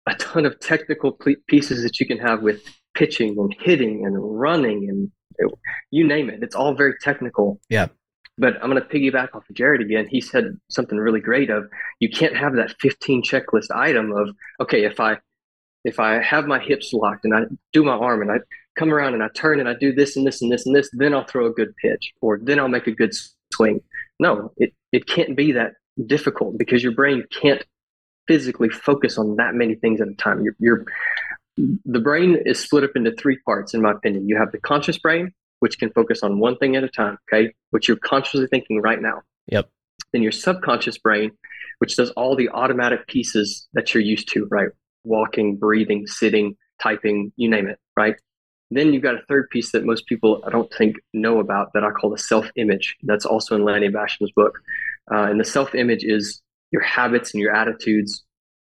a 0.07 0.15
ton 0.15 0.47
of 0.47 0.59
technical 0.59 1.15
pieces 1.45 1.83
that 1.83 1.99
you 1.99 2.07
can 2.07 2.17
have 2.17 2.41
with 2.41 2.63
pitching 2.95 3.37
and 3.37 3.55
hitting 3.59 4.03
and 4.07 4.15
running 4.17 4.89
and 4.89 5.11
you 5.91 6.07
name 6.07 6.31
it. 6.31 6.41
It's 6.41 6.55
all 6.55 6.73
very 6.73 6.95
technical. 7.03 7.59
Yeah. 7.69 7.89
But 8.37 8.55
I'm 8.61 8.71
going 8.71 8.81
to 8.81 8.87
piggyback 8.87 9.35
off 9.35 9.49
of 9.49 9.55
Jared 9.55 9.81
again. 9.81 10.07
He 10.09 10.21
said 10.21 10.57
something 10.69 10.97
really 10.97 11.19
great 11.19 11.49
of 11.49 11.65
you 11.99 12.09
can't 12.09 12.35
have 12.35 12.55
that 12.55 12.75
15 12.79 13.23
checklist 13.23 13.71
item 13.73 14.11
of 14.13 14.29
okay, 14.59 14.83
if 14.85 14.99
I 14.99 15.17
if 15.83 15.99
I 15.99 16.21
have 16.21 16.45
my 16.45 16.59
hips 16.59 16.93
locked 16.93 17.25
and 17.25 17.35
I 17.35 17.41
do 17.73 17.83
my 17.83 17.93
arm 17.93 18.21
and 18.21 18.31
I 18.31 18.37
come 18.77 18.93
around 18.93 19.13
and 19.13 19.23
I 19.23 19.29
turn 19.35 19.59
and 19.59 19.67
I 19.67 19.73
do 19.73 19.93
this 19.93 20.15
and 20.15 20.25
this 20.25 20.41
and 20.41 20.51
this 20.51 20.65
and 20.65 20.75
this, 20.75 20.89
then 20.93 21.13
I'll 21.13 21.25
throw 21.25 21.47
a 21.47 21.51
good 21.51 21.75
pitch 21.77 22.13
or 22.21 22.39
then 22.41 22.59
I'll 22.59 22.67
make 22.67 22.87
a 22.87 22.91
good 22.91 23.13
swing. 23.53 23.81
No, 24.19 24.53
it, 24.57 24.73
it 24.91 25.07
can't 25.07 25.35
be 25.35 25.51
that 25.53 25.73
difficult 26.05 26.57
because 26.57 26.83
your 26.83 26.93
brain 26.93 27.25
can't 27.41 27.63
physically 28.27 28.69
focus 28.69 29.17
on 29.17 29.35
that 29.37 29.55
many 29.55 29.75
things 29.75 29.99
at 29.99 30.07
a 30.07 30.13
time. 30.13 30.41
Your, 30.43 30.55
your 30.59 30.85
the 31.57 31.99
brain 31.99 32.37
is 32.45 32.59
split 32.59 32.83
up 32.83 32.91
into 32.95 33.11
three 33.11 33.37
parts, 33.45 33.73
in 33.73 33.81
my 33.81 33.91
opinion. 33.91 34.27
You 34.27 34.37
have 34.37 34.51
the 34.51 34.59
conscious 34.59 34.97
brain, 34.97 35.33
which 35.61 35.79
can 35.79 35.89
focus 35.91 36.21
on 36.21 36.37
one 36.37 36.57
thing 36.57 36.75
at 36.75 36.83
a 36.83 36.89
time, 36.89 37.17
okay, 37.31 37.53
which 37.71 37.87
you're 37.87 37.97
consciously 37.97 38.47
thinking 38.47 38.81
right 38.81 39.01
now. 39.01 39.21
Yep. 39.47 39.69
Then 40.13 40.21
your 40.21 40.31
subconscious 40.31 40.97
brain, 40.97 41.31
which 41.79 41.95
does 41.95 42.11
all 42.11 42.35
the 42.35 42.49
automatic 42.49 43.07
pieces 43.07 43.67
that 43.73 43.93
you're 43.93 44.03
used 44.03 44.31
to, 44.33 44.47
right? 44.51 44.69
walking, 45.03 45.57
breathing, 45.57 46.07
sitting, 46.07 46.55
typing, 46.81 47.31
you 47.35 47.49
name 47.49 47.67
it, 47.67 47.79
right? 47.95 48.15
Then 48.69 48.93
you've 48.93 49.03
got 49.03 49.15
a 49.15 49.21
third 49.27 49.49
piece 49.49 49.71
that 49.73 49.85
most 49.85 50.05
people 50.07 50.43
I 50.45 50.49
don't 50.49 50.71
think 50.73 50.97
know 51.13 51.39
about 51.39 51.73
that 51.73 51.83
I 51.83 51.91
call 51.91 52.09
the 52.09 52.17
self 52.17 52.49
image. 52.55 52.95
That's 53.03 53.25
also 53.25 53.55
in 53.55 53.65
Lanny 53.65 53.89
Bassham's 53.89 54.31
book. 54.31 54.57
Uh, 55.11 55.23
and 55.23 55.39
the 55.39 55.45
self 55.45 55.75
image 55.75 56.03
is 56.03 56.41
your 56.71 56.81
habits 56.81 57.33
and 57.33 57.41
your 57.41 57.53
attitudes, 57.53 58.23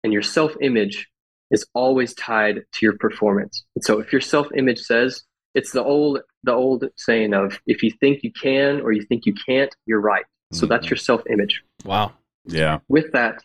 and 0.05 0.13
your 0.13 0.23
self 0.23 0.53
image 0.61 1.09
is 1.51 1.65
always 1.75 2.13
tied 2.15 2.63
to 2.73 2.85
your 2.85 2.99
performance. 2.99 3.65
And 3.75 3.85
so 3.85 3.99
if 3.99 4.13
your 4.13 4.21
self 4.21 4.49
image 4.55 4.81
says 4.81 5.23
it's 5.57 5.73
the 5.73 5.83
old 5.83 6.21
the 6.45 6.53
old 6.53 6.85
saying 6.97 7.33
of 7.33 7.59
if 7.67 7.83
you 7.83 7.91
think 7.91 8.23
you 8.23 8.31
can 8.31 8.81
or 8.83 8.93
you 8.93 9.03
think 9.03 9.25
you 9.25 9.35
can't, 9.35 9.75
you're 9.87 10.01
right. 10.01 10.27
So 10.53 10.61
mm-hmm. 10.61 10.73
that's 10.73 10.91
your 10.91 10.99
self 10.99 11.23
image. 11.31 11.65
Wow. 11.85 12.13
Yeah. 12.45 12.81
With 12.89 13.11
that, 13.13 13.43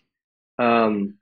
um, 0.59 1.15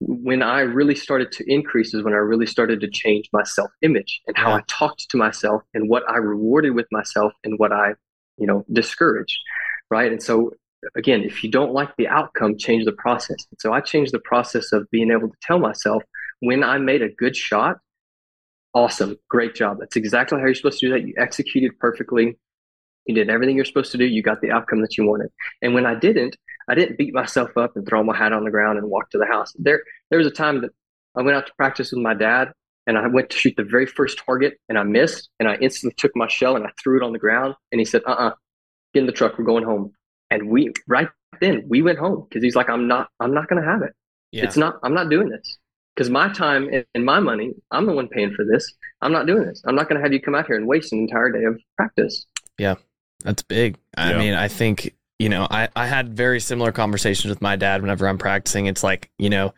when 0.00 0.42
I 0.42 0.60
really 0.60 0.96
started 0.96 1.30
to 1.32 1.44
increase 1.46 1.92
is 1.94 2.02
when 2.02 2.14
I 2.14 2.16
really 2.16 2.46
started 2.46 2.80
to 2.80 2.90
change 2.90 3.28
my 3.34 3.44
self 3.44 3.70
image 3.82 4.22
and 4.26 4.36
how 4.36 4.48
yeah. 4.48 4.56
I 4.56 4.60
talked 4.66 5.10
to 5.10 5.18
myself 5.18 5.62
and 5.74 5.90
what 5.90 6.08
I 6.08 6.16
rewarded 6.16 6.74
with 6.74 6.86
myself 6.90 7.34
and 7.44 7.58
what 7.58 7.70
I, 7.70 7.90
you 8.38 8.46
know, 8.46 8.64
discouraged. 8.72 9.38
Right. 9.90 10.10
And 10.10 10.22
so 10.22 10.52
again, 10.96 11.22
if 11.22 11.44
you 11.44 11.50
don't 11.50 11.72
like 11.72 11.94
the 11.96 12.08
outcome, 12.08 12.56
change 12.56 12.86
the 12.86 12.92
process. 12.92 13.46
And 13.50 13.60
So 13.60 13.74
I 13.74 13.80
changed 13.80 14.12
the 14.12 14.20
process 14.20 14.72
of 14.72 14.90
being 14.90 15.10
able 15.10 15.28
to 15.28 15.36
tell 15.42 15.58
myself 15.58 16.02
when 16.40 16.64
I 16.64 16.78
made 16.78 17.02
a 17.02 17.08
good 17.10 17.36
shot, 17.36 17.76
awesome, 18.74 19.16
great 19.28 19.54
job. 19.54 19.78
That's 19.80 19.96
exactly 19.96 20.38
how 20.40 20.46
you're 20.46 20.54
supposed 20.54 20.80
to 20.80 20.86
do 20.86 20.92
that. 20.92 21.06
You 21.06 21.14
executed 21.16 21.78
perfectly. 21.78 22.38
You 23.06 23.14
did 23.14 23.30
everything 23.30 23.56
you're 23.56 23.64
supposed 23.64 23.92
to 23.92 23.98
do. 23.98 24.04
You 24.04 24.22
got 24.22 24.40
the 24.40 24.50
outcome 24.50 24.80
that 24.82 24.96
you 24.96 25.06
wanted. 25.06 25.28
And 25.60 25.74
when 25.74 25.86
I 25.86 25.94
didn't, 25.94 26.36
I 26.68 26.74
didn't 26.74 26.98
beat 26.98 27.12
myself 27.12 27.56
up 27.56 27.76
and 27.76 27.86
throw 27.86 28.02
my 28.04 28.16
hat 28.16 28.32
on 28.32 28.44
the 28.44 28.50
ground 28.50 28.78
and 28.78 28.88
walk 28.88 29.10
to 29.10 29.18
the 29.18 29.26
house. 29.26 29.52
There, 29.58 29.82
there 30.10 30.18
was 30.18 30.26
a 30.26 30.32
time 30.32 30.60
that 30.62 30.70
I 31.16 31.22
went 31.22 31.36
out 31.36 31.46
to 31.46 31.52
practice 31.54 31.90
with 31.90 32.00
my 32.00 32.14
dad 32.14 32.52
and 32.86 32.96
I 32.96 33.08
went 33.08 33.30
to 33.30 33.36
shoot 33.36 33.54
the 33.56 33.64
very 33.64 33.86
first 33.86 34.22
target 34.24 34.58
and 34.68 34.78
I 34.78 34.84
missed 34.84 35.28
and 35.40 35.48
I 35.48 35.56
instantly 35.56 35.94
took 35.96 36.12
my 36.14 36.28
shell 36.28 36.56
and 36.56 36.64
I 36.64 36.70
threw 36.82 36.96
it 36.96 37.04
on 37.04 37.12
the 37.12 37.18
ground 37.18 37.54
and 37.72 37.80
he 37.80 37.84
said, 37.84 38.02
uh 38.06 38.10
uh-uh, 38.10 38.28
uh, 38.28 38.34
get 38.94 39.00
in 39.00 39.06
the 39.06 39.12
truck. 39.12 39.38
We're 39.38 39.44
going 39.44 39.64
home. 39.64 39.92
And 40.30 40.48
we, 40.48 40.72
right 40.86 41.08
then 41.40 41.64
we 41.68 41.82
went 41.82 41.98
home 41.98 42.26
because 42.28 42.42
he's 42.42 42.56
like, 42.56 42.70
I'm 42.70 42.88
not, 42.88 43.08
I'm 43.20 43.34
not 43.34 43.48
going 43.48 43.62
to 43.62 43.68
have 43.68 43.82
it. 43.82 43.92
Yeah. 44.30 44.44
It's 44.44 44.56
not, 44.56 44.78
I'm 44.82 44.94
not 44.94 45.10
doing 45.10 45.28
this 45.28 45.58
because 45.94 46.10
my 46.10 46.32
time 46.32 46.70
and 46.94 47.04
my 47.04 47.20
money, 47.20 47.52
I'm 47.70 47.86
the 47.86 47.92
one 47.92 48.08
paying 48.08 48.32
for 48.34 48.44
this. 48.44 48.72
I'm 49.00 49.12
not 49.12 49.26
doing 49.26 49.44
this. 49.44 49.62
I'm 49.66 49.74
not 49.74 49.88
going 49.88 49.96
to 49.96 50.02
have 50.02 50.12
you 50.12 50.20
come 50.20 50.34
out 50.34 50.46
here 50.46 50.56
and 50.56 50.66
waste 50.66 50.92
an 50.92 51.00
entire 51.00 51.30
day 51.30 51.44
of 51.44 51.60
practice. 51.76 52.26
Yeah, 52.58 52.76
that's 53.24 53.42
big. 53.42 53.76
I 53.96 54.12
yeah. 54.12 54.18
mean, 54.18 54.34
I 54.34 54.48
think, 54.48 54.94
you 55.18 55.28
know, 55.28 55.46
I, 55.50 55.68
I 55.76 55.86
had 55.86 56.14
very 56.14 56.40
similar 56.40 56.72
conversations 56.72 57.28
with 57.28 57.42
my 57.42 57.56
dad 57.56 57.82
whenever 57.82 58.08
I'm 58.08 58.18
practicing. 58.18 58.66
It's 58.66 58.82
like, 58.82 59.10
you 59.18 59.30
know, 59.30 59.54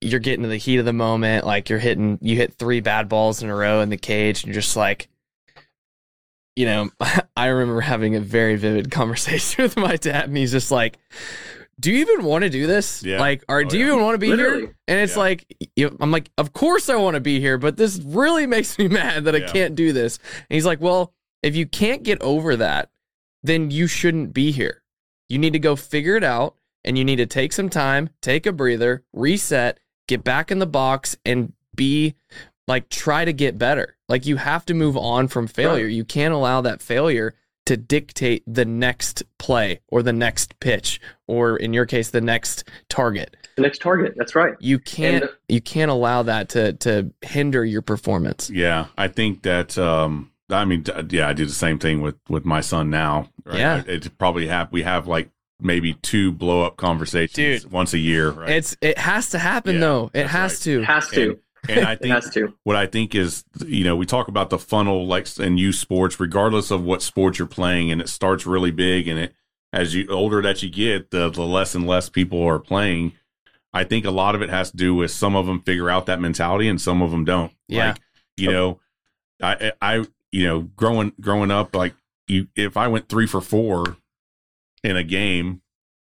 you're 0.00 0.20
getting 0.20 0.42
to 0.42 0.48
the 0.48 0.56
heat 0.56 0.78
of 0.78 0.84
the 0.84 0.92
moment. 0.92 1.46
Like 1.46 1.68
you're 1.68 1.78
hitting, 1.78 2.18
you 2.20 2.36
hit 2.36 2.54
three 2.54 2.80
bad 2.80 3.08
balls 3.08 3.42
in 3.42 3.48
a 3.48 3.54
row 3.54 3.80
in 3.80 3.88
the 3.88 3.96
cage 3.96 4.44
and 4.44 4.52
you're 4.52 4.60
just 4.60 4.76
like, 4.76 5.08
you 6.56 6.66
know, 6.66 6.90
I 7.36 7.46
remember 7.46 7.80
having 7.80 8.14
a 8.14 8.20
very 8.20 8.56
vivid 8.56 8.90
conversation 8.90 9.62
with 9.62 9.76
my 9.76 9.96
dad, 9.96 10.24
and 10.24 10.36
he's 10.36 10.52
just 10.52 10.70
like, 10.70 10.98
"Do 11.78 11.92
you 11.92 11.98
even 11.98 12.24
want 12.24 12.44
to 12.44 12.50
do 12.50 12.66
this? 12.66 13.02
Yeah. 13.02 13.20
Like, 13.20 13.44
or 13.48 13.60
oh, 13.60 13.64
do 13.64 13.78
you 13.78 13.86
even 13.86 14.02
want 14.02 14.14
to 14.14 14.18
be 14.18 14.28
Literally. 14.28 14.60
here?" 14.60 14.76
And 14.88 15.00
it's 15.00 15.14
yeah. 15.14 15.18
like, 15.18 15.70
you 15.76 15.90
know, 15.90 15.96
I'm 16.00 16.10
like, 16.10 16.30
"Of 16.38 16.52
course 16.52 16.88
I 16.88 16.96
want 16.96 17.14
to 17.14 17.20
be 17.20 17.40
here, 17.40 17.58
but 17.58 17.76
this 17.76 17.98
really 17.98 18.46
makes 18.56 18.78
me 18.78 18.88
mad 18.88 19.24
that 19.24 19.34
I 19.34 19.40
can't 19.40 19.74
do 19.74 19.92
this." 19.92 20.18
And 20.48 20.54
he's 20.54 20.66
like, 20.66 20.80
"Well, 20.80 21.12
if 21.42 21.56
you 21.56 21.66
can't 21.66 22.02
get 22.02 22.20
over 22.22 22.56
that, 22.56 22.90
then 23.42 23.70
you 23.70 23.86
shouldn't 23.86 24.32
be 24.32 24.50
here. 24.50 24.82
You 25.28 25.38
need 25.38 25.52
to 25.52 25.58
go 25.58 25.76
figure 25.76 26.16
it 26.16 26.24
out, 26.24 26.56
and 26.84 26.96
you 26.98 27.04
need 27.04 27.16
to 27.16 27.26
take 27.26 27.52
some 27.52 27.68
time, 27.68 28.10
take 28.20 28.46
a 28.46 28.52
breather, 28.52 29.04
reset, 29.12 29.78
get 30.08 30.24
back 30.24 30.50
in 30.50 30.58
the 30.58 30.66
box, 30.66 31.16
and 31.24 31.52
be 31.74 32.14
like 32.66 32.88
try 32.88 33.24
to 33.24 33.32
get 33.32 33.58
better. 33.58 33.96
Like 34.08 34.26
you 34.26 34.36
have 34.36 34.64
to 34.66 34.74
move 34.74 34.96
on 34.96 35.28
from 35.28 35.46
failure. 35.46 35.86
Right. 35.86 35.94
You 35.94 36.04
can't 36.04 36.34
allow 36.34 36.60
that 36.62 36.82
failure 36.82 37.34
to 37.66 37.76
dictate 37.76 38.42
the 38.46 38.64
next 38.64 39.22
play 39.38 39.80
or 39.88 40.02
the 40.02 40.12
next 40.12 40.58
pitch 40.60 41.00
or 41.26 41.56
in 41.56 41.72
your 41.72 41.86
case 41.86 42.10
the 42.10 42.20
next 42.20 42.64
target. 42.88 43.36
The 43.56 43.62
next 43.62 43.80
target. 43.80 44.14
That's 44.16 44.34
right. 44.34 44.54
You 44.60 44.78
can't 44.78 45.24
and, 45.24 45.32
you 45.48 45.60
can't 45.60 45.90
allow 45.90 46.22
that 46.24 46.48
to 46.50 46.74
to 46.74 47.12
hinder 47.22 47.64
your 47.64 47.82
performance. 47.82 48.50
Yeah, 48.50 48.86
I 48.98 49.08
think 49.08 49.42
that 49.42 49.78
um 49.78 50.30
I 50.50 50.64
mean 50.64 50.84
yeah, 51.10 51.28
I 51.28 51.32
do 51.32 51.46
the 51.46 51.52
same 51.52 51.78
thing 51.78 52.00
with 52.02 52.16
with 52.28 52.44
my 52.44 52.60
son 52.60 52.90
now. 52.90 53.28
Right? 53.44 53.58
Yeah. 53.58 53.82
It 53.86 54.16
probably 54.18 54.46
have 54.48 54.72
we 54.72 54.82
have 54.82 55.06
like 55.06 55.30
maybe 55.60 55.94
two 55.94 56.32
blow 56.32 56.62
up 56.62 56.76
conversations 56.76 57.62
Dude, 57.62 57.72
once 57.72 57.94
a 57.94 57.98
year. 57.98 58.30
Right? 58.30 58.50
It's 58.50 58.76
it 58.80 58.98
has 58.98 59.30
to 59.30 59.38
happen 59.38 59.76
yeah, 59.76 59.80
though. 59.80 60.10
It 60.12 60.26
has 60.26 60.52
right. 60.52 60.60
to. 60.62 60.82
It 60.82 60.84
has 60.84 61.08
to. 61.08 61.30
And, 61.30 61.38
and 61.68 61.86
I 61.86 61.96
think 62.22 62.54
what 62.64 62.76
I 62.76 62.86
think 62.86 63.14
is, 63.14 63.44
you 63.66 63.84
know, 63.84 63.96
we 63.96 64.06
talk 64.06 64.28
about 64.28 64.50
the 64.50 64.58
funnel 64.58 65.06
like 65.06 65.38
in 65.38 65.58
youth 65.58 65.76
sports, 65.76 66.18
regardless 66.20 66.70
of 66.70 66.84
what 66.84 67.02
sport 67.02 67.38
you're 67.38 67.48
playing, 67.48 67.90
and 67.90 68.00
it 68.00 68.08
starts 68.08 68.46
really 68.46 68.70
big, 68.70 69.08
and 69.08 69.18
it 69.18 69.34
as 69.72 69.94
you 69.94 70.06
older 70.08 70.40
that 70.42 70.62
you 70.62 70.70
get, 70.70 71.10
the 71.10 71.28
the 71.30 71.42
less 71.42 71.74
and 71.74 71.86
less 71.86 72.08
people 72.08 72.42
are 72.42 72.58
playing. 72.58 73.12
I 73.72 73.82
think 73.82 74.04
a 74.04 74.10
lot 74.10 74.36
of 74.36 74.42
it 74.42 74.50
has 74.50 74.70
to 74.70 74.76
do 74.76 74.94
with 74.94 75.10
some 75.10 75.34
of 75.34 75.46
them 75.46 75.60
figure 75.62 75.90
out 75.90 76.06
that 76.06 76.20
mentality 76.20 76.68
and 76.68 76.80
some 76.80 77.02
of 77.02 77.10
them 77.10 77.24
don't. 77.24 77.52
Yeah. 77.66 77.88
Like, 77.88 78.00
you 78.36 78.52
know, 78.52 78.80
I 79.42 79.72
I 79.82 80.04
you 80.30 80.46
know 80.46 80.60
growing 80.60 81.12
growing 81.20 81.50
up 81.50 81.74
like 81.74 81.94
you 82.28 82.48
if 82.54 82.76
I 82.76 82.86
went 82.88 83.08
three 83.08 83.26
for 83.26 83.40
four 83.40 83.96
in 84.84 84.96
a 84.96 85.02
game, 85.02 85.60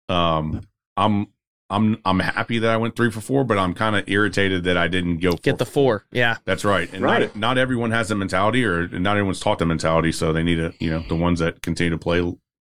um, 0.08 0.62
I'm 0.96 1.28
I'm 1.70 1.98
I'm 2.04 2.18
happy 2.18 2.58
that 2.58 2.70
I 2.70 2.76
went 2.76 2.96
three 2.96 3.10
for 3.10 3.20
four, 3.20 3.44
but 3.44 3.56
I'm 3.56 3.74
kind 3.74 3.96
of 3.96 4.08
irritated 4.08 4.64
that 4.64 4.76
I 4.76 4.88
didn't 4.88 5.18
go 5.18 5.32
get 5.32 5.58
the 5.58 5.66
four. 5.66 6.04
Yeah, 6.10 6.36
that's 6.44 6.64
right. 6.64 6.92
And 6.92 7.02
right. 7.02 7.22
Not, 7.22 7.36
not 7.36 7.58
everyone 7.58 7.92
has 7.92 8.08
the 8.08 8.16
mentality, 8.16 8.64
or 8.64 8.88
not 8.88 9.16
everyone's 9.16 9.40
taught 9.40 9.58
the 9.58 9.66
mentality, 9.66 10.12
so 10.12 10.32
they 10.32 10.42
need 10.42 10.56
to 10.56 10.74
you 10.80 10.90
know 10.90 11.04
the 11.08 11.16
ones 11.16 11.38
that 11.38 11.62
continue 11.62 11.90
to 11.90 11.98
play 11.98 12.20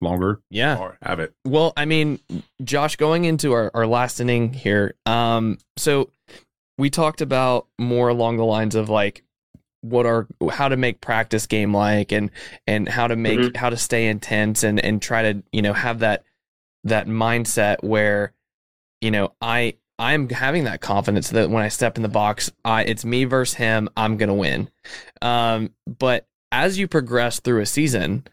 longer. 0.02 0.42
Yeah, 0.50 0.92
have 1.02 1.20
it. 1.20 1.34
Well, 1.46 1.74
I 1.76 1.86
mean, 1.86 2.20
Josh, 2.64 2.96
going 2.96 3.26
into 3.26 3.54
our 3.54 3.72
our 3.74 3.88
last 3.88 4.20
inning 4.20 4.54
here, 4.54 4.94
um, 5.06 5.58
so 5.78 6.12
we 6.78 6.90
talked 6.90 7.22
about 7.22 7.68
more 7.80 8.10
along 8.10 8.38
the 8.38 8.46
lines 8.46 8.76
of 8.76 8.90
like 8.90 9.24
what 9.82 10.06
are 10.06 10.28
how 10.52 10.70
to 10.70 10.78
make 10.78 11.02
practice 11.02 11.46
game 11.46 11.74
like 11.74 12.12
and 12.12 12.32
and 12.68 12.88
how 12.88 13.08
to 13.08 13.16
make 13.16 13.40
mm-hmm. 13.40 13.58
how 13.58 13.70
to 13.70 13.78
stay 13.78 14.08
intense 14.08 14.64
and 14.64 14.80
and 14.80 15.02
try 15.02 15.34
to 15.34 15.44
you 15.52 15.62
know 15.62 15.74
have 15.74 16.00
that 16.00 16.24
that 16.86 17.08
mindset 17.08 17.84
where 17.84 18.34
you 19.04 19.12
know, 19.12 19.34
I 19.42 19.76
I'm 20.00 20.30
having 20.30 20.64
that 20.64 20.82
confidence 20.82 21.30
that 21.32 21.50
when 21.50 21.62
I 21.62 21.68
step 21.68 21.98
in 21.98 22.04
the 22.04 22.10
box, 22.10 22.52
I 22.64 22.84
it's 22.84 23.04
me 23.04 23.26
versus 23.26 23.56
him. 23.56 23.90
I'm 23.98 24.18
gonna 24.18 24.34
win. 24.34 24.70
Um, 25.22 25.72
but 25.86 26.26
as 26.52 26.80
you 26.80 26.88
progress 26.88 27.40
through 27.40 27.62
a 27.62 27.66
season, 27.66 28.26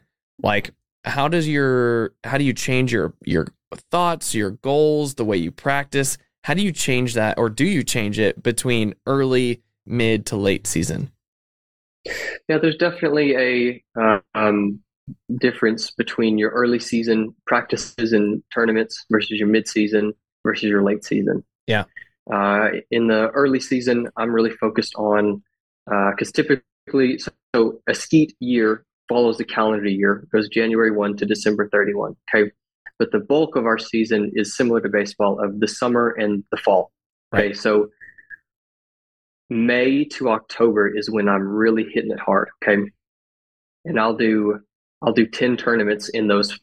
like 0.43 0.71
how 1.05 1.27
does 1.29 1.49
your 1.49 2.15
how 2.25 2.39
do 2.39 2.45
you 2.45 2.53
change 2.53 2.93
your 2.93 3.15
your 3.25 3.49
thoughts, 3.91 4.35
your 4.35 4.53
goals, 4.53 5.15
the 5.15 5.25
way 5.25 5.37
you 5.37 5.51
practice? 5.51 6.17
How 6.45 6.55
do 6.55 6.63
you 6.63 6.73
change 6.73 7.15
that, 7.15 7.37
or 7.37 7.51
do 7.51 7.67
you 7.67 7.83
change 7.83 8.19
it 8.19 8.43
between 8.43 8.95
early, 9.07 9.63
mid 9.85 10.25
to 10.27 10.37
late 10.37 10.67
season? 10.67 11.11
Yeah, 12.49 12.59
there's 12.59 12.77
definitely 12.77 13.37
a 13.37 14.01
uh, 14.01 14.21
um, 14.35 14.81
difference 15.39 15.91
between 15.91 16.39
your 16.39 16.51
early 16.51 16.79
season 16.79 17.35
practices 17.47 18.13
and 18.13 18.43
tournaments 18.55 19.05
versus 19.11 19.39
your 19.39 19.49
mid 19.49 19.69
season 19.69 20.15
versus 20.45 20.65
your 20.65 20.83
late 20.83 21.05
season. 21.05 21.45
Yeah. 21.67 21.85
Uh, 22.33 22.69
in 22.91 23.07
the 23.07 23.29
early 23.31 23.61
season, 23.61 24.09
I'm 24.17 24.33
really 24.33 24.51
focused 24.51 24.95
on 24.97 25.43
because 25.87 26.29
uh, 26.29 26.33
typically, 26.35 27.19
so, 27.19 27.31
so 27.55 27.81
a 27.89 27.95
skeet 27.95 28.35
year 28.41 28.85
follows 29.09 29.39
the 29.39 29.45
calendar 29.45 29.89
year, 29.89 30.27
goes 30.33 30.49
January 30.49 30.91
1 30.91 31.17
to 31.17 31.27
December 31.27 31.69
31. 31.69 32.17
Okay. 32.33 32.51
But 32.99 33.11
the 33.13 33.19
bulk 33.19 33.57
of 33.57 33.67
our 33.67 33.79
season 33.79 34.31
is 34.35 34.57
similar 34.57 34.81
to 34.81 34.89
baseball 34.89 35.43
of 35.43 35.59
the 35.59 35.67
summer 35.67 36.11
and 36.11 36.45
the 36.51 36.57
fall. 36.57 36.93
Okay. 37.35 37.49
Right. 37.49 37.57
So 37.57 37.89
May 39.49 40.05
to 40.05 40.31
October 40.31 40.89
is 40.97 41.11
when 41.11 41.29
I'm 41.29 41.47
really 41.47 41.85
hitting 41.93 42.13
it 42.13 42.21
hard. 42.21 42.51
Okay. 42.63 42.83
And 43.85 43.99
I'll 43.99 44.17
do 44.17 44.61
I'll 45.03 45.15
do 45.15 45.27
10 45.27 45.57
tournaments 45.57 46.11
in 46.11 46.29
those 46.29 46.59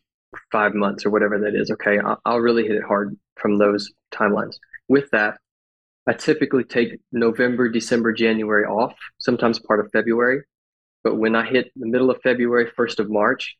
five 0.52 0.76
months 0.76 1.06
or 1.06 1.10
whatever 1.10 1.40
that 1.40 1.56
is. 1.56 1.72
Okay. 1.72 2.00
I'll, 2.00 2.22
I'll 2.24 2.40
really 2.40 2.64
hit 2.64 2.76
it 2.76 2.84
hard 2.84 3.18
from 3.40 3.58
those 3.58 3.92
timelines. 4.14 4.58
With 4.88 5.10
that, 5.12 5.38
I 6.08 6.14
typically 6.14 6.64
take 6.64 7.00
November, 7.12 7.70
December, 7.70 8.14
January 8.14 8.66
off, 8.66 8.96
sometimes 9.18 9.60
part 9.60 9.80
of 9.80 9.92
February. 9.92 10.44
But 11.04 11.16
when 11.16 11.36
I 11.36 11.46
hit 11.46 11.72
the 11.76 11.88
middle 11.88 12.10
of 12.10 12.22
February, 12.22 12.72
first 12.76 13.00
of 13.00 13.10
March, 13.10 13.56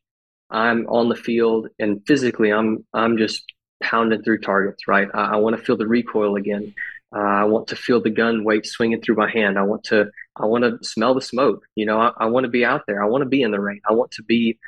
I'm 0.50 0.86
on 0.86 1.08
the 1.08 1.14
field 1.14 1.68
and 1.78 2.00
physically 2.06 2.52
I'm 2.52 2.84
I'm 2.94 3.18
just 3.18 3.44
pounding 3.82 4.22
through 4.22 4.40
targets, 4.40 4.88
right? 4.88 5.08
I, 5.12 5.34
I 5.34 5.36
want 5.36 5.56
to 5.56 5.62
feel 5.62 5.76
the 5.76 5.86
recoil 5.86 6.36
again. 6.36 6.74
Uh, 7.14 7.20
I 7.20 7.44
want 7.44 7.68
to 7.68 7.76
feel 7.76 8.02
the 8.02 8.10
gun 8.10 8.44
weight 8.44 8.66
swinging 8.66 9.00
through 9.00 9.16
my 9.16 9.30
hand. 9.30 9.58
I 9.58 9.62
want 9.62 9.84
to 9.84 10.10
I 10.36 10.46
want 10.46 10.64
to 10.64 10.78
smell 10.86 11.14
the 11.14 11.20
smoke. 11.20 11.64
You 11.74 11.86
know, 11.86 12.00
I, 12.00 12.12
I 12.18 12.26
want 12.26 12.44
to 12.44 12.50
be 12.50 12.64
out 12.64 12.82
there. 12.86 13.02
I 13.02 13.06
want 13.06 13.22
to 13.22 13.28
be 13.28 13.42
in 13.42 13.50
the 13.50 13.60
rain. 13.60 13.80
I 13.88 13.92
want 13.92 14.10
to 14.12 14.22
be 14.22 14.58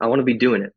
I 0.00 0.06
want 0.06 0.20
to 0.20 0.24
be 0.24 0.34
doing 0.34 0.62
it. 0.62 0.72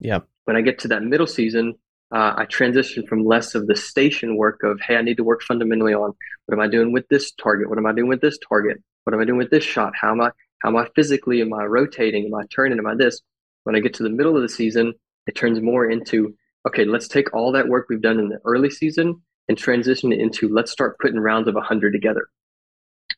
Yeah. 0.00 0.20
When 0.44 0.56
I 0.56 0.60
get 0.60 0.80
to 0.80 0.88
that 0.88 1.02
middle 1.02 1.26
season, 1.26 1.74
uh, 2.14 2.32
I 2.36 2.46
transitioned 2.46 3.08
from 3.08 3.24
less 3.24 3.56
of 3.56 3.66
the 3.66 3.74
station 3.74 4.36
work 4.36 4.62
of, 4.62 4.80
hey, 4.80 4.96
I 4.96 5.02
need 5.02 5.16
to 5.16 5.24
work 5.24 5.42
fundamentally 5.42 5.94
on 5.94 6.12
what 6.46 6.54
am 6.54 6.60
I 6.60 6.68
doing 6.68 6.92
with 6.92 7.08
this 7.08 7.32
target? 7.32 7.68
What 7.68 7.76
am 7.76 7.86
I 7.86 7.92
doing 7.92 8.08
with 8.08 8.20
this 8.20 8.38
target? 8.48 8.80
What 9.02 9.14
am 9.14 9.20
I 9.20 9.24
doing 9.24 9.38
with 9.38 9.50
this 9.50 9.64
shot? 9.64 9.94
How 10.00 10.12
am 10.12 10.20
I 10.20 10.30
how 10.62 10.68
am 10.70 10.76
I 10.76 10.86
physically? 10.94 11.42
Am 11.42 11.52
I 11.52 11.64
rotating? 11.64 12.24
Am 12.26 12.34
I 12.34 12.44
turning? 12.54 12.78
Am 12.78 12.86
I 12.86 12.94
this? 12.94 13.20
When 13.64 13.74
I 13.74 13.80
get 13.80 13.94
to 13.94 14.04
the 14.04 14.10
middle 14.10 14.36
of 14.36 14.42
the 14.42 14.48
season, 14.48 14.94
it 15.26 15.34
turns 15.34 15.60
more 15.60 15.90
into 15.90 16.34
okay, 16.66 16.84
let's 16.84 17.08
take 17.08 17.34
all 17.34 17.50
that 17.52 17.68
work 17.68 17.86
we've 17.90 18.00
done 18.00 18.20
in 18.20 18.28
the 18.28 18.38
early 18.44 18.70
season 18.70 19.20
and 19.48 19.58
transition 19.58 20.12
it 20.12 20.20
into 20.20 20.48
let's 20.48 20.70
start 20.70 20.98
putting 21.00 21.18
rounds 21.18 21.48
of 21.48 21.54
100 21.56 21.92
together. 21.92 22.28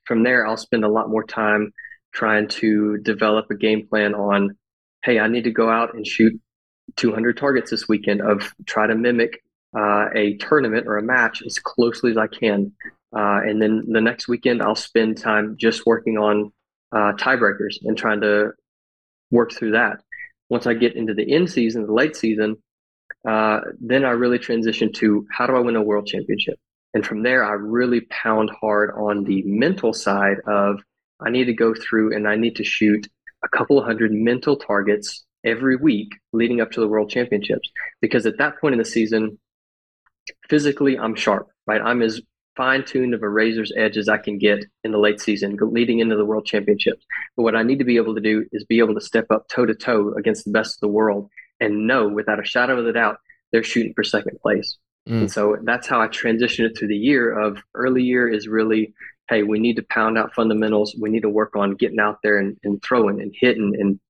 From 0.05 0.23
there, 0.23 0.47
I'll 0.47 0.57
spend 0.57 0.85
a 0.85 0.89
lot 0.89 1.11
more 1.11 1.23
time 1.23 1.73
trying 2.15 2.49
to 2.49 2.97
develop 2.99 3.51
a 3.51 3.55
game 3.55 3.87
plan 3.87 4.15
on, 4.15 4.57
hey, 5.05 5.21
I 5.21 5.29
need 5.29 5.45
to 5.45 5.53
go 5.53 5.69
out 5.69 5.95
and 5.95 6.07
shoot 6.07 6.41
200 6.95 7.37
targets 7.37 7.71
this 7.71 7.89
weekend 7.89 8.23
of 8.23 8.55
try 8.67 8.87
to 8.87 8.95
mimic 8.95 9.43
uh, 9.77 10.07
a 10.15 10.37
tournament 10.37 10.87
or 10.87 10.99
a 10.99 11.03
match 11.03 11.43
as 11.45 11.59
closely 11.59 12.11
as 12.11 12.17
I 12.17 12.27
can. 12.27 12.73
Uh, 13.15 13.41
and 13.45 13.61
then 13.61 13.85
the 13.89 14.01
next 14.01 14.29
weekend, 14.29 14.63
I'll 14.63 14.75
spend 14.75 15.19
time 15.19 15.57
just 15.59 15.87
working 15.87 16.17
on 16.17 16.53
uh, 16.93 17.13
tiebreakers 17.13 17.77
and 17.83 17.97
trying 17.97 18.21
to 18.23 18.53
work 19.31 19.53
through 19.53 19.73
that. 19.73 20.01
Once 20.49 20.67
I 20.67 20.75
get 20.75 20.97
into 20.97 21.15
the 21.15 21.35
end 21.35 21.51
season, 21.51 21.87
the 21.87 21.93
late 21.93 22.17
season, 22.17 22.57
uh, 23.29 23.61
then 23.81 24.05
I 24.05 24.11
really 24.11 24.39
transition 24.39 24.93
to 24.95 25.27
how 25.31 25.47
do 25.47 25.57
I 25.57 25.61
win 25.61 25.77
a 25.77 25.83
world 25.83 26.07
championship? 26.07 26.59
And 26.95 27.05
from 27.05 27.23
there, 27.23 27.45
I 27.45 27.53
really 27.53 28.03
pound 28.03 28.51
hard 28.61 28.93
on 28.97 29.25
the 29.25 29.43
mental 29.45 29.93
side 29.93 30.39
of 30.47 30.81
I 31.21 31.31
need 31.31 31.45
to 31.45 31.53
go 31.53 31.75
through 31.75 32.15
and 32.15 32.29
I 32.29 32.37
need 32.37 32.57
to 32.57 32.65
shoot 32.65 33.07
a 33.45 33.49
couple 33.49 33.79
of 33.79 33.85
hundred 33.85 34.13
mental 34.13 34.57
targets 34.57 35.26
every 35.47 35.77
week 35.77 36.13
leading 36.33 36.61
up 36.61 36.73
to 36.73 36.81
the 36.81 36.89
world 36.89 37.09
championships. 37.09 37.71
Because 38.01 38.27
at 38.27 38.39
that 38.39 38.61
point 38.61 38.75
in 38.75 38.79
the 38.79 38.85
season, 38.85 39.39
physically, 40.49 40.99
I'm 40.99 41.15
sharp, 41.15 41.49
right? 41.67 41.81
I'm 41.81 42.03
as 42.03 42.21
fine 42.57 42.85
tuned 42.85 43.15
of 43.15 43.23
a 43.23 43.29
razor's 43.29 43.73
edge 43.77 43.97
as 43.97 44.09
I 44.09 44.17
can 44.17 44.39
get 44.39 44.65
in 44.83 44.91
the 44.91 44.99
late 44.99 45.21
season 45.21 45.57
leading 45.61 46.01
into 46.01 46.17
the 46.17 46.25
world 46.25 46.47
championships. 46.47 47.05
But 47.37 47.43
what 47.43 47.55
I 47.55 47.63
need 47.63 47.79
to 47.79 47.85
be 47.85 47.97
able 47.97 48.15
to 48.15 48.21
do 48.21 48.47
is 48.53 48.65
be 48.65 48.79
able 48.79 48.95
to 48.95 49.01
step 49.01 49.27
up 49.31 49.49
toe 49.49 49.67
to 49.67 49.75
toe 49.75 50.15
against 50.15 50.45
the 50.45 50.51
best 50.51 50.77
of 50.77 50.81
the 50.81 50.89
world 50.89 51.29
and 51.61 51.87
know 51.87 52.09
without 52.09 52.41
a 52.41 52.45
shadow 52.45 52.79
of 52.79 52.87
a 52.87 52.93
doubt 52.93 53.19
they're 53.53 53.63
shooting 53.63 53.93
for 53.95 54.05
second 54.05 54.41
place. 54.41 54.79
Mm. 55.09 55.21
And 55.21 55.33
so 55.33 55.57
that's 55.63 55.87
how 55.87 56.01
I 56.01 56.09
transition 56.09 56.65
it 56.65 56.77
through 56.77 56.89
the 56.89 56.97
year 56.97 57.39
of 57.39 57.59
early 57.75 58.03
year 58.03 58.29
is 58.29 58.49
really, 58.49 58.95
hey, 59.29 59.43
we 59.43 59.59
need 59.59 59.77
to 59.77 59.87
pound 59.89 60.19
out 60.19 60.35
fundamentals. 60.35 60.97
We 60.99 61.11
need 61.11 61.23
to 61.23 61.29
work 61.29 61.57
on 61.57 61.77
getting 61.77 62.01
out 62.01 62.19
there 62.23 62.39
and, 62.39 62.57
and 62.65 62.83
throwing 62.83 63.21
and 63.21 63.35
hitting 63.39 63.75
and 63.79 64.01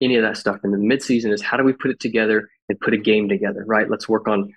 any 0.00 0.16
of 0.16 0.22
that 0.22 0.36
stuff. 0.36 0.58
And 0.62 0.72
the 0.72 0.78
midseason 0.78 1.32
is 1.32 1.42
how 1.42 1.56
do 1.56 1.64
we 1.64 1.72
put 1.72 1.90
it 1.90 2.00
together 2.00 2.48
and 2.68 2.78
put 2.80 2.94
a 2.94 2.98
game 2.98 3.28
together, 3.28 3.64
right? 3.66 3.88
Let's 3.88 4.08
work 4.08 4.28
on 4.28 4.52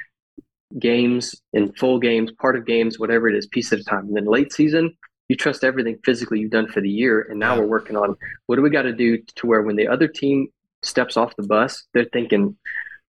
games 0.78 1.36
and 1.54 1.76
full 1.78 2.00
games, 2.00 2.32
part 2.40 2.56
of 2.56 2.66
games, 2.66 3.00
whatever 3.00 3.30
it 3.30 3.36
is, 3.36 3.48
piece 3.48 3.74
at 3.74 3.80
a 3.80 3.84
time. 3.84 4.08
And 4.08 4.16
then 4.16 4.26
late 4.26 4.54
season, 4.54 4.96
you 5.28 5.36
trust 5.36 5.64
everything 5.64 5.98
physically 6.04 6.40
you've 6.40 6.52
done 6.52 6.68
for 6.68 6.82
the 6.82 6.90
year. 6.90 7.22
And 7.30 7.40
now 7.40 7.58
we're 7.58 7.68
working 7.68 7.96
on 7.96 8.16
what 8.48 8.56
do 8.58 8.62
we 8.62 8.70
got 8.70 8.84
to 8.84 8.94
do 8.94 9.20
to 9.36 9.48
where 9.48 9.62
when 9.62 9.76
the 9.76 9.88
other 9.88 10.08
team 10.08 10.48
steps 10.84 11.18
off 11.18 11.36
the 11.36 11.44
bus, 11.44 11.86
they're 11.94 12.06
thinking, 12.12 12.58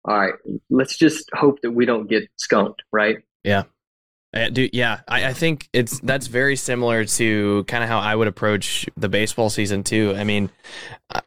all 0.04 0.18
right, 0.18 0.34
let's 0.70 0.96
just 0.96 1.28
hope 1.34 1.60
that 1.62 1.72
we 1.72 1.86
don't 1.86 2.08
get 2.08 2.28
skunked, 2.36 2.82
right? 2.92 3.18
Yeah. 3.44 3.64
I 4.32 4.48
do, 4.48 4.68
yeah, 4.72 5.00
I, 5.08 5.26
I 5.26 5.32
think 5.32 5.68
it's 5.72 5.98
that's 6.00 6.28
very 6.28 6.54
similar 6.54 7.04
to 7.04 7.64
kind 7.64 7.82
of 7.82 7.90
how 7.90 7.98
I 7.98 8.14
would 8.14 8.28
approach 8.28 8.88
the 8.96 9.08
baseball 9.08 9.50
season 9.50 9.82
too. 9.82 10.14
I 10.16 10.22
mean, 10.22 10.50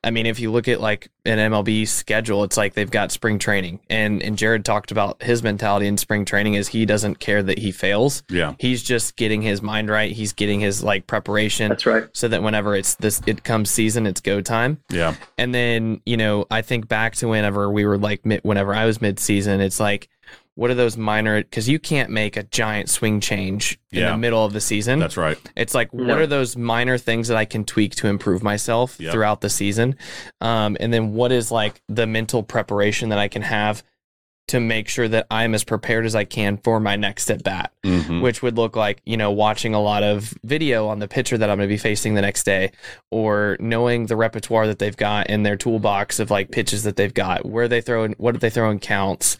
I 0.01 0.11
mean, 0.11 0.25
if 0.25 0.39
you 0.39 0.51
look 0.51 0.69
at 0.69 0.79
like 0.79 1.09
an 1.25 1.37
MLB 1.37 1.85
schedule, 1.85 2.45
it's 2.45 2.55
like 2.55 2.75
they've 2.75 2.89
got 2.89 3.11
spring 3.11 3.39
training, 3.39 3.81
and 3.89 4.23
and 4.23 4.37
Jared 4.37 4.63
talked 4.63 4.91
about 4.91 5.21
his 5.21 5.43
mentality 5.43 5.87
in 5.87 5.97
spring 5.97 6.23
training 6.23 6.53
is 6.53 6.69
he 6.69 6.85
doesn't 6.85 7.19
care 7.19 7.43
that 7.43 7.59
he 7.59 7.73
fails. 7.73 8.23
Yeah, 8.29 8.55
he's 8.57 8.81
just 8.81 9.17
getting 9.17 9.41
his 9.41 9.61
mind 9.61 9.89
right. 9.89 10.11
He's 10.13 10.31
getting 10.31 10.61
his 10.61 10.81
like 10.81 11.05
preparation. 11.05 11.69
That's 11.69 11.85
right. 11.85 12.05
So 12.13 12.29
that 12.29 12.41
whenever 12.41 12.73
it's 12.73 12.95
this, 12.95 13.21
it 13.27 13.43
comes 13.43 13.69
season, 13.69 14.07
it's 14.07 14.21
go 14.21 14.39
time. 14.39 14.79
Yeah, 14.89 15.15
and 15.37 15.53
then 15.53 15.99
you 16.05 16.15
know, 16.15 16.45
I 16.49 16.61
think 16.61 16.87
back 16.87 17.15
to 17.15 17.27
whenever 17.27 17.69
we 17.69 17.85
were 17.85 17.97
like 17.97 18.21
whenever 18.43 18.73
I 18.73 18.85
was 18.85 19.01
mid 19.01 19.19
season, 19.19 19.59
it's 19.59 19.81
like 19.81 20.07
what 20.55 20.69
are 20.69 20.75
those 20.75 20.97
minor 20.97 21.41
because 21.41 21.67
you 21.67 21.79
can't 21.79 22.09
make 22.09 22.37
a 22.37 22.43
giant 22.43 22.89
swing 22.89 23.19
change 23.19 23.79
in 23.91 23.99
yeah. 23.99 24.11
the 24.11 24.17
middle 24.17 24.45
of 24.45 24.53
the 24.53 24.61
season 24.61 24.99
that's 24.99 25.17
right 25.17 25.39
it's 25.55 25.73
like 25.73 25.93
no. 25.93 26.05
what 26.05 26.19
are 26.19 26.27
those 26.27 26.55
minor 26.55 26.97
things 26.97 27.27
that 27.27 27.37
i 27.37 27.45
can 27.45 27.65
tweak 27.65 27.95
to 27.95 28.07
improve 28.07 28.43
myself 28.43 28.99
yep. 28.99 29.11
throughout 29.11 29.41
the 29.41 29.49
season 29.49 29.95
um, 30.41 30.77
and 30.79 30.93
then 30.93 31.13
what 31.13 31.31
is 31.31 31.51
like 31.51 31.81
the 31.89 32.05
mental 32.05 32.43
preparation 32.43 33.09
that 33.09 33.19
i 33.19 33.27
can 33.27 33.41
have 33.41 33.83
to 34.49 34.59
make 34.59 34.89
sure 34.89 35.07
that 35.07 35.25
I'm 35.31 35.55
as 35.55 35.63
prepared 35.63 36.05
as 36.05 36.15
I 36.15 36.25
can 36.25 36.57
for 36.57 36.79
my 36.79 36.95
next 36.95 37.29
at 37.31 37.43
bat, 37.43 37.71
mm-hmm. 37.83 38.21
which 38.21 38.41
would 38.41 38.57
look 38.57 38.75
like, 38.75 39.01
you 39.05 39.15
know, 39.15 39.31
watching 39.31 39.73
a 39.73 39.81
lot 39.81 40.03
of 40.03 40.33
video 40.43 40.87
on 40.87 40.99
the 40.99 41.07
pitcher 41.07 41.37
that 41.37 41.49
I'm 41.49 41.57
going 41.57 41.69
to 41.69 41.73
be 41.73 41.77
facing 41.77 42.13
the 42.13 42.21
next 42.21 42.43
day 42.43 42.71
or 43.09 43.55
knowing 43.59 44.07
the 44.07 44.17
repertoire 44.17 44.67
that 44.67 44.79
they've 44.79 44.97
got 44.97 45.27
in 45.27 45.43
their 45.43 45.55
toolbox 45.55 46.19
of 46.19 46.29
like 46.29 46.51
pitches 46.51 46.83
that 46.83 46.97
they've 46.97 47.13
got, 47.13 47.45
where 47.45 47.67
they 47.67 47.79
throw 47.79 48.03
in, 48.03 48.13
what 48.17 48.39
they 48.41 48.49
throw 48.49 48.69
in 48.69 48.79
counts, 48.79 49.37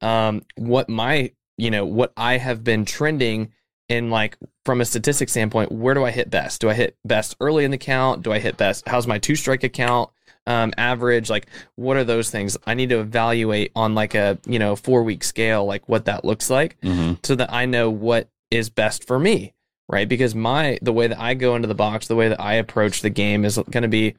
um, 0.00 0.42
what 0.56 0.88
my, 0.88 1.32
you 1.58 1.70
know, 1.70 1.84
what 1.84 2.12
I 2.16 2.38
have 2.38 2.64
been 2.64 2.84
trending 2.86 3.52
in 3.88 4.10
like 4.10 4.36
from 4.64 4.80
a 4.80 4.84
statistic 4.84 5.28
standpoint, 5.28 5.70
where 5.70 5.94
do 5.94 6.04
I 6.04 6.10
hit 6.10 6.30
best? 6.30 6.60
Do 6.60 6.70
I 6.70 6.74
hit 6.74 6.96
best 7.04 7.36
early 7.40 7.64
in 7.64 7.70
the 7.70 7.78
count? 7.78 8.22
Do 8.22 8.32
I 8.32 8.38
hit 8.38 8.56
best? 8.56 8.88
How's 8.88 9.06
my 9.06 9.18
two 9.18 9.36
strike 9.36 9.64
account? 9.64 10.10
Um, 10.46 10.72
average 10.76 11.28
like 11.30 11.46
what 11.74 11.96
are 11.96 12.04
those 12.04 12.30
things? 12.30 12.56
I 12.66 12.74
need 12.74 12.90
to 12.90 13.00
evaluate 13.00 13.72
on 13.74 13.94
like 13.94 14.14
a 14.14 14.38
you 14.46 14.58
know 14.58 14.76
four 14.76 15.02
week 15.02 15.24
scale 15.24 15.64
like 15.64 15.88
what 15.88 16.04
that 16.06 16.24
looks 16.24 16.50
like 16.50 16.80
mm-hmm. 16.80 17.14
so 17.22 17.34
that 17.34 17.52
i 17.52 17.66
know 17.66 17.90
what 17.90 18.28
is 18.50 18.70
best 18.70 19.06
for 19.06 19.18
me 19.18 19.52
right? 19.88 20.08
Because 20.08 20.34
my 20.34 20.78
the 20.82 20.92
way 20.92 21.06
that 21.06 21.20
i 21.20 21.34
go 21.34 21.54
into 21.56 21.68
the 21.68 21.74
box 21.74 22.08
the 22.08 22.16
way 22.16 22.28
that 22.28 22.40
i 22.40 22.54
approach 22.54 23.02
the 23.02 23.10
game 23.10 23.44
is 23.44 23.58
going 23.70 23.82
to 23.82 23.88
be 23.88 24.16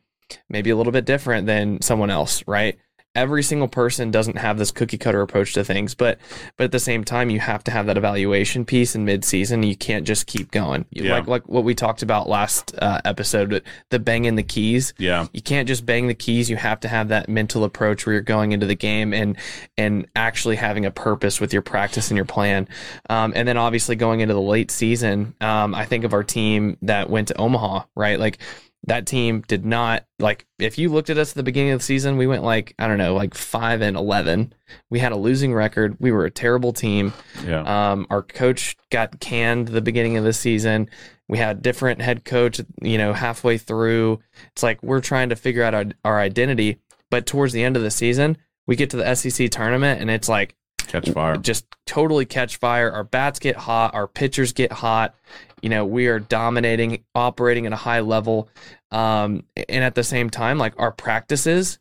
maybe 0.50 0.70
a 0.70 0.76
little 0.76 0.92
bit 0.92 1.06
different 1.06 1.48
than 1.48 1.82
someone 1.82 2.10
else 2.10 2.44
right 2.48 2.78
every 3.18 3.42
single 3.42 3.68
person 3.68 4.12
doesn't 4.12 4.38
have 4.38 4.58
this 4.58 4.72
cookie 4.72 4.98
cutter 4.98 5.22
approach 5.22 5.54
to 5.54 5.64
things, 5.64 5.96
but 5.96 6.20
but 6.56 6.66
at 6.66 6.72
the 6.72 6.80
same 6.80 7.04
time, 7.04 7.30
you 7.30 7.40
have 7.40 7.64
to 7.66 7.72
have 7.72 7.88
that 7.88 7.98
evaluation 7.98 8.64
piece 8.64 8.96
in 8.96 9.04
mid 9.04 9.26
season. 9.26 9.64
You 9.64 9.76
can't 9.76 10.06
just 10.06 10.28
keep 10.28 10.52
going. 10.52 10.86
Yeah. 10.92 11.16
Like 11.16 11.28
like 11.28 11.50
what 11.50 11.64
we 11.64 11.74
talked 11.74 12.04
about 12.04 12.30
last 12.30 12.76
uh, 12.80 13.02
episode, 13.04 13.64
the 13.90 14.00
banging 14.00 14.36
the 14.36 14.44
keys. 14.44 14.94
Yeah, 14.98 15.28
you 15.34 15.42
can't 15.42 15.68
just 15.68 15.86
bang 15.86 16.08
the 16.08 16.14
keys. 16.14 16.50
You 16.50 16.56
have 16.56 16.80
to 16.82 16.88
have 16.88 17.10
that 17.10 17.28
mental 17.28 17.64
approach 17.64 18.06
where 18.06 18.14
you're 18.14 18.22
going 18.22 18.52
into 18.52 18.68
the 18.68 18.76
game 18.76 19.14
and 19.14 19.36
and 19.78 20.08
actually 20.16 20.56
having 20.56 20.86
a 20.86 20.92
purpose 20.92 21.42
with 21.42 21.52
your 21.52 21.64
practice 21.64 22.10
and 22.10 22.16
your 22.16 22.26
plan. 22.26 22.68
Um, 23.10 23.34
and 23.36 23.48
then 23.48 23.58
obviously 23.58 23.96
going 23.96 24.20
into 24.20 24.36
the 24.36 24.42
late 24.42 24.70
season, 24.70 25.34
um, 25.42 25.74
I 25.74 25.86
think 25.86 26.04
of 26.04 26.14
our 26.14 26.24
team 26.24 26.78
that 26.84 27.10
went 27.10 27.30
to 27.30 27.38
Omaha, 27.38 27.84
right? 27.96 28.20
Like 28.20 28.38
that 28.86 29.06
team 29.06 29.44
did 29.48 29.66
not 29.66 30.06
like 30.20 30.46
if 30.60 30.78
you 30.78 30.90
looked 30.90 31.10
at 31.10 31.18
us 31.18 31.32
at 31.32 31.36
the 31.36 31.44
beginning 31.44 31.72
of 31.72 31.80
the 31.80 31.86
season 31.86 32.16
we 32.16 32.28
went 32.28 32.44
like 32.44 32.74
i 32.80 32.88
don't 32.88 32.98
know 32.98 33.16
like 33.16 33.34
5 33.34 33.82
and 33.82 33.98
11 33.98 34.54
we 34.90 35.00
had 35.00 35.12
a 35.12 35.18
losing 35.18 35.54
record. 35.54 35.98
We 36.00 36.12
were 36.12 36.26
a 36.26 36.32
terrible 36.32 36.74
team. 36.74 37.14
Yeah. 37.46 37.92
um, 37.92 38.08
our 38.10 38.22
coach 38.22 38.76
got 38.90 39.20
canned 39.20 39.70
the 39.70 39.82
beginning 39.82 40.18
of 40.18 40.24
the 40.24 40.34
season. 40.34 40.90
We 41.28 41.38
had 41.38 41.58
a 41.58 41.60
different 41.60 42.02
head 42.02 42.26
coach 42.26 42.62
you 42.82 42.98
know 42.98 43.14
halfway 43.14 43.58
through. 43.58 44.20
It's 44.52 44.64
like 44.64 44.82
we're 44.84 45.02
trying 45.02 45.30
to 45.30 45.36
figure 45.36 45.64
out 45.64 45.74
our, 45.74 45.86
our 46.04 46.20
identity. 46.20 46.80
But 47.10 47.26
towards 47.26 47.54
the 47.54 47.64
end 47.64 47.78
of 47.78 47.84
the 47.84 47.92
season 47.92 48.38
we 48.66 48.76
get 48.76 48.90
to 48.90 48.98
the 48.98 49.16
sec 49.16 49.50
tournament 49.50 50.02
and 50.02 50.10
it's 50.10 50.28
like 50.28 50.56
catch 50.80 51.10
fire. 51.10 51.38
just 51.38 51.66
totally 51.86 52.26
catch 52.26 52.58
fire. 52.58 52.92
Our 52.92 53.06
bats 53.06 53.40
get 53.40 53.56
hot. 53.56 53.94
Our 53.94 54.08
pitchers 54.08 54.54
get 54.54 54.72
hot 54.72 55.16
you 55.62 55.70
know, 55.70 55.86
we 55.86 56.08
are 56.08 56.20
dominating, 56.20 57.04
operating 57.16 57.66
at 57.66 57.74
a 57.74 57.78
high 57.78 58.02
level. 58.02 58.50
Um, 58.92 59.44
and 59.70 59.84
at 59.84 59.96
the 59.96 60.04
same 60.04 60.30
time, 60.30 60.58
like 60.58 60.74
our 60.78 60.92
practices, 60.92 61.80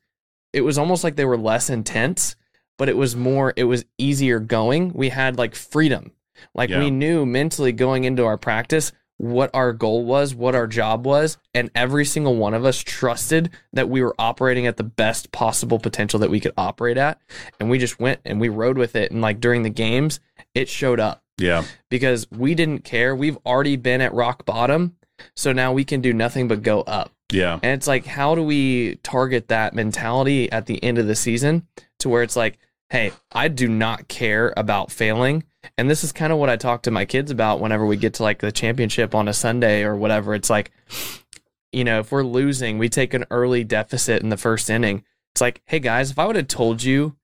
it 0.53 0.63
was 0.63 0.79
almost 0.79 1.05
like 1.05 1.17
they 1.17 1.25
were 1.25 1.39
less 1.39 1.71
intense, 1.71 2.37
but 2.79 2.89
it 2.89 2.97
was 2.97 3.15
more, 3.17 3.53
it 3.57 3.65
was 3.65 3.85
easier 3.99 4.41
going. 4.41 4.93
We 4.93 5.11
had 5.11 5.39
like 5.39 5.55
freedom. 5.55 6.13
Like 6.55 6.71
yeah. 6.71 6.81
we 6.81 6.91
knew 6.91 7.27
mentally 7.27 7.73
going 7.73 8.05
into 8.05 8.25
our 8.25 8.39
practice 8.39 8.93
what 9.19 9.51
our 9.55 9.73
goal 9.73 10.05
was, 10.05 10.35
what 10.35 10.55
our 10.55 10.67
job 10.67 11.07
was, 11.07 11.39
and 11.55 11.71
every 11.75 12.05
single 12.05 12.37
one 12.37 12.55
of 12.55 12.65
us 12.65 12.79
trusted 12.79 13.51
that 13.73 13.89
we 13.89 14.03
were 14.03 14.15
operating 14.19 14.67
at 14.67 14.77
the 14.77 14.85
best 14.85 15.33
possible 15.33 15.79
potential 15.79 16.21
that 16.21 16.31
we 16.31 16.41
could 16.41 16.53
operate 16.57 16.99
at. 16.99 17.21
And 17.59 17.71
we 17.71 17.79
just 17.79 17.99
went 17.99 18.21
and 18.25 18.41
we 18.41 18.49
rode 18.49 18.77
with 18.77 18.95
it. 18.95 19.11
And 19.11 19.23
like 19.23 19.41
during 19.41 19.63
the 19.63 19.71
games, 19.71 20.21
it 20.55 20.69
showed 20.69 21.01
up. 21.01 21.23
Yeah. 21.39 21.65
Because 21.91 22.31
we 22.31 22.55
didn't 22.55 22.85
care. 22.85 23.15
We've 23.15 23.39
already 23.45 23.77
been 23.77 24.01
at 24.01 24.15
rock 24.15 24.45
bottom. 24.45 24.97
So 25.35 25.53
now 25.53 25.73
we 25.73 25.85
can 25.85 26.01
do 26.01 26.13
nothing 26.13 26.49
but 26.49 26.63
go 26.63 26.83
up. 26.83 27.11
Yeah. 27.33 27.55
And 27.63 27.73
it's 27.73 27.87
like, 27.87 28.07
how 28.07 28.35
do 28.35 28.43
we 28.43 28.97
target 28.97 29.49
that 29.49 29.75
mentality 29.75 30.51
at 30.53 30.67
the 30.67 30.83
end 30.83 30.99
of 30.99 31.07
the 31.07 31.17
season 31.17 31.67
to 32.01 32.09
where 32.09 32.23
it's 32.23 32.37
like, 32.37 32.59
hey, 32.91 33.13
I 33.33 33.49
do 33.49 33.67
not 33.67 34.09
care 34.09 34.53
about 34.57 34.93
failing. 34.93 35.45
And 35.77 35.91
this 35.91 36.05
is 36.05 36.13
kind 36.13 36.33
of 36.33 36.39
what 36.39 36.51
I 36.51 36.57
talk 36.57 36.83
to 36.83 36.91
my 36.91 37.05
kids 37.05 37.31
about 37.31 37.61
whenever 37.61 37.85
we 37.85 37.97
get 37.97 38.15
to 38.15 38.23
like 38.23 38.39
the 38.39 38.53
championship 38.53 39.15
on 39.15 39.27
a 39.27 39.33
Sunday 39.33 39.83
or 39.83 39.97
whatever. 39.97 40.35
It's 40.35 40.51
like, 40.51 40.71
you 41.73 41.83
know, 41.83 41.99
if 42.01 42.13
we're 42.13 42.23
losing, 42.23 42.79
we 42.79 42.89
take 42.89 43.13
an 43.15 43.25
early 43.31 43.65
deficit 43.65 44.23
in 44.23 44.29
the 44.29 44.37
first 44.37 44.71
inning. 44.71 45.03
It's 45.35 45.41
like, 45.41 45.63
hey 45.67 45.81
guys, 45.81 46.11
if 46.13 46.19
I 46.19 46.27
would 46.27 46.37
have 46.37 46.49
told 46.49 46.83
you 46.83 47.17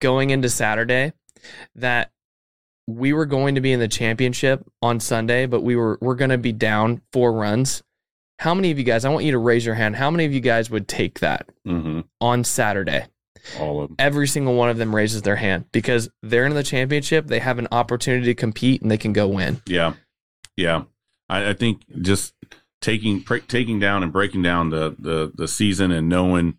going 0.00 0.30
into 0.30 0.48
Saturday 0.48 1.12
that 1.74 2.12
we 2.98 3.12
were 3.12 3.26
going 3.26 3.54
to 3.54 3.60
be 3.60 3.72
in 3.72 3.80
the 3.80 3.88
championship 3.88 4.64
on 4.82 5.00
Sunday, 5.00 5.46
but 5.46 5.62
we 5.62 5.76
were 5.76 5.98
we're 6.00 6.14
going 6.14 6.30
to 6.30 6.38
be 6.38 6.52
down 6.52 7.02
four 7.12 7.32
runs. 7.32 7.82
How 8.38 8.54
many 8.54 8.70
of 8.70 8.78
you 8.78 8.84
guys? 8.84 9.04
I 9.04 9.10
want 9.10 9.24
you 9.24 9.32
to 9.32 9.38
raise 9.38 9.66
your 9.66 9.74
hand. 9.74 9.96
How 9.96 10.10
many 10.10 10.24
of 10.24 10.32
you 10.32 10.40
guys 10.40 10.70
would 10.70 10.88
take 10.88 11.20
that 11.20 11.48
Mm-hmm. 11.66 12.00
on 12.20 12.44
Saturday? 12.44 13.06
All 13.58 13.82
of 13.82 13.88
them. 13.88 13.96
Every 13.98 14.26
single 14.28 14.54
one 14.54 14.68
of 14.70 14.76
them 14.78 14.94
raises 14.94 15.22
their 15.22 15.36
hand 15.36 15.64
because 15.72 16.10
they're 16.22 16.46
in 16.46 16.54
the 16.54 16.62
championship. 16.62 17.26
They 17.26 17.38
have 17.38 17.58
an 17.58 17.68
opportunity 17.72 18.26
to 18.26 18.34
compete 18.34 18.82
and 18.82 18.90
they 18.90 18.98
can 18.98 19.12
go 19.12 19.28
win. 19.28 19.62
Yeah, 19.66 19.94
yeah. 20.56 20.84
I, 21.28 21.50
I 21.50 21.54
think 21.54 21.82
just 22.02 22.34
taking 22.80 23.22
pre- 23.22 23.40
taking 23.40 23.78
down 23.78 24.02
and 24.02 24.12
breaking 24.12 24.42
down 24.42 24.70
the 24.70 24.94
the 24.98 25.32
the 25.34 25.48
season 25.48 25.90
and 25.90 26.08
knowing 26.08 26.58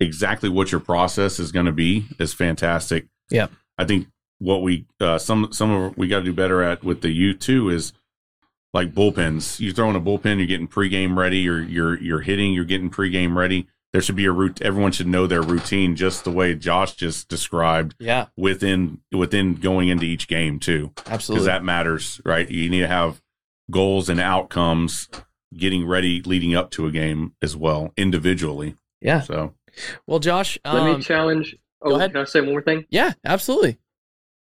exactly 0.00 0.48
what 0.48 0.72
your 0.72 0.80
process 0.80 1.38
is 1.38 1.52
going 1.52 1.66
to 1.66 1.72
be 1.72 2.06
is 2.18 2.34
fantastic. 2.34 3.06
Yeah. 3.30 3.46
I 3.78 3.84
think 3.84 4.06
what 4.44 4.62
we 4.62 4.86
uh, 5.00 5.18
some 5.18 5.48
some 5.52 5.70
of 5.70 5.96
we 5.96 6.06
got 6.08 6.18
to 6.20 6.24
do 6.24 6.32
better 6.32 6.62
at 6.62 6.84
with 6.84 7.00
the 7.00 7.10
youth 7.10 7.38
too 7.40 7.70
is 7.70 7.92
like 8.72 8.92
bullpens. 8.92 9.58
You 9.60 9.72
throw 9.72 9.88
in 9.90 9.96
a 9.96 10.00
bullpen, 10.00 10.36
you're 10.38 10.46
getting 10.46 10.68
pregame 10.68 11.16
ready. 11.16 11.38
You're 11.38 11.62
you're 11.62 11.98
you're 12.00 12.20
hitting. 12.20 12.52
You're 12.52 12.64
getting 12.64 12.90
pregame 12.90 13.34
ready. 13.36 13.66
There 13.92 14.02
should 14.02 14.16
be 14.16 14.24
a 14.26 14.32
route. 14.32 14.60
Everyone 14.60 14.90
should 14.90 15.06
know 15.06 15.26
their 15.28 15.40
routine, 15.42 15.94
just 15.94 16.24
the 16.24 16.32
way 16.32 16.54
Josh 16.56 16.94
just 16.94 17.28
described 17.28 17.94
Yeah, 18.00 18.26
within 18.36 19.00
within 19.12 19.54
going 19.54 19.88
into 19.88 20.04
each 20.04 20.26
game 20.28 20.58
too 20.58 20.92
Absolutely. 21.06 21.44
because 21.44 21.46
that 21.46 21.62
matters, 21.64 22.20
right? 22.24 22.50
You 22.50 22.68
need 22.68 22.80
to 22.80 22.88
have 22.88 23.22
goals 23.70 24.08
and 24.08 24.18
outcomes 24.20 25.08
getting 25.56 25.86
ready 25.86 26.20
leading 26.22 26.54
up 26.56 26.70
to 26.72 26.86
a 26.86 26.90
game 26.90 27.34
as 27.40 27.56
well 27.56 27.92
individually. 27.96 28.76
yeah. 29.00 29.20
So 29.20 29.54
Well, 30.08 30.18
Josh, 30.18 30.58
Let 30.64 30.74
um, 30.74 30.96
me 30.98 31.02
challenge. 31.02 31.52
go 31.82 31.92
Oh, 31.92 31.94
ahead. 31.96 32.12
can 32.12 32.22
I 32.22 32.24
say 32.24 32.40
one 32.40 32.50
more 32.50 32.62
thing? 32.62 32.86
yeah, 32.90 33.12
absolutely. 33.24 33.78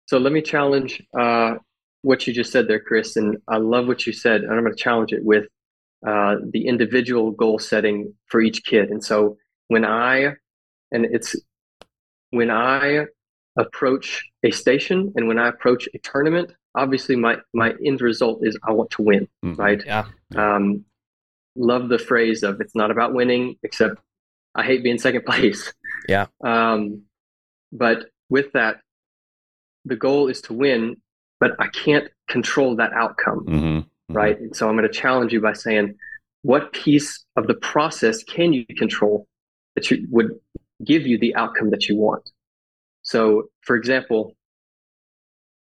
So 0.09 0.17
let 0.17 0.33
me 0.33 0.41
challenge 0.41 1.03
uh, 1.15 1.57
what 2.01 2.25
you 2.25 2.33
just 2.33 2.51
said 2.51 2.67
there, 2.67 2.79
Chris. 2.79 3.15
And 3.15 3.37
I 3.47 3.57
love 3.57 3.85
what 3.85 4.07
you 4.07 4.11
said. 4.11 4.41
And 4.41 4.51
I'm 4.51 4.61
going 4.61 4.75
to 4.75 4.83
challenge 4.83 5.13
it 5.13 5.23
with 5.23 5.45
uh, 6.05 6.37
the 6.51 6.65
individual 6.65 7.29
goal 7.29 7.59
setting 7.59 8.15
for 8.25 8.41
each 8.41 8.63
kid. 8.63 8.89
And 8.89 9.03
so 9.03 9.37
when 9.67 9.85
I, 9.85 10.33
and 10.91 11.05
it's 11.05 11.35
when 12.31 12.49
I 12.49 13.05
approach 13.55 14.27
a 14.43 14.49
station 14.49 15.13
and 15.15 15.27
when 15.27 15.37
I 15.37 15.47
approach 15.47 15.87
a 15.93 15.99
tournament, 15.99 16.53
obviously 16.73 17.15
my, 17.15 17.37
my 17.53 17.75
end 17.85 18.01
result 18.01 18.39
is 18.41 18.57
I 18.67 18.71
want 18.71 18.89
to 18.91 19.03
win, 19.03 19.27
mhm. 19.45 19.59
right? 19.59 19.83
Yeah. 19.85 20.05
Um, 20.35 20.85
love 21.55 21.87
the 21.87 21.99
phrase 21.99 22.41
of 22.41 22.61
it's 22.61 22.73
not 22.73 22.89
about 22.89 23.13
winning, 23.13 23.57
except 23.61 24.01
I 24.55 24.63
hate 24.63 24.81
being 24.81 24.97
second 24.97 25.25
place. 25.25 25.71
Yeah. 26.07 26.25
Um, 26.43 27.03
but 27.71 28.07
with 28.27 28.53
that, 28.53 28.77
the 29.85 29.95
goal 29.95 30.27
is 30.27 30.41
to 30.41 30.53
win, 30.53 30.97
but 31.39 31.51
I 31.59 31.67
can't 31.67 32.07
control 32.27 32.75
that 32.77 32.93
outcome, 32.93 33.45
Mhm. 33.45 33.85
right? 34.09 34.39
And 34.39 34.55
so 34.55 34.67
I'm 34.67 34.75
going 34.75 34.87
to 34.87 34.93
challenge 34.93 35.33
you 35.33 35.41
by 35.41 35.53
saying, 35.53 35.95
what 36.41 36.71
piece 36.73 37.25
of 37.35 37.47
the 37.47 37.53
process 37.55 38.23
can 38.23 38.53
you 38.53 38.65
control 38.77 39.27
that 39.75 39.89
you 39.91 40.05
would 40.09 40.31
give 40.83 41.05
you 41.05 41.17
the 41.17 41.35
outcome 41.35 41.69
that 41.71 41.87
you 41.89 41.97
want? 41.97 42.29
So, 43.01 43.49
for 43.61 43.75
example, 43.75 44.35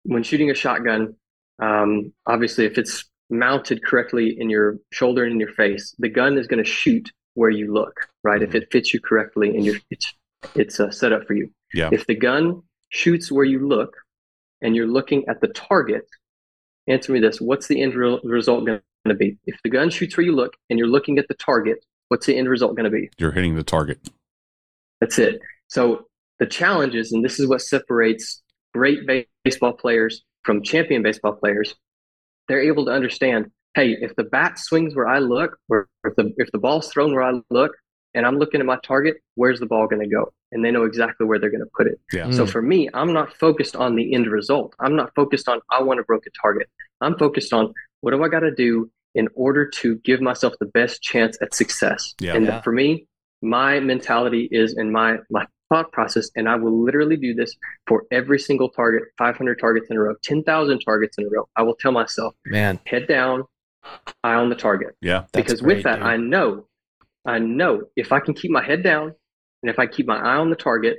when 0.04 0.22
shooting 0.22 0.50
a 0.50 0.54
shotgun, 0.54 1.16
um, 1.60 2.12
obviously, 2.26 2.64
if 2.64 2.78
it's 2.78 3.04
mounted 3.28 3.84
correctly 3.84 4.36
in 4.40 4.50
your 4.50 4.78
shoulder 4.92 5.24
and 5.24 5.32
in 5.34 5.40
your 5.40 5.52
face, 5.52 5.94
the 5.98 6.08
gun 6.08 6.38
is 6.38 6.46
going 6.46 6.62
to 6.62 6.68
shoot 6.68 7.10
where 7.34 7.50
you 7.50 7.72
look, 7.72 8.08
right? 8.24 8.42
If 8.42 8.54
it 8.54 8.70
fits 8.72 8.92
you 8.92 9.00
correctly 9.00 9.54
and 9.54 9.64
you're, 9.64 9.76
it's 9.90 10.12
it's 10.54 10.80
uh, 10.80 10.90
set 10.90 11.12
up 11.12 11.26
for 11.26 11.34
you. 11.34 11.50
Yeah. 11.74 11.90
If 11.92 12.06
the 12.06 12.14
gun 12.14 12.62
shoots 12.90 13.32
where 13.32 13.44
you 13.44 13.66
look, 13.66 13.96
and 14.60 14.76
you're 14.76 14.86
looking 14.86 15.24
at 15.28 15.40
the 15.40 15.48
target, 15.48 16.06
answer 16.86 17.12
me 17.12 17.20
this: 17.20 17.40
What's 17.40 17.66
the 17.66 17.82
end 17.82 17.94
re- 17.94 18.20
result 18.22 18.66
going 18.66 18.80
to 19.06 19.14
be? 19.14 19.38
If 19.46 19.56
the 19.64 19.70
gun 19.70 19.90
shoots 19.90 20.16
where 20.16 20.24
you 20.24 20.34
look, 20.34 20.54
and 20.68 20.78
you're 20.78 20.88
looking 20.88 21.18
at 21.18 21.28
the 21.28 21.34
target, 21.34 21.84
what's 22.08 22.26
the 22.26 22.36
end 22.36 22.48
result 22.48 22.76
going 22.76 22.84
to 22.84 22.90
be? 22.90 23.10
You're 23.18 23.32
hitting 23.32 23.54
the 23.54 23.62
target. 23.64 24.10
That's 25.00 25.18
it. 25.18 25.40
So 25.68 26.06
the 26.38 26.46
challenge 26.46 26.94
is, 26.94 27.12
and 27.12 27.24
this 27.24 27.40
is 27.40 27.46
what 27.46 27.62
separates 27.62 28.42
great 28.74 29.06
ba- 29.06 29.24
baseball 29.44 29.72
players 29.72 30.22
from 30.44 30.62
champion 30.62 31.02
baseball 31.02 31.32
players. 31.32 31.74
They're 32.48 32.62
able 32.62 32.84
to 32.86 32.92
understand, 32.92 33.50
hey, 33.74 33.96
if 34.00 34.16
the 34.16 34.24
bat 34.24 34.58
swings 34.58 34.94
where 34.94 35.06
I 35.06 35.20
look, 35.20 35.56
or 35.68 35.88
if 36.04 36.16
the 36.16 36.32
if 36.36 36.50
the 36.52 36.58
ball's 36.58 36.88
thrown 36.88 37.12
where 37.12 37.22
I 37.22 37.40
look, 37.50 37.72
and 38.14 38.26
I'm 38.26 38.38
looking 38.38 38.60
at 38.60 38.66
my 38.66 38.78
target, 38.82 39.16
where's 39.36 39.60
the 39.60 39.66
ball 39.66 39.86
going 39.86 40.02
to 40.02 40.08
go? 40.08 40.32
And 40.52 40.64
they 40.64 40.70
know 40.70 40.84
exactly 40.84 41.26
where 41.26 41.38
they're 41.38 41.50
going 41.50 41.64
to 41.64 41.70
put 41.76 41.86
it. 41.86 42.00
Yeah. 42.12 42.30
So 42.30 42.44
Mm. 42.44 42.50
for 42.50 42.62
me, 42.62 42.88
I'm 42.92 43.12
not 43.12 43.36
focused 43.36 43.76
on 43.76 43.94
the 43.94 44.14
end 44.14 44.26
result. 44.26 44.74
I'm 44.80 44.96
not 44.96 45.14
focused 45.14 45.48
on 45.48 45.60
I 45.70 45.82
want 45.82 45.98
to 45.98 46.04
broke 46.04 46.26
a 46.26 46.30
target. 46.42 46.68
I'm 47.00 47.16
focused 47.16 47.52
on 47.52 47.72
what 48.00 48.10
do 48.12 48.22
I 48.22 48.28
got 48.28 48.40
to 48.40 48.50
do 48.54 48.90
in 49.14 49.28
order 49.34 49.66
to 49.68 49.96
give 49.98 50.20
myself 50.20 50.54
the 50.60 50.66
best 50.66 51.02
chance 51.02 51.36
at 51.40 51.54
success. 51.54 52.14
Yeah. 52.20 52.34
And 52.34 52.46
Yeah. 52.46 52.60
for 52.62 52.72
me, 52.72 53.06
my 53.42 53.80
mentality 53.80 54.48
is 54.50 54.76
in 54.76 54.90
my 54.92 55.18
my 55.30 55.46
thought 55.68 55.92
process, 55.92 56.28
and 56.34 56.48
I 56.48 56.56
will 56.56 56.82
literally 56.82 57.16
do 57.16 57.32
this 57.32 57.54
for 57.86 58.02
every 58.10 58.40
single 58.40 58.68
target, 58.70 59.04
500 59.18 59.56
targets 59.60 59.86
in 59.88 59.96
a 59.96 60.00
row, 60.00 60.14
10,000 60.24 60.80
targets 60.80 61.16
in 61.16 61.26
a 61.26 61.28
row. 61.28 61.48
I 61.54 61.62
will 61.62 61.76
tell 61.76 61.92
myself, 61.92 62.34
Man, 62.44 62.80
head 62.86 63.06
down, 63.06 63.44
eye 64.24 64.34
on 64.34 64.48
the 64.48 64.56
target 64.56 64.96
Yeah. 65.00 65.26
that's 65.32 65.46
because 65.46 65.60
great, 65.60 65.76
with 65.76 65.84
that 65.84 65.96
dude. 66.00 66.06
i 66.06 66.16
know 66.16 66.66
i 67.24 67.38
know 67.38 67.82
if 67.96 68.12
i 68.12 68.20
can 68.20 68.34
keep 68.34 68.50
my 68.50 68.64
head 68.64 68.82
down 68.82 69.14
and 69.62 69.70
if 69.70 69.78
i 69.78 69.86
keep 69.86 70.06
my 70.06 70.16
eye 70.18 70.36
on 70.36 70.50
the 70.50 70.56
target 70.56 70.98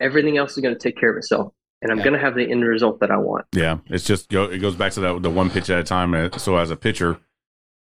everything 0.00 0.36
else 0.38 0.52
is 0.56 0.62
going 0.62 0.74
to 0.74 0.78
take 0.80 0.96
care 0.98 1.10
of 1.10 1.16
itself 1.16 1.52
and 1.82 1.90
i'm 1.90 1.98
Yeah. 1.98 2.04
going 2.04 2.14
to 2.14 2.20
have 2.20 2.34
the 2.34 2.50
end 2.50 2.64
result 2.64 3.00
that 3.00 3.10
i 3.10 3.16
want 3.16 3.44
Yeah. 3.52 3.78
It's 3.86 4.04
just 4.04 4.28
go. 4.28 4.44
It 4.44 4.58
goes 4.58 4.76
back 4.76 4.92
to 4.92 5.00
that 5.00 5.22
the 5.22 5.30
one 5.30 5.50
pitch 5.50 5.68
at 5.70 5.78
a 5.78 5.84
time. 5.84 6.14
Uh, 6.14 6.30
So 6.38 6.56
as 6.56 6.70
a 6.70 6.76
pitcher, 6.76 7.18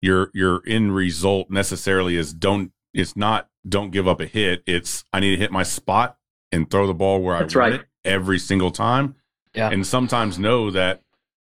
your 0.03 0.31
your 0.35 0.63
end 0.67 0.95
result 0.95 1.51
necessarily 1.51 2.17
is 2.17 2.33
don't. 2.35 2.73
It's 2.93 3.17
not 3.17 3.49
don't 3.69 3.91
give 3.91 4.07
up 4.07 4.21
a 4.21 4.27
hit. 4.27 4.63
It's 4.67 5.05
I 5.13 5.21
need 5.21 5.31
to 5.31 5.37
hit 5.37 5.51
my 5.51 5.63
spot 5.63 6.17
and 6.53 6.71
throw 6.71 6.87
the 6.87 6.95
ball 6.95 7.21
where 7.23 7.39
That's 7.39 7.57
I 7.57 7.59
want 7.59 7.73
right. 7.73 7.81
it 7.81 7.87
every 8.05 8.39
single 8.39 8.71
time. 8.71 9.15
Yeah. 9.55 9.71
And 9.71 9.87
sometimes 9.87 10.39
know 10.39 10.71
that 10.71 11.03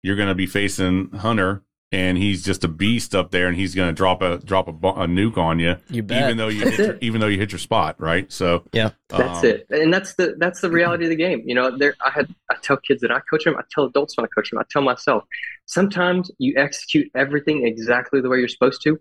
you're 0.04 0.16
going 0.16 0.30
to 0.30 0.36
be 0.36 0.48
facing 0.48 1.10
Hunter 1.12 1.62
and 1.92 2.18
he's 2.18 2.44
just 2.44 2.64
a 2.64 2.68
beast 2.68 3.14
up 3.16 3.32
there 3.32 3.48
and 3.48 3.56
he's 3.56 3.76
going 3.76 3.88
to 3.88 3.94
drop 3.94 4.22
a 4.22 4.38
drop 4.40 4.68
a, 4.68 4.72
a 4.72 5.08
nuke 5.08 5.38
on 5.38 5.60
you 5.60 5.76
you 5.90 6.02
bet. 6.04 6.24
even 6.24 6.38
though 6.38 6.48
you 6.48 6.64
That's 6.66 6.78
hit 6.78 6.86
your, 6.88 6.98
even 7.02 7.22
though 7.22 7.28
you 7.28 7.38
hit 7.38 7.52
your 7.52 7.60
spot 7.60 7.96
right 8.00 8.32
so 8.32 8.64
Yeah. 8.74 8.90
that's 9.10 9.40
um, 9.40 9.46
it 9.46 9.68
and 9.70 9.94
that's 9.94 10.16
the 10.16 10.36
that's 10.40 10.62
the 10.62 10.70
reality 10.70 11.06
of 11.06 11.10
the 11.10 11.16
game 11.16 11.44
you 11.46 11.54
know 11.56 11.78
there 11.78 11.96
i 12.06 12.10
had 12.10 12.34
i 12.50 12.56
tell 12.62 12.78
kids 12.78 13.02
that 13.02 13.12
i 13.12 13.20
coach 13.30 13.44
them 13.46 13.56
i 13.58 13.62
tell 13.72 13.86
adults 13.86 14.18
when 14.18 14.26
i 14.26 14.30
coach 14.36 14.50
them 14.50 14.60
i 14.60 14.64
tell 14.70 14.82
myself 14.82 15.24
sometimes 15.68 16.32
you 16.40 16.54
execute 16.58 17.10
everything 17.16 17.66
exactly 17.66 18.20
the 18.22 18.30
way 18.30 18.40
you're 18.40 18.48
supposed 18.48 18.82
to 18.84 19.00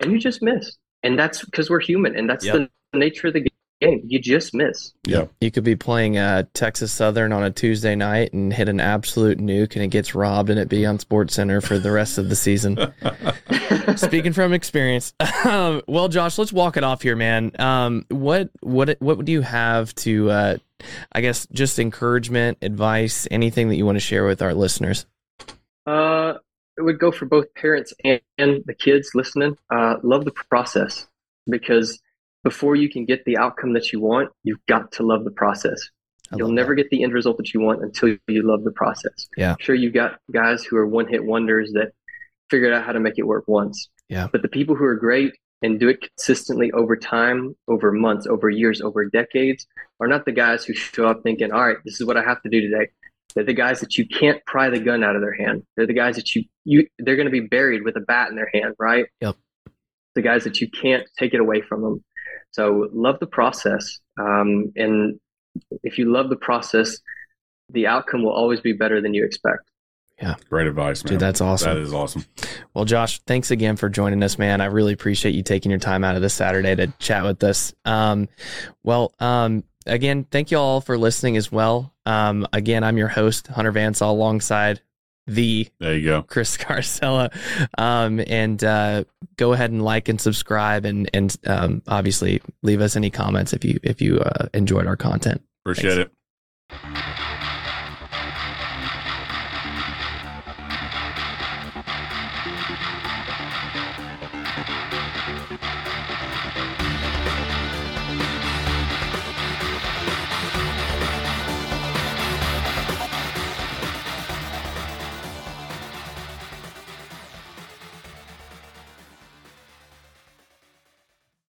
and 0.00 0.10
you 0.10 0.18
just 0.18 0.42
miss 0.42 0.76
and 1.02 1.18
that's 1.18 1.44
because 1.44 1.68
we're 1.70 1.80
human 1.80 2.16
and 2.16 2.28
that's 2.28 2.44
Yep. 2.44 2.68
the 2.92 2.98
nature 2.98 3.28
of 3.28 3.34
the 3.34 3.46
game 3.82 4.00
you 4.06 4.18
just 4.18 4.54
miss 4.54 4.92
Yeah. 5.06 5.26
You 5.40 5.50
could 5.50 5.64
be 5.64 5.76
playing 5.76 6.18
uh, 6.18 6.44
Texas 6.54 6.92
Southern 6.92 7.32
on 7.32 7.42
a 7.42 7.50
Tuesday 7.50 7.94
night 7.94 8.32
and 8.32 8.52
hit 8.52 8.68
an 8.68 8.80
absolute 8.80 9.38
nuke, 9.38 9.74
and 9.74 9.84
it 9.84 9.88
gets 9.88 10.14
robbed, 10.14 10.50
and 10.50 10.58
it 10.58 10.68
be 10.68 10.86
on 10.86 10.98
Sports 10.98 11.34
Center 11.34 11.60
for 11.60 11.78
the 11.78 11.90
rest 11.90 12.18
of 12.18 12.28
the 12.28 12.36
season. 12.36 12.78
Speaking 13.96 14.32
from 14.32 14.52
experience, 14.52 15.12
um, 15.44 15.82
well, 15.86 16.08
Josh, 16.08 16.38
let's 16.38 16.52
walk 16.52 16.76
it 16.76 16.84
off 16.84 17.02
here, 17.02 17.16
man. 17.16 17.52
Um, 17.58 18.06
what 18.08 18.50
what 18.60 18.96
what 19.00 19.24
do 19.24 19.32
you 19.32 19.42
have 19.42 19.94
to, 19.96 20.30
uh, 20.30 20.56
I 21.12 21.20
guess, 21.20 21.46
just 21.52 21.78
encouragement, 21.78 22.58
advice, 22.62 23.26
anything 23.30 23.68
that 23.68 23.76
you 23.76 23.84
want 23.84 23.96
to 23.96 24.00
share 24.00 24.24
with 24.24 24.42
our 24.42 24.54
listeners? 24.54 25.06
Uh, 25.86 26.34
it 26.78 26.82
would 26.82 26.98
go 26.98 27.10
for 27.10 27.26
both 27.26 27.52
parents 27.54 27.92
and, 28.04 28.20
and 28.38 28.62
the 28.66 28.74
kids 28.74 29.10
listening. 29.14 29.56
Uh, 29.70 29.96
love 30.02 30.24
the 30.24 30.32
process 30.50 31.06
because 31.48 32.00
before 32.44 32.76
you 32.76 32.88
can 32.90 33.04
get 33.04 33.24
the 33.24 33.36
outcome 33.36 33.72
that 33.74 33.92
you 33.92 34.00
want, 34.00 34.30
you've 34.42 34.64
got 34.66 34.92
to 34.92 35.02
love 35.02 35.24
the 35.24 35.30
process. 35.30 35.80
I 36.32 36.36
You'll 36.36 36.52
never 36.52 36.74
that. 36.74 36.82
get 36.82 36.90
the 36.90 37.02
end 37.02 37.12
result 37.12 37.36
that 37.36 37.52
you 37.52 37.60
want 37.60 37.82
until 37.82 38.16
you 38.26 38.42
love 38.42 38.64
the 38.64 38.72
process. 38.72 39.28
Yeah. 39.36 39.56
Sure, 39.60 39.74
you've 39.74 39.94
got 39.94 40.18
guys 40.32 40.64
who 40.64 40.76
are 40.76 40.86
one 40.86 41.06
hit 41.06 41.24
wonders 41.24 41.72
that 41.72 41.92
figured 42.50 42.72
out 42.72 42.84
how 42.84 42.92
to 42.92 43.00
make 43.00 43.14
it 43.18 43.26
work 43.26 43.44
once. 43.46 43.88
Yeah. 44.08 44.28
But 44.30 44.42
the 44.42 44.48
people 44.48 44.74
who 44.74 44.84
are 44.84 44.96
great 44.96 45.32
and 45.62 45.78
do 45.78 45.88
it 45.88 46.00
consistently 46.00 46.72
over 46.72 46.96
time, 46.96 47.54
over 47.68 47.92
months, 47.92 48.26
over 48.26 48.50
years, 48.50 48.80
over 48.80 49.04
decades, 49.04 49.66
are 50.00 50.08
not 50.08 50.24
the 50.24 50.32
guys 50.32 50.64
who 50.64 50.74
show 50.74 51.06
up 51.06 51.22
thinking, 51.22 51.52
all 51.52 51.66
right, 51.66 51.76
this 51.84 52.00
is 52.00 52.06
what 52.06 52.16
I 52.16 52.22
have 52.22 52.42
to 52.42 52.48
do 52.48 52.60
today. 52.60 52.88
They're 53.34 53.44
the 53.44 53.54
guys 53.54 53.80
that 53.80 53.96
you 53.96 54.06
can't 54.06 54.44
pry 54.46 54.68
the 54.68 54.80
gun 54.80 55.04
out 55.04 55.16
of 55.16 55.22
their 55.22 55.34
hand. 55.34 55.62
They're 55.76 55.86
the 55.86 55.94
guys 55.94 56.16
that 56.16 56.34
you, 56.34 56.44
you 56.64 56.86
they're 56.98 57.16
going 57.16 57.26
to 57.26 57.32
be 57.32 57.40
buried 57.40 57.82
with 57.82 57.96
a 57.96 58.00
bat 58.00 58.28
in 58.28 58.36
their 58.36 58.50
hand, 58.52 58.74
right? 58.78 59.06
Yep. 59.20 59.36
The 60.14 60.22
guys 60.22 60.44
that 60.44 60.60
you 60.60 60.68
can't 60.68 61.06
take 61.18 61.32
it 61.32 61.40
away 61.40 61.62
from 61.62 61.82
them. 61.82 62.04
So 62.52 62.88
love 62.92 63.18
the 63.20 63.26
process. 63.26 63.98
Um, 64.18 64.72
and 64.76 65.18
if 65.82 65.98
you 65.98 66.12
love 66.12 66.28
the 66.28 66.36
process, 66.36 66.98
the 67.70 67.86
outcome 67.86 68.22
will 68.22 68.32
always 68.32 68.60
be 68.60 68.72
better 68.72 69.00
than 69.00 69.14
you 69.14 69.24
expect. 69.24 69.70
Yeah. 70.20 70.36
Great 70.48 70.68
advice 70.68 71.02
man 71.02 71.14
Dude, 71.14 71.20
that's 71.20 71.40
awesome. 71.40 71.74
that 71.74 71.82
is 71.82 71.92
awesome 71.92 72.24
Well, 72.74 72.84
Josh, 72.84 73.18
thanks 73.20 73.50
again 73.50 73.76
for 73.76 73.88
joining 73.88 74.22
us, 74.22 74.38
man. 74.38 74.60
I 74.60 74.66
really 74.66 74.92
appreciate 74.92 75.34
you 75.34 75.42
taking 75.42 75.70
your 75.70 75.80
time 75.80 76.04
out 76.04 76.14
of 76.14 76.22
this 76.22 76.34
Saturday 76.34 76.76
to 76.76 76.88
chat 76.98 77.24
with 77.24 77.42
us. 77.42 77.74
Um, 77.84 78.28
well, 78.84 79.14
um, 79.18 79.64
again, 79.84 80.24
thank 80.30 80.52
you 80.52 80.58
all 80.58 80.80
for 80.80 80.96
listening 80.96 81.36
as 81.36 81.50
well. 81.50 81.92
Um, 82.06 82.46
again, 82.52 82.84
I'm 82.84 82.98
your 82.98 83.08
host, 83.08 83.48
Hunter 83.48 83.72
Vance, 83.72 84.00
alongside 84.00 84.80
the 85.26 85.68
there 85.78 85.96
you 85.96 86.04
go, 86.04 86.22
Chris 86.22 86.56
Scarcella. 86.58 87.32
Um, 87.78 88.20
and 88.26 88.62
uh, 88.62 89.04
go 89.36 89.52
ahead 89.52 89.70
and 89.70 89.82
like 89.82 90.08
and 90.08 90.20
subscribe, 90.20 90.84
and 90.84 91.08
and 91.14 91.36
um, 91.46 91.82
obviously 91.86 92.40
leave 92.62 92.80
us 92.80 92.96
any 92.96 93.10
comments 93.10 93.52
if 93.52 93.64
you 93.64 93.78
if 93.82 94.00
you 94.00 94.18
uh, 94.18 94.48
enjoyed 94.54 94.86
our 94.86 94.96
content. 94.96 95.42
Appreciate 95.64 95.94
Thanks. 95.96 96.10
it. 96.70 97.11